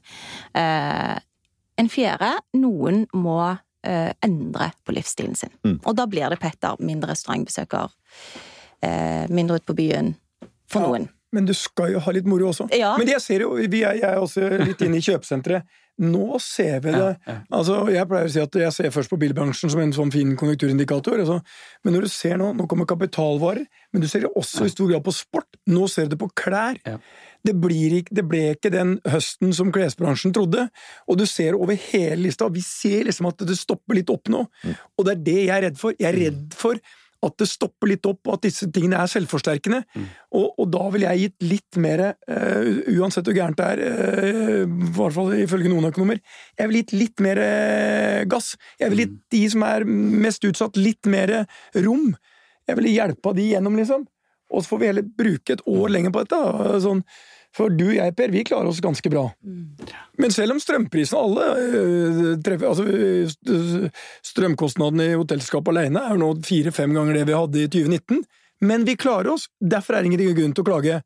Eh, 0.54 1.20
en 1.78 1.90
fjerde, 1.90 2.38
noen 2.54 3.08
må 3.14 3.58
endre 3.82 4.74
på 4.86 4.92
livsstilen 4.92 5.38
sin. 5.38 5.50
Mm. 5.64 5.80
Og 5.86 5.96
da 5.96 6.06
blir 6.06 6.30
det 6.30 6.40
Petter, 6.42 6.76
mindre 6.84 7.14
restaurantbesøker, 7.14 7.90
mindre 9.30 9.60
ut 9.60 9.66
på 9.68 9.76
byen, 9.76 10.14
for 10.72 10.82
Ja. 10.82 10.88
noen. 10.88 11.10
Men 11.32 11.46
du 11.46 11.54
skal 11.54 11.92
jo 11.94 12.00
ha 12.00 12.12
litt 12.12 12.26
moro 12.26 12.48
også. 12.50 12.66
Ja. 12.74 12.96
Men 12.98 13.06
jeg 13.08 13.22
ser 13.22 13.42
jo, 13.44 13.52
vi 13.54 13.84
er, 13.86 13.94
jeg 14.00 14.02
er 14.10 14.18
også 14.18 14.48
litt 14.66 14.80
inne 14.82 14.98
i 14.98 15.04
kjøpesenteret. 15.06 15.62
Nå 16.00 16.40
ser 16.42 16.80
vi 16.80 16.94
det. 16.96 17.10
Altså, 17.52 17.76
jeg 17.92 18.08
pleier 18.08 18.26
å 18.26 18.32
si 18.32 18.40
at 18.40 18.56
jeg 18.56 18.72
ser 18.74 18.90
først 18.90 19.12
på 19.12 19.18
bilbransjen 19.20 19.70
som 19.70 19.82
en 19.84 19.92
sånn 19.94 20.10
fin 20.14 20.32
konjunkturindikator. 20.40 21.20
Altså. 21.20 21.42
Men 21.84 21.94
når 21.94 22.08
du 22.08 22.10
ser 22.10 22.38
nå, 22.40 22.48
nå 22.56 22.66
kommer 22.72 22.88
kapitalvarer, 22.90 23.66
men 23.94 24.02
du 24.02 24.08
ser 24.08 24.24
det 24.24 24.32
også 24.40 24.66
i 24.66 24.72
stor 24.74 24.88
grad 24.90 25.04
på 25.06 25.14
sport. 25.14 25.60
Nå 25.68 25.90
ser 25.92 26.08
du 26.08 26.16
det 26.16 26.20
på 26.24 26.32
klær. 26.40 26.80
Ja. 26.88 26.98
Det, 27.46 27.54
blir 27.62 28.00
ikke, 28.00 28.16
det 28.16 28.26
ble 28.32 28.42
ikke 28.56 28.72
den 28.74 28.96
høsten 29.06 29.54
som 29.54 29.74
klesbransjen 29.76 30.34
trodde. 30.34 30.70
Og 31.06 31.20
du 31.20 31.28
ser 31.30 31.54
over 31.60 31.76
hele 31.92 32.24
lista. 32.24 32.48
Vi 32.50 32.64
ser 32.66 33.04
liksom 33.12 33.28
at 33.30 33.44
det 33.46 33.60
stopper 33.60 34.00
litt 34.00 34.10
opp 34.10 34.32
nå. 34.34 34.48
Og 34.98 35.06
det 35.06 35.18
er 35.18 35.22
det 35.30 35.38
jeg 35.44 35.54
er 35.60 35.68
redd 35.68 35.78
for. 35.84 35.94
Jeg 36.00 36.10
er 36.10 36.20
redd 36.24 36.58
for 36.58 36.80
at 37.26 37.36
det 37.42 37.48
stopper 37.52 37.90
litt 37.92 38.08
opp, 38.08 38.22
og 38.28 38.38
at 38.38 38.46
disse 38.48 38.70
tingene 38.72 39.02
er 39.02 39.12
selvforsterkende. 39.12 39.82
Og, 40.38 40.54
og 40.62 40.70
da 40.72 40.86
ville 40.94 41.10
jeg 41.10 41.26
gitt 41.26 41.48
litt 41.50 41.80
mer, 41.84 42.04
uh, 42.30 42.70
uansett 42.96 43.28
hvor 43.28 43.36
gærent 43.36 43.60
det 43.60 43.68
er, 43.74 43.82
uh, 43.84 44.62
i 44.64 44.92
hvert 44.96 45.16
fall 45.18 45.34
ifølge 45.36 45.72
noen 45.72 45.90
økonomer, 45.92 46.22
jeg 46.56 46.70
ville 46.70 46.84
gitt 46.84 46.96
litt 46.96 47.26
mer 47.26 47.42
uh, 47.44 48.22
gass. 48.32 48.54
Jeg 48.80 48.94
ville 48.94 49.08
gitt 49.08 49.20
de 49.36 49.44
som 49.56 49.68
er 49.68 49.88
mest 49.88 50.48
utsatt, 50.48 50.80
litt 50.80 51.10
mer 51.12 51.42
rom. 51.84 52.14
Jeg 52.70 52.80
ville 52.80 52.96
hjelpa 52.96 53.36
de 53.36 53.50
gjennom, 53.52 53.76
liksom. 53.80 54.08
Og 54.50 54.64
så 54.64 54.72
får 54.72 54.80
vi 54.82 54.90
heller 54.90 55.12
bruke 55.20 55.54
et 55.54 55.68
år 55.70 55.92
lenger 55.94 56.14
på 56.14 56.24
dette. 56.24 56.40
Sånn, 56.82 57.04
for 57.56 57.74
du 57.74 57.88
og 57.88 57.96
jeg, 57.98 58.14
Per, 58.18 58.32
vi 58.34 58.44
klarer 58.48 58.70
oss 58.70 58.82
ganske 58.84 59.10
bra. 59.12 59.26
Men 60.22 60.34
selv 60.36 60.54
om 60.54 60.62
strømprisene 60.62 61.22
alle 61.22 61.48
øh, 61.66 62.34
treffer 62.46 62.70
Altså, 62.70 62.86
øh, 62.86 63.90
strømkostnadene 64.32 65.10
i 65.10 65.18
hotellskapet 65.18 65.74
alene 65.74 66.04
er 66.06 66.20
nå 66.20 66.34
fire-fem 66.46 66.94
ganger 66.98 67.18
det 67.18 67.26
vi 67.30 67.38
hadde 67.38 67.64
i 67.64 67.72
2019. 67.72 68.24
Men 68.70 68.86
vi 68.86 68.98
klarer 69.00 69.34
oss. 69.34 69.48
Derfor 69.60 69.96
er 69.96 70.04
det 70.04 70.12
ingen 70.12 70.38
grunn 70.38 70.54
til 70.54 70.66
å 70.66 70.70
klage. 70.70 71.02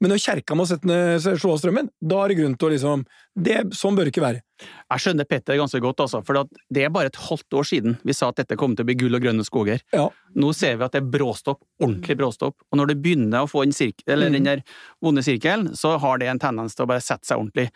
Men 0.00 0.12
når 0.12 0.20
kjerka 0.20 0.56
må 0.58 0.66
sette 0.68 0.84
ned, 0.84 1.22
slå 1.24 1.54
av 1.54 1.60
strømmen, 1.62 1.86
da 2.04 2.18
er 2.24 2.28
det 2.28 2.36
grunn 2.36 2.56
til 2.60 2.68
å 2.68 2.72
liksom 2.74 3.04
det, 3.36 3.54
Sånn 3.72 3.96
bør 3.96 4.04
det 4.04 4.12
ikke 4.12 4.24
være. 4.24 4.42
Jeg 4.60 5.02
skjønner 5.04 5.24
Petter 5.28 5.56
ganske 5.56 5.80
godt, 5.80 6.02
altså, 6.04 6.20
for 6.24 6.42
det 6.72 6.82
er 6.84 6.92
bare 6.92 7.08
et 7.08 7.16
halvt 7.16 7.56
år 7.56 7.64
siden 7.68 7.96
vi 8.04 8.12
sa 8.16 8.28
at 8.28 8.36
dette 8.42 8.58
kom 8.60 8.74
til 8.76 8.84
å 8.84 8.88
bli 8.90 8.96
gull 9.00 9.16
og 9.16 9.24
grønne 9.24 9.44
skoger. 9.48 9.80
Ja. 9.96 10.06
Nå 10.36 10.52
ser 10.56 10.76
vi 10.76 10.84
at 10.84 10.92
det 10.92 11.00
er 11.02 11.08
bråstopp, 11.16 11.62
ordentlig 11.80 12.16
bråstopp, 12.20 12.56
og 12.70 12.80
når 12.80 12.92
det 12.92 12.98
begynner 13.04 13.44
å 13.44 13.50
få 13.50 13.64
en 13.64 13.72
sirkel, 13.76 14.04
eller 14.12 14.28
Mm. 14.28 14.32
den 14.36 14.44
der 14.50 14.62
vonde 15.02 15.24
sirkelen, 15.24 15.72
så 15.76 15.98
har 15.98 16.18
det 16.18 16.28
en 16.28 16.38
tendens 16.44 16.74
til 16.76 16.84
å 16.84 16.88
bare 16.92 17.00
sette 17.04 17.24
seg 17.24 17.38
ordentlig. 17.40 17.70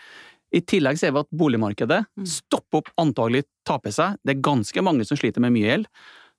I 0.53 0.61
tillegg 0.61 0.99
ser 0.99 1.13
vi 1.13 1.21
at 1.21 1.31
boligmarkedet 1.31 2.05
stopper 2.27 2.79
opp, 2.83 2.89
antagelig 2.99 3.45
taper 3.65 3.91
seg. 3.95 4.17
Det 4.25 4.37
er 4.37 4.41
ganske 4.43 4.83
mange 4.83 5.07
som 5.07 5.17
sliter 5.17 5.41
med 5.41 5.53
mye 5.55 5.69
gjeld, 5.69 5.87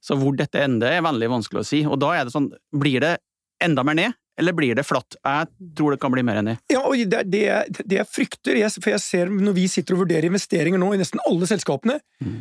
så 0.04 0.18
hvor 0.18 0.36
dette 0.36 0.60
ender 0.62 0.92
er 0.92 1.02
veldig 1.06 1.30
vanskelig 1.30 1.62
å 1.62 1.66
si. 1.66 1.86
Og 1.86 1.98
da 2.02 2.12
er 2.18 2.26
det 2.26 2.34
sånn, 2.34 2.52
blir 2.74 3.00
det 3.00 3.18
enda 3.64 3.84
mer 3.88 3.98
ned, 3.98 4.18
eller 4.40 4.56
blir 4.58 4.76
det 4.76 4.84
flatt? 4.88 5.18
Jeg 5.22 5.74
tror 5.78 5.94
det 5.94 6.00
kan 6.02 6.14
bli 6.14 6.24
mer 6.26 6.40
enn 6.40 6.50
det. 6.52 6.56
Ja, 6.72 6.82
og 6.88 6.96
det 6.98 7.20
det, 7.30 7.44
det 7.84 7.98
jeg 8.00 8.10
frykter, 8.10 8.58
jeg, 8.58 8.74
for 8.82 8.94
jeg 8.94 9.04
ser 9.04 9.32
når 9.32 9.56
vi 9.58 9.68
sitter 9.70 9.98
og 9.98 10.04
vurderer 10.06 10.30
investeringer 10.30 10.82
nå 10.82 10.94
i 10.96 11.02
nesten 11.02 11.22
alle 11.28 11.50
selskapene, 11.50 12.00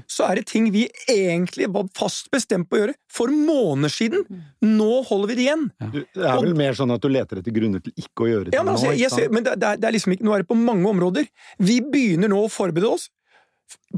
så 0.08 0.28
er 0.30 0.40
det 0.40 0.46
ting 0.52 0.70
vi 0.72 0.86
egentlig 1.10 1.68
var 1.74 1.90
fast 1.98 2.30
bestemt 2.32 2.70
på 2.70 2.78
å 2.78 2.82
gjøre 2.84 2.96
for 3.12 3.34
måneder 3.34 3.92
siden. 3.92 4.24
Nå 4.64 4.90
holder 5.10 5.32
vi 5.32 5.38
det 5.40 5.46
igjen. 5.48 5.68
Du, 5.92 6.00
det 6.00 6.26
er 6.32 6.40
vel 6.40 6.56
mer 6.58 6.78
sånn 6.78 6.94
at 6.94 7.04
du 7.04 7.10
leter 7.12 7.42
etter 7.42 7.56
grunner 7.56 7.84
til 7.84 7.96
ikke 8.00 8.26
å 8.26 8.30
gjøre 8.30 8.48
det 8.48 8.56
Ja, 8.56 8.64
men, 8.64 8.76
altså, 8.76 8.92
nå, 8.92 8.96
jeg 8.96 9.10
ikke 9.10 9.20
ser, 9.20 9.32
men 9.34 9.48
det, 9.48 9.56
det, 9.60 9.76
det 9.82 9.90
er 9.90 9.98
liksom 9.98 10.16
ikke, 10.16 10.28
nå 10.28 10.36
er 10.36 10.44
det 10.44 10.50
på 10.50 10.60
mange 10.60 10.92
områder. 10.94 11.32
Vi 11.58 11.80
begynner 11.84 12.32
nå 12.32 12.44
å 12.46 12.52
forberede 12.52 12.94
oss 12.96 13.10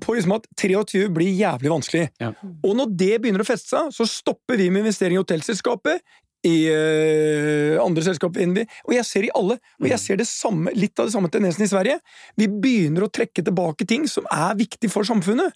på 0.05 0.15
liksom 0.17 0.35
at 0.37 0.49
23 0.59 1.07
blir 1.13 1.33
jævlig 1.33 1.71
vanskelig. 1.73 2.09
Ja. 2.21 2.33
Og 2.65 2.75
når 2.77 2.93
det 2.99 3.15
begynner 3.23 3.45
å 3.45 3.49
feste 3.49 3.73
seg, 3.73 3.93
så 3.95 4.07
stopper 4.09 4.61
vi 4.61 4.69
med 4.73 4.85
investering 4.85 5.17
i 5.17 5.23
hotellselskapet, 5.23 6.03
i 6.47 6.57
uh, 6.73 7.77
andre 7.83 8.03
selskaper 8.07 8.43
enn 8.43 8.57
vi, 8.57 8.65
og 8.89 8.97
jeg 8.97 9.07
ser 9.07 9.27
i 9.29 9.33
alle, 9.39 9.59
og 9.79 9.87
jeg 9.89 10.01
ser 10.03 10.19
det 10.19 10.27
samme, 10.29 10.73
litt 10.75 10.99
av 10.99 11.09
det 11.09 11.15
samme 11.15 11.31
tendensen 11.33 11.67
i 11.67 11.71
Sverige. 11.71 12.01
Vi 12.39 12.49
begynner 12.51 13.07
å 13.07 13.13
trekke 13.13 13.45
tilbake 13.47 13.87
ting 13.89 14.09
som 14.11 14.27
er 14.33 14.59
viktig 14.59 14.91
for 14.93 15.07
samfunnet. 15.07 15.55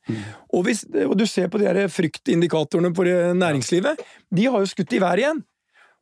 Og, 0.53 0.63
hvis, 0.69 0.85
og 1.07 1.17
du 1.19 1.27
ser 1.29 1.51
på 1.51 1.61
de 1.63 1.69
her 1.69 1.91
fryktindikatorene 1.93 2.93
på 2.95 3.07
næringslivet, 3.37 4.03
de 4.31 4.49
har 4.49 4.63
jo 4.63 4.71
skutt 4.71 4.95
i 4.95 5.03
været 5.03 5.25
igjen. 5.25 5.45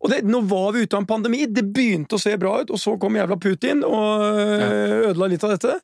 Og 0.04 0.10
det, 0.12 0.20
nå 0.28 0.42
var 0.44 0.74
vi 0.74 0.84
ute 0.84 0.98
av 0.98 1.02
en 1.02 1.08
pandemi, 1.08 1.46
det 1.48 1.64
begynte 1.72 2.18
å 2.18 2.20
se 2.20 2.34
bra 2.40 2.58
ut, 2.60 2.72
og 2.74 2.80
så 2.80 2.98
kom 3.00 3.16
jævla 3.16 3.38
Putin 3.40 3.80
og 3.88 4.24
øh, 4.26 4.96
ødela 5.10 5.30
litt 5.32 5.46
av 5.46 5.54
dette. 5.54 5.78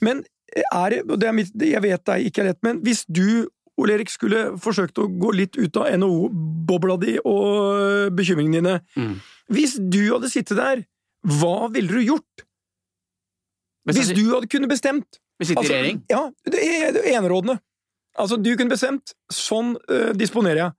Men 0.00 0.22
er 0.62 0.94
det, 0.94 1.02
og 1.08 1.18
det 1.20 1.28
er 1.28 1.36
mitt, 1.36 1.52
jeg 1.60 1.84
vet 1.84 2.04
det 2.08 2.16
ikke 2.28 2.42
er 2.42 2.50
lett, 2.52 2.62
men 2.64 2.80
hvis 2.84 3.04
du, 3.08 3.48
Ole 3.82 3.96
Erik, 3.98 4.12
skulle 4.12 4.44
forsøkt 4.62 5.00
å 5.02 5.08
gå 5.10 5.32
litt 5.36 5.58
ut 5.58 5.76
av 5.80 5.90
NHO-bobla 5.98 6.96
di 7.02 7.16
og 7.22 7.48
øh, 7.74 8.08
bekymringene 8.14 8.60
dine 8.60 8.78
Mm. 8.96 9.18
Hvis 9.52 9.74
du 9.76 10.00
hadde 10.14 10.30
sittet 10.32 10.56
der, 10.56 10.84
hva 11.28 11.68
ville 11.72 11.90
du 11.90 12.00
gjort? 12.00 12.44
Hvis, 13.84 14.12
du 14.14 14.22
hadde 14.30 14.48
kunne 14.48 14.70
bestemt 14.70 15.18
vi 15.42 15.48
sitter 15.48 15.62
Altså, 15.62 15.72
i 15.72 15.76
regjering. 15.76 16.02
Ja, 16.10 16.22
det 16.46 16.62
er 16.62 16.92
det 16.94 17.02
er 17.02 17.18
enerådende. 17.18 17.58
Altså, 18.18 18.36
du 18.36 18.52
kunne 18.56 18.70
bestemt. 18.70 19.14
Sånn 19.32 19.74
øh, 19.90 20.12
disponerer 20.14 20.60
jeg. 20.60 20.72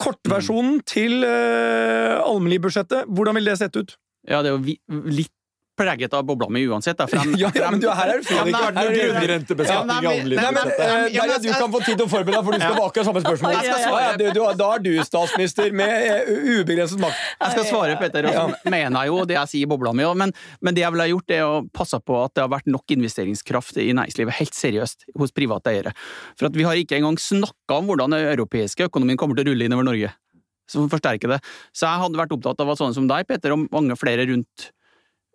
Kortversjonen 0.00 0.80
til 0.88 1.22
øh, 1.26 2.16
allmennlivsbudsjettet, 2.24 3.10
hvordan 3.14 3.36
ville 3.36 3.52
det 3.52 3.60
sett 3.60 3.76
ut? 3.76 3.96
Ja, 4.26 4.40
det 4.42 4.50
er 4.50 4.56
jo 4.56 5.02
litt 5.12 5.34
preget 5.76 6.12
av 6.14 6.22
bobla 6.26 6.48
mi 6.48 6.62
uansett. 6.68 6.96
Da, 6.98 7.06
frem, 7.10 7.34
Ja, 7.38 7.50
ja, 7.54 7.70
men 7.70 7.80
du, 7.82 7.88
her 7.90 8.10
er 8.14 8.20
det 8.22 8.30
Ja, 8.30 8.42
fint. 8.44 8.52
men 8.52 8.54
Her 8.54 8.84
er 8.84 9.38
det 9.38 9.66
Ja, 9.66 9.80
Eh, 9.84 10.38
ja, 10.40 10.50
men- 10.52 10.72
Derja, 11.14 11.38
du 11.42 11.48
kan 11.52 11.72
få 11.72 11.80
tid 11.84 11.98
til 11.98 12.06
å 12.06 12.10
forberede 12.10 12.36
deg, 12.36 12.44
for 12.44 12.52
du 12.52 12.60
skal 12.60 12.74
få 12.78 12.84
akkurat 12.88 13.06
samme 13.08 13.22
spørsmål. 13.24 13.52
Ja, 13.64 14.16
du, 14.16 14.24
du, 14.32 14.40
da 14.58 14.68
er 14.74 14.78
du 14.84 14.90
statsminister 15.04 15.72
med 15.72 15.88
eh, 15.88 16.60
ubegrenset 16.60 17.00
makt. 17.02 17.16
Jeg 17.40 17.50
skal 17.56 17.64
svare, 17.70 17.96
Petter, 18.00 18.26
og 18.30 18.34
så 18.34 18.70
mener 18.70 19.00
jeg 19.04 19.08
jo 19.12 19.24
det 19.24 19.36
jeg 19.38 19.48
sier 19.54 19.66
i 19.66 19.70
bobla 19.70 19.92
mi 19.96 20.04
òg, 20.06 20.16
men, 20.16 20.32
men 20.60 20.74
det 20.74 20.84
jeg 20.84 20.92
ville 20.94 21.06
ha 21.06 21.10
gjort, 21.10 21.30
er 21.34 21.42
å 21.48 21.56
passe 21.74 21.98
på 22.00 22.18
at 22.24 22.34
det 22.34 22.44
har 22.44 22.52
vært 22.52 22.66
nok 22.70 22.94
investeringskraft 22.96 23.78
i 23.82 23.90
næringslivet, 23.96 24.38
helt 24.40 24.54
seriøst, 24.58 25.08
hos 25.18 25.32
private 25.34 25.72
eiere. 25.74 25.94
For 26.38 26.46
at 26.50 26.54
vi 26.58 26.62
har 26.66 26.74
ikke 26.78 26.98
engang 27.00 27.18
snakka 27.20 27.80
om 27.80 27.88
hvordan 27.90 28.14
den 28.14 28.30
europeiske 28.34 28.86
økonomien 28.90 29.18
kommer 29.20 29.36
til 29.38 29.46
å 29.48 29.52
rulle 29.52 29.66
innover 29.68 29.84
Norge. 29.90 30.12
Som 30.70 30.86
forsterker 30.88 31.28
det. 31.34 31.40
Så 31.76 31.84
jeg 31.84 32.00
hadde 32.00 32.16
vært 32.16 32.32
opptatt 32.32 32.60
av 32.64 32.70
at 32.72 32.78
sånne 32.80 32.96
som 32.96 33.08
deg, 33.10 33.26
Petter, 33.28 33.52
og 33.52 33.66
mange 33.74 33.96
flere 34.00 34.24
rundt 34.30 34.70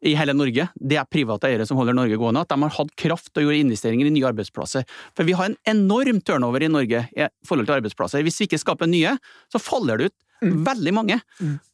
i 0.05 0.13
hele 0.15 0.35
Norge, 0.37 0.67
det 0.75 0.99
er 0.99 1.07
private 1.11 1.49
eiere 1.49 1.65
som 1.67 1.79
holder 1.79 1.97
Norge 1.97 2.19
gående, 2.19 2.43
at 2.45 2.51
de 2.51 2.57
har 2.61 2.75
hatt 2.77 2.93
kraft 2.99 3.31
til 3.33 3.43
å 3.43 3.49
gjøre 3.49 3.63
investeringer 3.65 4.07
i 4.07 4.13
nye 4.15 4.29
arbeidsplasser. 4.29 4.85
For 5.17 5.27
vi 5.27 5.35
har 5.35 5.49
en 5.49 5.57
enorm 5.69 6.21
turnover 6.25 6.63
i 6.63 6.71
Norge 6.71 7.05
i 7.11 7.27
forhold 7.47 7.67
til 7.69 7.77
arbeidsplasser. 7.79 8.23
Hvis 8.23 8.39
vi 8.39 8.49
ikke 8.49 8.61
skaper 8.61 8.89
nye, 8.89 9.17
så 9.51 9.61
faller 9.61 9.99
det 9.99 10.11
ut 10.11 10.17
veldig 10.69 10.93
mange. 10.95 11.19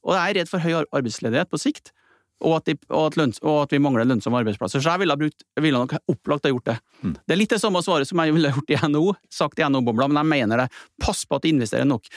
Og 0.06 0.16
jeg 0.18 0.24
er 0.24 0.40
redd 0.40 0.50
for 0.50 0.64
høy 0.64 0.74
arbeidsledighet 0.82 1.52
på 1.52 1.62
sikt, 1.62 1.94
og 2.43 2.58
at, 2.58 2.65
de, 2.67 2.76
og, 2.91 3.08
at 3.08 3.17
lønns, 3.19 3.39
og 3.43 3.62
at 3.63 3.71
vi 3.74 3.80
mangler 3.80 4.08
lønnsomme 4.08 4.38
arbeidsplasser. 4.41 4.82
Så 4.84 4.91
jeg 4.91 5.02
ville, 5.02 5.15
ha 5.15 5.19
brukt, 5.19 5.45
ville 5.63 5.80
nok 5.80 5.95
opplagt 6.12 6.45
ha 6.48 6.52
gjort 6.52 6.67
det. 6.67 6.78
Det 7.15 7.36
er 7.36 7.39
litt 7.39 7.54
det 7.56 7.62
samme 7.62 7.80
svaret 7.86 8.10
som 8.10 8.19
jeg 8.21 8.34
ville 8.36 8.52
gjort 8.52 8.74
i 8.76 8.80
NHO, 8.91 9.13
sagt 9.32 9.62
i 9.62 9.65
NHO-bobla, 9.67 10.10
men 10.12 10.19
jeg 10.21 10.32
mener 10.34 10.65
det. 10.65 10.67
Pass 11.02 11.24
på 11.26 11.39
at 11.39 11.45
du 11.45 11.50
investerer 11.54 11.88
nok. 11.88 12.10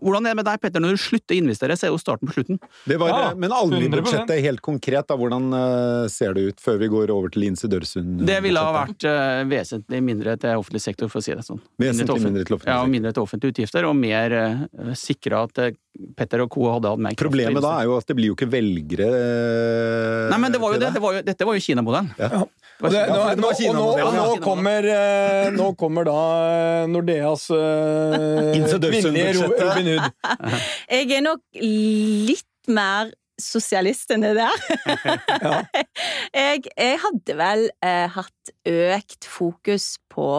Hvordan 0.00 0.24
er 0.24 0.32
det 0.32 0.38
med 0.38 0.46
deg, 0.48 0.60
Petter? 0.62 0.80
Når 0.80 0.94
du 0.96 1.00
slutter 1.02 1.36
å 1.36 1.40
investere, 1.42 1.76
så 1.76 1.88
er 1.88 1.92
jo 1.92 1.98
starten 2.00 2.30
på 2.30 2.36
slutten. 2.38 2.60
Det 2.88 2.96
var, 3.00 3.10
Ja, 3.10 3.24
men 3.36 3.52
allmennbudsjettet 3.52 4.40
helt 4.46 4.62
konkret, 4.64 5.04
da, 5.10 5.18
hvordan 5.20 5.50
eh, 5.56 6.06
ser 6.12 6.32
det 6.38 6.46
ut 6.52 6.62
før 6.62 6.78
vi 6.80 6.88
går 6.94 7.12
over 7.12 7.32
til 7.34 7.44
Linse 7.44 7.68
Dørsund? 7.68 8.22
Det 8.28 8.38
ville 8.44 8.62
ha 8.64 8.72
vært 8.78 9.04
uh, 9.04 9.42
vesentlig 9.50 10.00
mindre 10.06 10.38
til 10.40 10.56
offentlig 10.62 10.80
sektor, 10.86 11.10
for 11.12 11.20
å 11.20 11.26
si 11.26 11.34
det 11.36 11.44
sånn. 11.44 11.60
Vesentlig 11.80 12.06
til 12.06 12.14
offent- 12.16 12.30
mindre 12.30 12.46
til 12.46 12.56
offentlig 12.56 12.70
sektor. 12.70 12.78
Ja, 12.78 12.86
og 12.86 12.94
mindre 12.94 13.12
til 13.16 13.26
offentlige 13.26 13.56
utgifter, 13.56 13.90
og 13.90 13.98
mer 14.00 14.36
uh, 14.38 14.94
sikra 14.96 15.44
at 15.50 15.60
eh, 15.66 15.76
Petter 16.16 16.44
og 16.44 16.50
co. 16.52 16.66
hadde 16.72 16.92
hatt 16.92 17.02
mer 17.02 17.14
kraft. 17.14 17.22
Problemet 17.24 17.64
da 17.64 17.74
er 17.80 17.88
jo 17.90 17.98
at 17.98 18.08
det 18.10 18.16
blir 18.18 18.32
jo 18.32 18.38
ikke 18.38 18.50
velgere 18.52 19.08
eh, 19.10 20.24
Nei, 20.32 20.40
men 20.42 20.54
det 20.54 20.60
var 20.62 20.74
jo 20.74 20.80
det. 20.82 20.90
det 20.96 21.04
var 21.04 21.16
jo, 21.18 21.22
dette 21.26 21.48
var 21.48 21.58
jo 21.58 21.64
Kina-modellen. 21.66 22.10
Ja. 22.18 22.42
Det, 22.80 22.90
Ja, 22.96 23.06
nå, 23.12 23.24
det 23.28 23.42
nå, 23.42 23.48
og 23.52 23.74
nå, 23.76 23.86
og 24.06 24.14
nå, 24.16 24.26
kommer, 24.44 24.86
eh, 24.88 25.50
nå 25.52 25.70
kommer 25.80 26.06
da 26.08 26.20
eh, 26.48 26.84
Nordeas 26.88 27.50
uh, 27.52 28.54
kvinnelige 28.56 29.34
Robin 29.44 29.90
Hood. 29.92 30.06
Jeg 30.96 31.10
er 31.18 31.26
nok 31.26 31.42
litt 31.60 32.72
mer 32.72 33.12
sosialist 33.40 34.12
enn 34.14 34.24
det 34.24 34.34
der. 34.38 34.56
Jeg, 36.40 36.68
jeg 36.76 37.00
hadde 37.02 37.36
vel 37.40 37.66
eh, 37.84 38.06
hatt 38.14 38.54
økt 38.68 39.28
fokus 39.28 39.94
på 40.12 40.30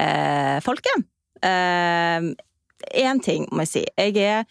eh, 0.00 0.58
folket. 0.64 1.06
Én 2.94 3.22
ting 3.24 3.48
må 3.52 3.64
jeg 3.66 3.72
si. 3.72 3.84
Jeg 3.98 4.16
er 4.22 4.44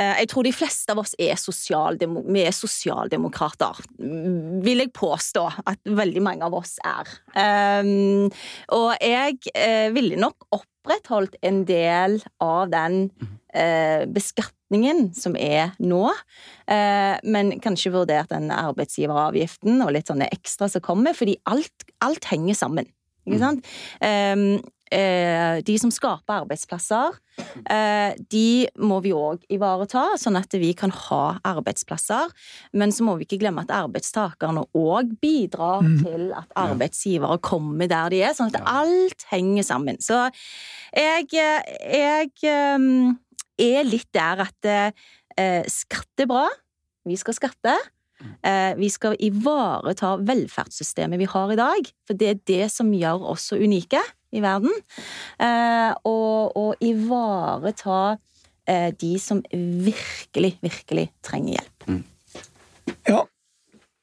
eh, 0.00 0.14
jeg 0.22 0.30
tror 0.32 0.46
de 0.46 0.54
fleste 0.54 0.92
av 0.92 1.00
oss 1.02 1.14
er, 1.18 1.34
sosialdemok 1.40 2.26
vi 2.32 2.42
er 2.44 2.54
sosialdemokrater, 2.54 3.80
vil 4.66 4.84
jeg 4.84 4.92
påstå 4.96 5.46
at 5.72 5.80
veldig 5.88 6.24
mange 6.24 6.46
av 6.46 6.56
oss 6.58 6.76
er. 6.84 7.14
Um, 7.32 8.26
og 8.76 8.90
jeg 9.00 9.38
uh, 9.54 9.88
ville 9.96 10.20
nok 10.20 10.48
opprettholdt 10.52 11.38
en 11.46 11.64
del 11.68 12.20
av 12.44 12.68
den 12.74 13.06
uh, 13.56 14.04
beskatningen 14.12 15.10
som 15.16 15.38
er 15.40 15.72
nå, 15.80 16.04
uh, 16.10 17.14
men 17.24 17.56
kanskje 17.64 17.94
vurdert 17.96 18.34
den 18.34 18.52
arbeidsgiveravgiften 18.52 19.80
og 19.80 19.94
litt 19.96 20.12
sånne 20.12 20.28
ekstra 20.34 20.68
som 20.72 20.84
kommer, 20.84 21.16
fordi 21.16 21.38
alt, 21.48 21.88
alt 22.04 22.28
henger 22.28 22.58
sammen. 22.58 22.92
Ikke 23.26 23.42
sant? 23.42 23.66
Um, 24.00 24.60
de 24.90 25.76
som 25.80 25.90
skaper 25.90 26.42
arbeidsplasser, 26.42 27.16
eh, 27.70 28.14
de 28.30 28.68
må 28.78 29.00
vi 29.02 29.10
òg 29.16 29.42
ivareta, 29.52 30.04
sånn 30.20 30.38
at 30.38 30.52
vi 30.54 30.72
kan 30.78 30.90
ha 30.90 31.38
arbeidsplasser. 31.44 32.30
Men 32.72 32.94
så 32.94 33.02
må 33.06 33.16
vi 33.18 33.26
ikke 33.26 33.40
glemme 33.42 33.64
at 33.66 33.74
arbeidstakerne 33.74 34.66
òg 34.78 35.16
bidrar 35.20 35.82
til 36.02 36.30
at 36.36 36.54
arbeidsgivere 36.56 37.40
kommer 37.42 37.90
der 37.90 38.10
de 38.14 38.22
er, 38.22 38.36
sånn 38.36 38.54
at 38.54 38.62
alt 38.66 39.26
henger 39.32 39.66
sammen. 39.66 39.98
Så 39.98 40.28
jeg, 40.94 41.26
eh, 41.34 41.74
jeg 41.96 42.30
eh, 42.46 43.12
er 43.58 43.84
litt 43.90 44.08
der 44.14 44.46
at 44.46 44.70
eh, 44.70 45.66
skatt 45.66 46.24
er 46.24 46.30
bra. 46.30 46.46
Vi 47.06 47.18
skal 47.18 47.34
skatte. 47.34 47.76
Eh, 48.42 48.72
Vi 48.78 48.88
skal 48.88 49.16
ivareta 49.20 50.16
velferdssystemet 50.16 51.20
vi 51.20 51.26
har 51.28 51.52
i 51.52 51.58
dag, 51.58 51.90
for 52.06 52.16
det 52.16 52.28
er 52.28 52.38
det 52.48 52.70
som 52.72 52.88
gjør 52.94 53.26
oss 53.34 53.50
så 53.50 53.58
unike 53.60 54.00
i 54.32 54.42
verden. 54.44 54.72
Eh, 55.40 55.92
Og, 56.04 56.56
og 56.56 56.74
ivareta 56.80 58.16
eh, 58.68 58.90
de 58.94 59.18
som 59.22 59.42
virkelig, 59.52 60.58
virkelig 60.62 61.10
trenger 61.22 61.56
hjelp. 61.56 62.04
Ja. 63.08 63.22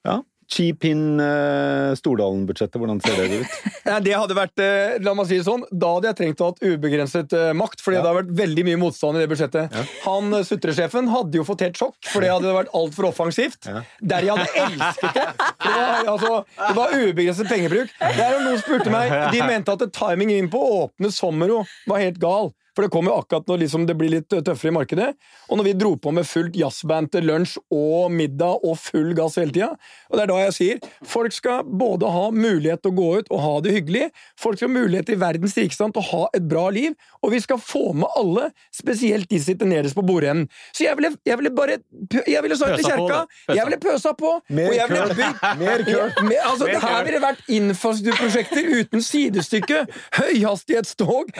Ja. 0.05 0.17
Cheap 0.53 0.85
in 0.85 1.17
uh, 1.17 1.93
Stordalen-budsjettet, 1.97 2.77
hvordan 2.77 3.01
ser 3.03 3.17
det 3.17 3.41
ut? 3.41 3.59
Ja, 3.83 3.97
det 3.99 4.13
hadde 4.15 4.35
vært, 4.37 4.55
uh, 4.61 4.95
la 5.03 5.13
meg 5.17 5.27
si 5.27 5.39
det 5.39 5.45
sånn, 5.47 5.65
Da 5.69 5.89
hadde 5.95 6.07
jeg 6.11 6.17
trengt 6.19 6.43
å 6.43 6.51
ha 6.51 6.69
ubegrenset 6.73 7.33
uh, 7.35 7.49
makt, 7.57 7.81
fordi 7.83 7.99
det 7.99 8.07
har 8.07 8.19
vært 8.21 8.31
veldig 8.37 8.65
mye 8.69 8.79
motstand 8.85 9.19
i 9.19 9.23
det 9.23 9.29
budsjettet. 9.31 9.75
Han 10.05 10.33
eh, 10.37 10.45
sutresjefen 10.47 11.09
hadde 11.11 11.39
jo 11.39 11.45
fått 11.47 11.65
helt 11.65 11.79
sjokk, 11.79 11.97
for 12.11 12.23
det 12.23 12.31
hadde 12.31 12.53
vært 12.55 12.71
altfor 12.77 13.09
offensivt. 13.09 13.67
Ja. 13.69 13.83
Der 14.13 14.27
jeg 14.27 14.37
hadde 14.37 14.65
elsket 14.67 15.19
det! 15.19 15.27
Det, 15.63 15.73
var, 15.73 16.09
altså, 16.13 16.33
det 16.59 16.73
var 16.77 16.97
ubegrenset 16.97 17.49
pengebruk. 17.51 17.93
Det 17.99 18.25
er 18.25 18.35
jo 18.37 18.41
Noen 18.47 18.61
spurte 18.61 18.93
meg, 18.93 19.13
De 19.35 19.45
mente 19.47 19.75
at 19.75 19.87
timingen 19.95 20.43
inn 20.43 20.51
på 20.53 20.61
å 20.61 20.83
åpne 20.85 21.11
Sommero 21.13 21.63
var 21.89 22.03
helt 22.03 22.19
gal. 22.21 22.53
For 22.73 22.85
det 22.85 22.91
kom 22.93 23.07
jo 23.09 23.15
akkurat 23.19 23.47
når 23.49 23.63
liksom 23.63 23.85
det 23.89 23.95
blir 23.99 24.11
litt 24.15 24.29
tøffere 24.33 24.71
i 24.71 24.75
markedet. 24.75 25.09
Og 25.49 25.59
når 25.59 25.67
vi 25.67 25.73
dro 25.77 25.93
på 26.01 26.13
med 26.15 26.27
fullt 26.27 26.55
jazzband 26.57 27.11
til 27.13 27.27
lunsj 27.29 27.59
og 27.73 28.11
middag 28.13 28.65
og 28.65 28.77
full 28.81 29.13
gass 29.17 29.37
hele 29.37 29.53
tida. 29.53 29.71
Og 30.09 30.17
det 30.17 30.25
er 30.25 30.31
da 30.31 30.39
jeg 30.45 30.55
sier 30.57 30.81
folk 31.07 31.35
skal 31.35 31.67
både 31.67 32.09
ha 32.09 32.25
mulighet 32.33 32.81
til 32.83 32.93
å 32.93 32.97
gå 32.97 33.09
ut 33.19 33.31
og 33.33 33.43
ha 33.43 33.53
det 33.65 33.75
hyggelig. 33.77 34.07
Folk 34.39 34.59
skal 34.59 34.71
ha 34.71 34.77
mulighet 34.79 35.13
i 35.13 35.19
verdens 35.21 35.57
rikeste 35.59 35.89
til 35.93 36.01
å 36.01 36.07
ha 36.09 36.23
et 36.33 36.47
bra 36.49 36.65
liv. 36.73 36.97
Og 37.23 37.33
vi 37.35 37.41
skal 37.43 37.59
få 37.61 37.93
med 37.97 38.09
alle, 38.19 38.49
spesielt 38.73 39.29
de 39.29 39.39
som 39.39 39.51
sitter 39.51 39.69
nederst 39.69 39.97
på 39.97 40.05
bordenden. 40.05 40.49
Så 40.73 40.87
jeg 40.87 40.97
ville, 40.99 41.13
jeg 41.27 41.39
ville 41.39 41.53
bare 41.53 41.79
Jeg 42.27 42.41
ville 42.43 42.55
sagt 42.57 42.77
til 42.79 42.85
kjerka 42.87 43.55
Jeg 43.55 43.65
ville 43.67 43.79
pøsa 43.81 44.13
på. 44.17 44.33
Mer 44.53 44.69
og 44.71 44.75
jeg 44.77 44.89
ville 44.91 45.17
bygd 45.19 45.61
Mer 45.61 45.85
køl. 45.87 46.11
Altså, 46.43 46.65
det 46.67 46.81
her 46.81 47.05
ville 47.07 47.21
vært 47.23 47.43
infrastrukturprosjekter 47.53 48.69
uten 48.79 49.03
sidestykke. 49.03 49.83
Høyhastighetstog. 50.17 51.33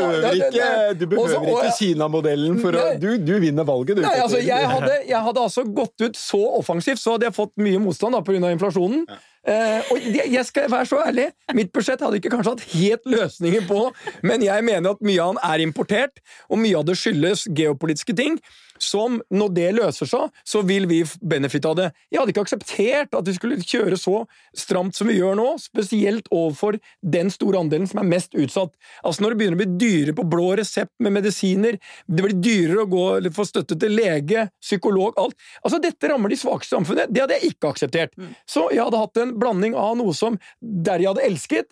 Behøver 0.00 0.26
Ja, 0.26 0.48
ikke, 0.50 0.98
du 0.98 1.06
behøver 1.06 1.46
Også- 1.46 1.56
ikke 1.56 1.76
Kina-modellen 1.78 2.60
for 2.60 2.72
å 2.72 2.84
du, 3.00 3.08
du 3.18 3.34
vinner 3.42 3.64
valget, 3.68 3.96
du. 3.96 4.02
Nei, 4.02 4.16
altså, 4.20 4.40
jeg 4.44 4.70
hadde, 4.74 4.94
jeg 5.08 5.24
hadde 5.26 5.40
altså 5.46 5.64
gått 5.74 6.06
ut 6.06 6.16
så 6.16 6.40
offensivt, 6.58 7.00
så 7.02 7.16
hadde 7.16 7.28
jeg 7.28 7.36
fått 7.36 7.52
mye 7.56 7.78
motstand 7.82 8.18
pga. 8.24 8.50
inflasjonen. 8.50 9.04
Eh, 9.46 9.80
og 9.90 9.98
jeg 10.04 10.44
skal 10.44 10.68
være 10.68 10.86
så 10.86 10.98
ærlig, 11.06 11.30
mitt 11.56 11.70
budsjett 11.72 12.02
hadde 12.04 12.18
ikke 12.20 12.28
kanskje 12.34 12.52
hatt 12.52 12.64
helt 12.74 13.06
løsninger 13.08 13.64
på, 13.68 13.86
men 14.22 14.42
jeg 14.44 14.64
mener 14.66 14.90
at 14.90 15.00
mye 15.00 15.20
av 15.22 15.34
den 15.34 15.40
er 15.48 15.64
importert, 15.64 16.20
og 16.50 16.60
mye 16.60 16.76
av 16.76 16.84
det 16.84 16.96
skyldes 17.00 17.46
geopolitiske 17.48 18.16
ting. 18.16 18.36
Som, 18.80 19.20
når 19.28 19.52
det 19.56 19.68
løser 19.76 20.08
seg, 20.08 20.30
så 20.46 20.62
vil 20.66 20.86
vi 20.90 21.02
benefitte 21.20 21.68
av 21.68 21.76
det. 21.78 21.88
Jeg 22.10 22.20
hadde 22.20 22.34
ikke 22.34 22.44
akseptert 22.46 23.16
at 23.18 23.28
vi 23.28 23.34
skulle 23.36 23.58
kjøre 23.60 23.98
så 24.00 24.22
stramt 24.56 24.96
som 24.96 25.10
vi 25.10 25.18
gjør 25.18 25.36
nå, 25.38 25.48
spesielt 25.60 26.30
overfor 26.32 26.78
den 27.00 27.30
store 27.32 27.60
andelen 27.60 27.88
som 27.90 28.00
er 28.02 28.08
mest 28.08 28.36
utsatt. 28.38 28.72
Altså 29.04 29.24
Når 29.24 29.34
det 29.34 29.40
begynner 29.40 29.58
å 29.58 29.62
bli 29.62 29.80
dyrere 29.80 30.16
på 30.16 30.26
blå 30.32 30.48
resept 30.60 30.92
med 31.04 31.14
medisiner, 31.18 31.78
det 32.06 32.24
blir 32.24 32.36
dyrere 32.40 32.84
å 32.84 32.90
gå 32.90 33.06
eller 33.18 33.34
få 33.34 33.46
støtte 33.48 33.78
til 33.80 33.94
lege, 33.96 34.46
psykolog, 34.62 35.16
alt. 35.20 35.36
Altså 35.64 35.80
Dette 35.82 36.10
rammer 36.10 36.32
de 36.32 36.40
svakeste 36.40 36.74
i 36.74 36.78
samfunnet. 36.78 37.12
Det 37.12 37.24
hadde 37.24 37.38
jeg 37.38 37.54
ikke 37.54 37.72
akseptert. 37.74 38.16
Så 38.48 38.68
jeg 38.74 38.82
hadde 38.82 39.00
hatt 39.00 39.20
en 39.22 39.34
blanding 39.40 39.76
av 39.78 39.96
noe 40.00 40.14
som 40.16 40.38
der 40.60 41.02
jeg 41.02 41.12
hadde 41.12 41.26
elsket. 41.26 41.70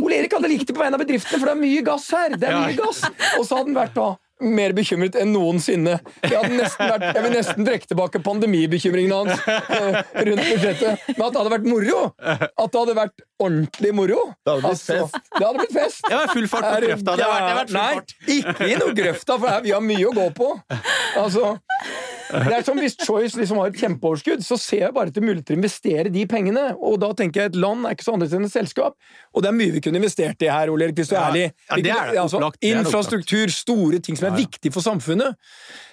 Ole 0.00 0.20
Erik 0.20 0.36
hadde 0.36 0.50
likt 0.52 0.68
det 0.70 0.76
på 0.76 0.82
vegne 0.84 0.98
av 0.98 1.04
bedriftene, 1.04 1.40
for 1.40 1.50
det 1.50 1.56
er 1.56 1.62
mye 1.64 1.86
gass 1.86 2.10
her! 2.14 2.36
Det 2.38 2.50
er 2.50 2.60
mye 2.60 2.78
gass! 2.78 3.02
Og 3.38 3.46
så 3.46 3.58
hadde 3.58 3.70
den 3.70 3.78
vært 3.78 3.96
da 3.98 4.12
mer 4.42 4.72
bekymret 4.74 5.14
enn 5.20 5.30
noensinne. 5.34 5.98
Jeg, 6.24 6.34
hadde 6.34 6.56
nesten 6.58 6.90
vært, 6.90 7.04
jeg 7.14 7.22
vil 7.26 7.34
nesten 7.36 7.66
trekke 7.68 7.86
tilbake 7.90 8.20
pandemibekymringene 8.24 9.20
hans 9.20 9.44
eh, 9.46 10.00
rundt 10.26 10.42
budsjettet. 10.48 11.04
Men 11.14 11.26
at 11.28 11.36
det 11.36 11.40
hadde 11.42 11.52
vært 11.54 11.68
moro! 11.70 12.00
At 12.18 12.72
det 12.74 12.80
hadde 12.80 12.96
vært 12.98 13.24
ordentlig 13.44 13.92
moro. 13.94 14.20
Det 14.44 14.56
hadde 14.56 14.66
blitt 14.66 14.84
fest. 14.88 15.20
Det 15.38 15.44
hadde 15.46 15.62
blitt 15.62 15.76
fest. 15.78 16.02
Det 16.08 16.18
var 16.18 16.32
full 16.34 16.48
fart 16.50 16.66
på 16.66 16.74
Er 16.80 16.88
grøfta. 16.88 17.16
Det 17.20 17.28
hadde 17.30 17.54
vært, 17.54 17.70
det 17.70 17.78
hadde 17.78 17.94
vært 17.94 18.16
full 18.18 18.34
Nei, 18.34 18.38
ikke 18.40 18.68
i 18.74 18.78
noe 18.82 18.96
grøfta, 18.98 19.38
for 19.38 19.48
her- 19.54 19.62
vi 19.64 19.72
har 19.76 19.84
mye 19.84 20.10
å 20.10 20.14
gå 20.18 20.26
på. 20.36 20.50
Altså, 21.20 21.54
det 22.44 22.56
er 22.58 22.64
som 22.66 22.78
Hvis 22.80 22.96
Choice 23.00 23.38
liksom 23.38 23.60
har 23.62 23.70
et 23.70 23.80
kjempeoverskudd, 23.80 24.44
så 24.44 24.58
ser 24.60 24.84
jeg 24.86 24.94
bare 24.96 25.12
etter 25.12 25.24
mulighet 25.24 25.46
til 25.48 25.56
å 25.56 25.60
investere 25.62 26.12
de 26.14 26.26
pengene. 26.30 26.66
Og 26.76 26.98
da 27.02 27.12
tenker 27.16 27.44
jeg 27.44 27.52
et 27.54 27.58
land 27.62 27.86
er 27.86 27.96
ikke 27.96 28.06
så 28.08 28.14
annerledes 28.16 28.36
enn 28.38 28.48
et 28.48 28.54
selskap. 28.54 28.96
Og 29.34 29.44
det 29.44 29.50
er 29.50 29.58
mye 29.58 29.74
vi 29.76 29.82
kunne 29.84 30.00
investert 30.02 30.42
i 30.44 30.50
her, 30.52 30.72
Ole 30.72 30.88
Erik, 30.88 30.98
hvis 31.00 31.12
du 31.12 31.16
er 31.16 31.24
ærlig. 31.28 31.44
ja, 31.70 31.80
det 31.80 31.92
er 31.94 32.12
det. 32.12 32.22
altså, 32.24 32.42
infrastruktur, 32.74 33.52
store 33.54 34.00
ting 34.04 34.18
som 34.18 34.30
er 34.32 34.38
viktig 34.42 34.72
for 34.74 34.84
samfunnet. 34.84 35.38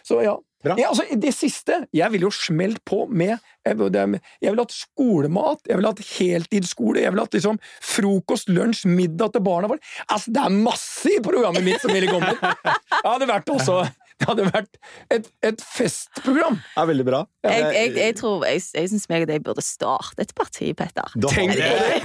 Så 0.08 0.24
ja. 0.26 0.38
Ja, 0.62 0.92
altså, 0.92 1.08
det 1.18 1.32
siste 1.34 1.88
Jeg 1.90 2.12
ville 2.14 2.28
jo 2.28 2.30
smelt 2.30 2.84
på 2.86 3.08
med 3.10 3.40
Jeg 3.66 3.78
vil- 3.80 3.92
ville 3.92 4.62
hatt 4.62 4.72
skolemat, 4.74 5.60
jeg 5.68 5.78
ville 5.78 5.88
hatt 5.90 6.00
heltidsskole, 6.20 7.02
jeg 7.02 7.12
ville 7.12 7.22
hatt 7.26 7.34
liksom 7.34 7.58
frokost, 7.82 8.50
lunsj, 8.50 8.86
middag 8.86 9.34
til 9.34 9.42
barna 9.42 9.68
våre. 9.68 9.80
Altså, 10.10 10.32
det 10.34 10.42
er 10.42 10.50
masse 10.50 11.10
i 11.10 11.20
programmet 11.22 11.64
mitt 11.64 11.82
som 11.82 11.92
ville 11.92 12.10
kommet! 12.10 12.38
Det 13.02 13.10
hadde 13.10 13.28
vært 13.28 13.50
også 13.50 13.92
Det 14.22 14.28
hadde 14.30 14.44
vært 14.52 14.76
et, 15.16 15.28
et 15.50 15.62
festprogram. 15.66 16.60
Det 16.62 16.82
er 16.84 16.88
veldig 16.92 17.06
bra. 17.08 17.22
Jeg, 17.48 17.64
jeg, 17.74 17.94
jeg 17.98 18.16
tror 18.20 18.44
Jeg, 18.46 18.62
jeg 18.78 18.90
syns 18.92 19.08
meg 19.10 19.24
og 19.26 19.30
deg 19.32 19.42
burde 19.46 19.64
starte 19.66 20.22
et 20.22 20.34
parti, 20.38 20.68
Petter. 20.78 21.10
Tenk 21.32 21.56
på 21.56 21.58
det. 21.58 22.02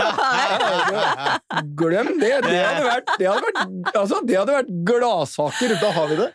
Glem 1.77 2.09
det! 2.21 2.31
Det 2.47 2.55
hadde 2.63 2.85
vært, 2.87 3.13
det 3.21 3.29
hadde 3.29 3.45
vært, 3.51 3.61
altså, 3.93 4.21
det 4.27 4.39
hadde 4.39 4.57
vært 4.57 4.71
gladsaker. 4.89 5.75
Da 5.83 5.91
har 5.97 6.11
vi 6.11 6.19
det. 6.23 6.29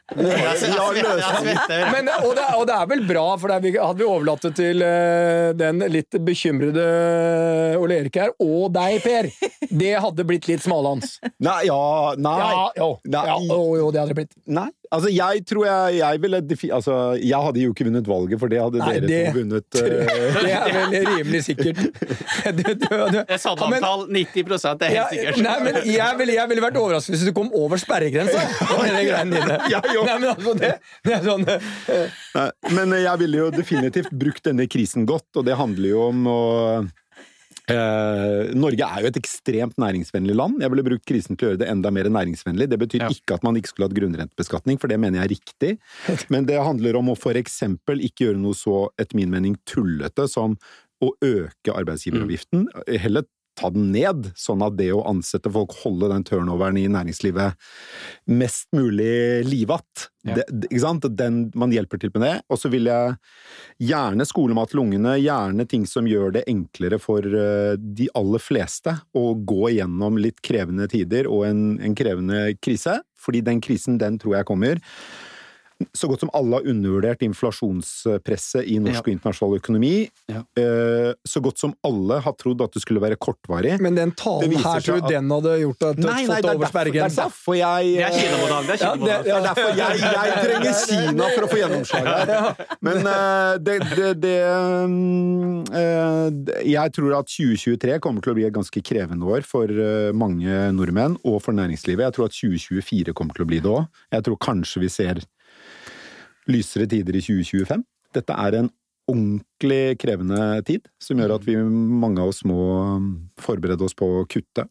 Men, 1.95 2.11
og, 2.21 2.31
det, 2.37 2.45
og 2.59 2.65
det 2.69 2.75
er 2.77 2.89
vel 2.91 3.03
bra, 3.09 3.25
for 3.41 3.51
det 3.51 3.73
hadde 3.73 3.99
vi 4.01 4.07
overlatt 4.07 4.45
det 4.47 4.53
til 4.59 4.85
eh, 4.85 5.49
den 5.57 5.81
litt 5.91 6.17
bekymrede 6.25 6.85
Ole 7.81 8.01
Erik 8.03 8.19
her, 8.21 8.33
og 8.43 8.69
deg, 8.75 8.99
Per, 9.01 9.29
det 9.71 9.93
hadde 10.03 10.25
blitt 10.29 10.47
litt 10.51 10.63
smalhans. 10.65 11.17
Nei, 11.41 11.63
ja 11.69 11.81
Nei. 12.21 12.37
Ja, 12.41 12.67
jo, 12.77 12.89
Nei. 13.09 13.25
ja, 13.31 13.37
jo, 13.47 13.59
jo, 13.79 13.89
det 13.93 14.01
hadde 14.03 14.13
det 14.13 14.19
blitt. 14.21 14.37
nei. 14.45 14.69
Altså, 14.91 15.07
jeg 15.15 15.45
tror 15.47 15.63
jeg, 15.65 15.97
jeg 16.01 16.19
ville 16.21 16.39
defi... 16.43 16.67
Altså, 16.75 16.95
jeg 17.15 17.39
hadde 17.45 17.61
jo 17.63 17.71
ikke 17.71 17.85
vunnet 17.87 18.07
valget, 18.11 18.39
for 18.41 18.51
det 18.51 18.57
hadde 18.59 18.81
Nei, 18.81 18.89
dere 18.99 19.07
det- 19.07 19.19
to 19.31 19.39
vunnet. 19.39 19.77
Uh... 19.79 20.41
Det 20.41 20.51
er 20.51 20.73
vel 20.75 21.07
rimelig 21.07 21.41
sikkert. 21.45 21.79
Du, 21.79 22.59
du, 22.59 22.73
du, 22.75 23.05
Det 23.15 23.21
er 23.23 23.39
Ja, 23.39 23.93
90% 24.11 24.81
det 24.81 24.89
er 24.89 24.95
helt 24.97 25.13
sikkert. 25.13 25.39
nei, 25.45 25.55
men 25.63 25.79
jeg 25.87 26.19
ville, 26.19 26.35
jeg 26.35 26.51
ville 26.51 26.65
vært 26.65 26.79
overrasket 26.81 27.15
hvis 27.15 27.23
du 27.29 27.33
kom 27.37 27.51
over 27.55 27.79
sperregrensa. 27.79 28.43
Ja. 29.71 29.79
Nei, 29.85 30.17
men 30.19 30.29
altså, 30.33 30.53
det, 30.59 30.71
det 31.05 31.13
er 31.15 31.23
sånn 31.23 31.43
eh, 31.47 32.19
Nei, 32.35 32.47
men 32.75 32.95
jeg 32.99 33.21
ville 33.21 33.45
jo 33.45 33.49
definitivt 33.53 34.11
brukt 34.11 34.43
denne 34.47 34.67
krisen 34.71 35.05
godt, 35.07 35.29
og 35.39 35.47
det 35.47 35.55
handler 35.59 35.87
jo 35.93 36.03
om 36.09 36.27
å 36.27 36.39
eh, 37.73 38.51
Norge 38.57 38.85
er 38.87 39.01
jo 39.05 39.09
et 39.11 39.17
ekstremt 39.21 39.77
næringsvennlig 39.81 40.35
land. 40.37 40.61
Jeg 40.63 40.71
ville 40.73 40.85
brukt 40.85 41.05
krisen 41.09 41.37
til 41.37 41.47
å 41.47 41.51
gjøre 41.51 41.61
det 41.63 41.69
enda 41.71 41.91
mer 41.93 42.09
næringsvennlig. 42.11 42.69
Det 42.71 42.79
betyr 42.79 43.05
Ja. 43.05 43.09
ikke 43.09 43.35
at 43.39 43.43
man 43.47 43.55
ikke 43.59 43.71
skulle 43.73 43.89
hatt 43.89 43.97
grunnrentebeskatning, 43.97 44.79
for 44.79 44.87
det 44.91 44.99
mener 44.99 45.21
jeg 45.21 45.25
er 45.25 45.35
riktig. 45.35 45.71
Men 46.33 46.45
det 46.45 46.59
handler 46.61 46.99
om 46.99 47.09
å 47.13 47.17
for 47.17 47.33
eksempel 47.39 48.03
ikke 48.05 48.27
gjøre 48.29 48.41
noe 48.43 48.53
så, 48.57 48.89
etter 48.99 49.15
min 49.19 49.31
mening, 49.33 49.57
tullete 49.65 50.27
som 50.29 50.57
å 51.01 51.13
øke 51.25 51.73
arbeidsgiveravgiften. 51.73 52.67
Heller 53.01 53.25
ta 53.57 53.69
den 53.73 53.91
ned, 53.93 54.29
sånn 54.39 54.63
at 54.65 54.77
det 54.79 54.89
å 54.95 55.03
ansette 55.09 55.51
folk, 55.51 55.73
holde 55.83 56.09
den 56.11 56.25
turnoveren 56.27 56.79
i 56.79 56.87
næringslivet 56.91 57.57
mest 58.31 58.69
mulig 58.75 59.43
livatt. 59.47 60.07
Ja. 60.27 60.37
Ikke 60.39 60.81
sant? 60.83 61.07
Den, 61.17 61.43
man 61.57 61.73
hjelper 61.73 62.01
til 62.01 62.13
med 62.15 62.25
det. 62.25 62.33
Og 62.51 62.61
så 62.61 62.71
vil 62.73 62.87
jeg 62.89 63.15
gjerne 63.91 64.27
skolemat 64.29 64.71
til 64.71 64.83
ungene, 64.83 65.17
gjerne 65.21 65.65
ting 65.69 65.87
som 65.89 66.07
gjør 66.09 66.37
det 66.37 66.45
enklere 66.51 67.01
for 67.01 67.25
eh, 67.25 67.73
de 67.77 68.07
aller 68.17 68.43
fleste 68.43 68.95
å 69.17 69.25
gå 69.35 69.73
igjennom 69.73 70.19
litt 70.21 70.41
krevende 70.45 70.87
tider 70.91 71.29
og 71.31 71.47
en, 71.49 71.65
en 71.81 71.97
krevende 71.97 72.51
krise. 72.61 72.99
Fordi 73.21 73.43
den 73.45 73.61
krisen, 73.61 73.99
den 74.01 74.17
tror 74.21 74.39
jeg 74.39 74.49
kommer. 74.49 74.81
Så 75.93 76.07
godt 76.09 76.19
som 76.23 76.29
alle 76.33 76.59
har 76.59 76.67
undervurdert 76.71 77.21
inflasjonspresset 77.25 78.65
i 78.67 78.77
norsk 78.79 78.95
Ja. 78.95 79.01
og 79.05 79.11
internasjonal 79.13 79.57
økonomi. 79.59 80.09
Ja. 80.29 80.41
Eh, 80.57 81.13
Så 81.27 81.41
godt 81.41 81.57
som 81.59 81.73
alle 81.83 82.19
har 82.21 82.33
trodd 82.33 82.61
at 82.61 82.71
det 82.73 82.81
skulle 82.81 82.99
være 83.01 83.15
kortvarig. 83.17 83.79
Men 83.79 83.95
den 83.95 84.11
talen 84.11 84.51
her, 84.51 84.79
tror 84.81 84.99
du 84.99 85.05
at- 85.05 85.09
den 85.11 85.29
hadde 85.29 85.59
gjort 85.61 85.81
at 85.89 85.95
du 85.95 86.01
Nei, 86.07 86.25
fått 86.25 86.41
det 86.41 86.45
er 86.45 86.49
over 86.49 86.57
det 86.57 86.67
er 86.67 86.71
sperregrensa? 86.71 87.23
derfor 87.29 87.55
jeg 87.55 87.83
Det 87.95 88.03
er 88.03 88.11
Kina-modell. 88.11 88.65
Det 88.67 88.73
er 88.73 88.85
Ja, 88.85 88.93
Kina-modell. 88.93 89.23
det 89.23 89.31
er 89.31 89.41
derfor 89.41 89.69
jeg, 89.75 89.99
jeg 90.01 90.33
trenger 90.45 90.73
Kina 90.87 91.23
for 91.35 91.41
å 91.41 91.49
få 91.51 91.57
gjennomslag 91.61 92.05
her. 92.05 92.55
Men 92.81 92.97
eh, 93.07 93.57
det, 93.57 93.79
det, 93.95 94.21
det 94.21 94.41
mm, 94.45 95.61
eh, 95.73 96.29
det- 96.29 96.65
Jeg 96.71 96.91
tror 96.93 97.19
at 97.19 97.27
2023 97.27 97.99
kommer 97.99 98.21
til 98.21 98.31
å 98.33 98.35
bli 98.35 98.45
et 98.45 98.53
ganske 98.53 98.81
krevende 98.83 99.23
år 99.25 99.43
for 99.43 99.67
mange 100.13 100.47
nordmenn 100.73 101.17
og 101.25 101.41
for 101.41 101.51
næringslivet. 101.53 101.99
Jeg 102.07 102.13
tror 102.13 102.25
at 102.25 102.31
2024 102.31 103.13
kommer 103.13 103.33
til 103.33 103.45
å 103.45 103.47
bli 103.47 103.59
det 103.59 103.69
òg. 103.71 103.87
Jeg 104.11 104.23
tror 104.23 104.37
kanskje 104.37 104.79
vi 104.81 104.87
ser 104.89 105.15
lysere 106.49 106.87
tider 106.89 107.17
i 107.17 107.23
2025. 107.23 107.83
Dette 108.15 108.37
er 108.45 108.59
en 108.59 108.69
ordentlig 109.11 109.97
krevende 110.01 110.61
tid, 110.67 110.87
som 111.01 111.19
gjør 111.19 111.35
at 111.37 111.47
vi, 111.47 111.57
mange 111.61 112.21
av 112.21 112.31
oss 112.31 112.43
må 112.47 112.59
mm, 113.01 113.09
forberede 113.41 113.83
oss 113.87 113.97
på 113.97 114.07
å 114.21 114.27
kutte 114.29 114.67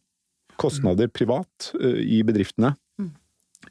kostnader 0.61 1.09
privat 1.13 1.71
eh, 1.81 2.01
i 2.19 2.21
bedriftene. 2.27 2.75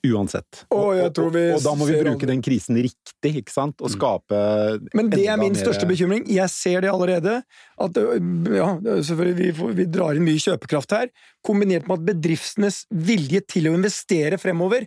Uansett. 0.06 0.62
Og 0.72 0.94
jeg 0.96 1.10
tror 1.16 1.32
vi 1.34 1.40
og 1.52 1.64
da 1.64 1.72
må 1.76 1.86
vi 1.88 1.96
bruke 2.00 2.28
den 2.28 2.40
krisen 2.44 2.78
riktig, 2.78 3.32
ikke 3.42 3.52
sant? 3.52 3.82
Og 3.82 3.90
skape 3.92 4.38
Men 4.96 5.10
det 5.12 5.24
er 5.26 5.36
min 5.40 5.52
mer- 5.52 5.60
største 5.60 5.88
bekymring. 5.88 6.22
Jeg 6.30 6.48
ser 6.52 6.86
det 6.86 6.92
allerede. 6.92 7.40
At 7.80 7.98
ja, 7.98 8.68
selvfølgelig 9.02 9.36
vi, 9.40 9.50
får, 9.58 9.74
vi 9.80 9.88
drar 9.90 10.16
inn 10.16 10.24
mye 10.24 10.40
kjøpekraft 10.40 10.94
her, 10.94 11.10
kombinert 11.46 11.86
med 11.88 11.98
at 11.98 12.06
bedriftenes 12.10 12.82
vilje 12.90 13.40
til 13.48 13.68
å 13.70 13.74
investere 13.78 14.38
fremover 14.40 14.86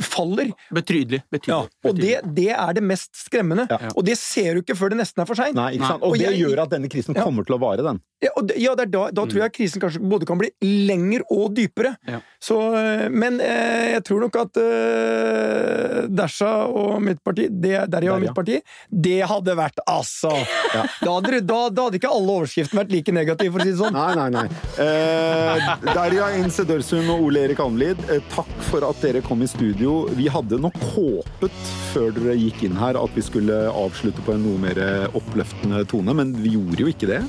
faller. 0.00 0.52
Betydelig. 0.74 1.22
Ja, 1.48 1.62
og 1.64 1.70
det, 1.98 2.22
betydelig. 2.22 2.34
det 2.36 2.48
er 2.54 2.72
det 2.78 2.84
mest 2.86 3.16
skremmende. 3.18 3.66
Ja. 3.70 3.90
Og 3.96 4.04
det 4.06 4.16
ser 4.20 4.54
du 4.54 4.62
ikke 4.62 4.76
før 4.78 4.94
det 4.94 5.00
nesten 5.02 5.22
er 5.24 5.26
for 5.30 5.38
seint. 5.38 5.58
Og, 5.58 6.02
Og 6.12 6.18
det 6.18 6.28
jeg- 6.30 6.40
gjør 6.44 6.62
at 6.64 6.70
denne 6.70 6.88
krisen 6.88 7.14
Ja. 7.16 7.24
kommer 7.24 7.44
til 7.44 7.56
å 7.56 7.60
vare, 7.60 7.82
den. 7.82 8.00
Ja, 8.22 8.30
og 8.36 8.48
det, 8.48 8.56
ja 8.58 8.74
det 8.74 8.82
er 8.88 8.90
da, 8.90 9.10
da 9.14 9.24
tror 9.26 9.42
jeg 9.44 9.52
krisen 9.54 9.80
kanskje 9.80 10.00
både 10.02 10.26
kan 10.26 10.38
bli 10.38 10.50
lengre 10.62 11.22
og 11.30 11.54
dypere. 11.54 11.96
Ja. 12.06 12.20
Så, 12.42 12.56
øh, 12.74 13.08
men 13.10 13.40
eh, 13.40 13.92
jeg 13.94 14.04
tror 14.04 14.20
nok 14.24 14.36
at 14.36 14.56
eh, 14.58 16.06
Dasha 16.08 16.66
og 16.66 17.00
mitt 17.02 17.22
parti, 17.24 17.48
det, 17.50 17.84
Derja 17.90 18.14
og 18.16 18.22
mitt 18.22 18.34
parti, 18.34 18.58
det 18.90 19.20
hadde 19.28 19.54
vært 19.58 19.78
altså 19.88 20.32
da, 20.72 20.84
hadde, 21.06 21.40
da, 21.46 21.60
da 21.70 21.86
hadde 21.88 21.98
ikke 22.00 22.10
alle 22.10 22.34
overskriftene 22.40 22.82
vært 22.82 22.92
like 22.94 23.12
negative, 23.14 23.52
for 23.54 23.60
å 23.62 23.66
si 23.66 23.72
det 23.74 23.80
sånn. 23.80 23.94
Nei, 23.94 24.14
nei, 24.14 24.28
nei. 24.34 24.46
Eh, 24.82 25.87
Derja 25.94 26.28
Inse 26.36 26.64
Dørsund 26.68 27.08
og 27.12 27.22
Ole 27.28 27.44
Erik 27.46 27.60
Almlid, 27.62 28.00
eh, 28.12 28.20
takk 28.32 28.50
for 28.68 28.84
at 28.88 29.00
dere 29.02 29.22
kom 29.24 29.40
i 29.42 29.48
studio. 29.48 30.08
Vi 30.16 30.28
hadde 30.32 30.58
nok 30.60 30.76
håpet 30.94 31.54
før 31.92 32.10
dere 32.16 32.36
gikk 32.38 32.64
inn 32.68 32.76
her 32.78 32.98
at 33.00 33.14
vi 33.16 33.24
skulle 33.24 33.56
avslutte 33.70 34.22
på 34.26 34.34
en 34.34 34.44
noe 34.44 34.60
mer 34.60 34.80
oppløftende 35.16 35.82
tone, 35.88 36.14
men 36.18 36.34
vi 36.42 36.52
gjorde 36.56 36.82
jo 36.84 36.90
ikke 36.92 37.08
det. 37.10 37.20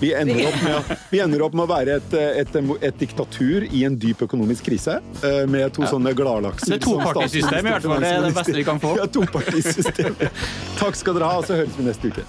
Vi 0.00 0.12
ender 0.16 0.44
opp 0.48 0.60
med, 0.62 0.92
vi 1.10 1.22
ender 1.24 1.44
opp 1.46 1.56
med 1.58 1.66
å 1.66 1.70
være 1.72 1.98
et, 2.00 2.14
et, 2.44 2.56
et 2.88 3.00
diktatur 3.02 3.66
i 3.68 3.84
en 3.88 3.98
dyp 3.98 4.22
økonomisk 4.28 4.68
krise, 4.70 5.00
eh, 5.24 5.42
med 5.50 5.74
to 5.76 5.86
sånne 5.90 6.14
gladlakser. 6.18 6.76
Det 6.76 6.80
er 6.80 6.86
topartisystem, 6.86 7.66
i 7.66 7.74
hvert 7.76 7.88
fall. 7.90 8.04
Det 8.06 8.12
er 8.14 8.28
det 8.28 8.34
beste 8.38 8.58
vi 8.60 8.66
kan 8.68 8.82
få. 8.82 8.94
Ja, 9.00 9.08
topartisystem. 9.18 10.22
Takk 10.78 10.98
skal 10.98 11.18
dere 11.18 11.32
ha, 11.32 11.42
og 11.42 11.48
så 11.50 11.58
høres 11.58 11.76
vi 11.78 11.88
neste 11.90 12.12
uke. 12.14 12.28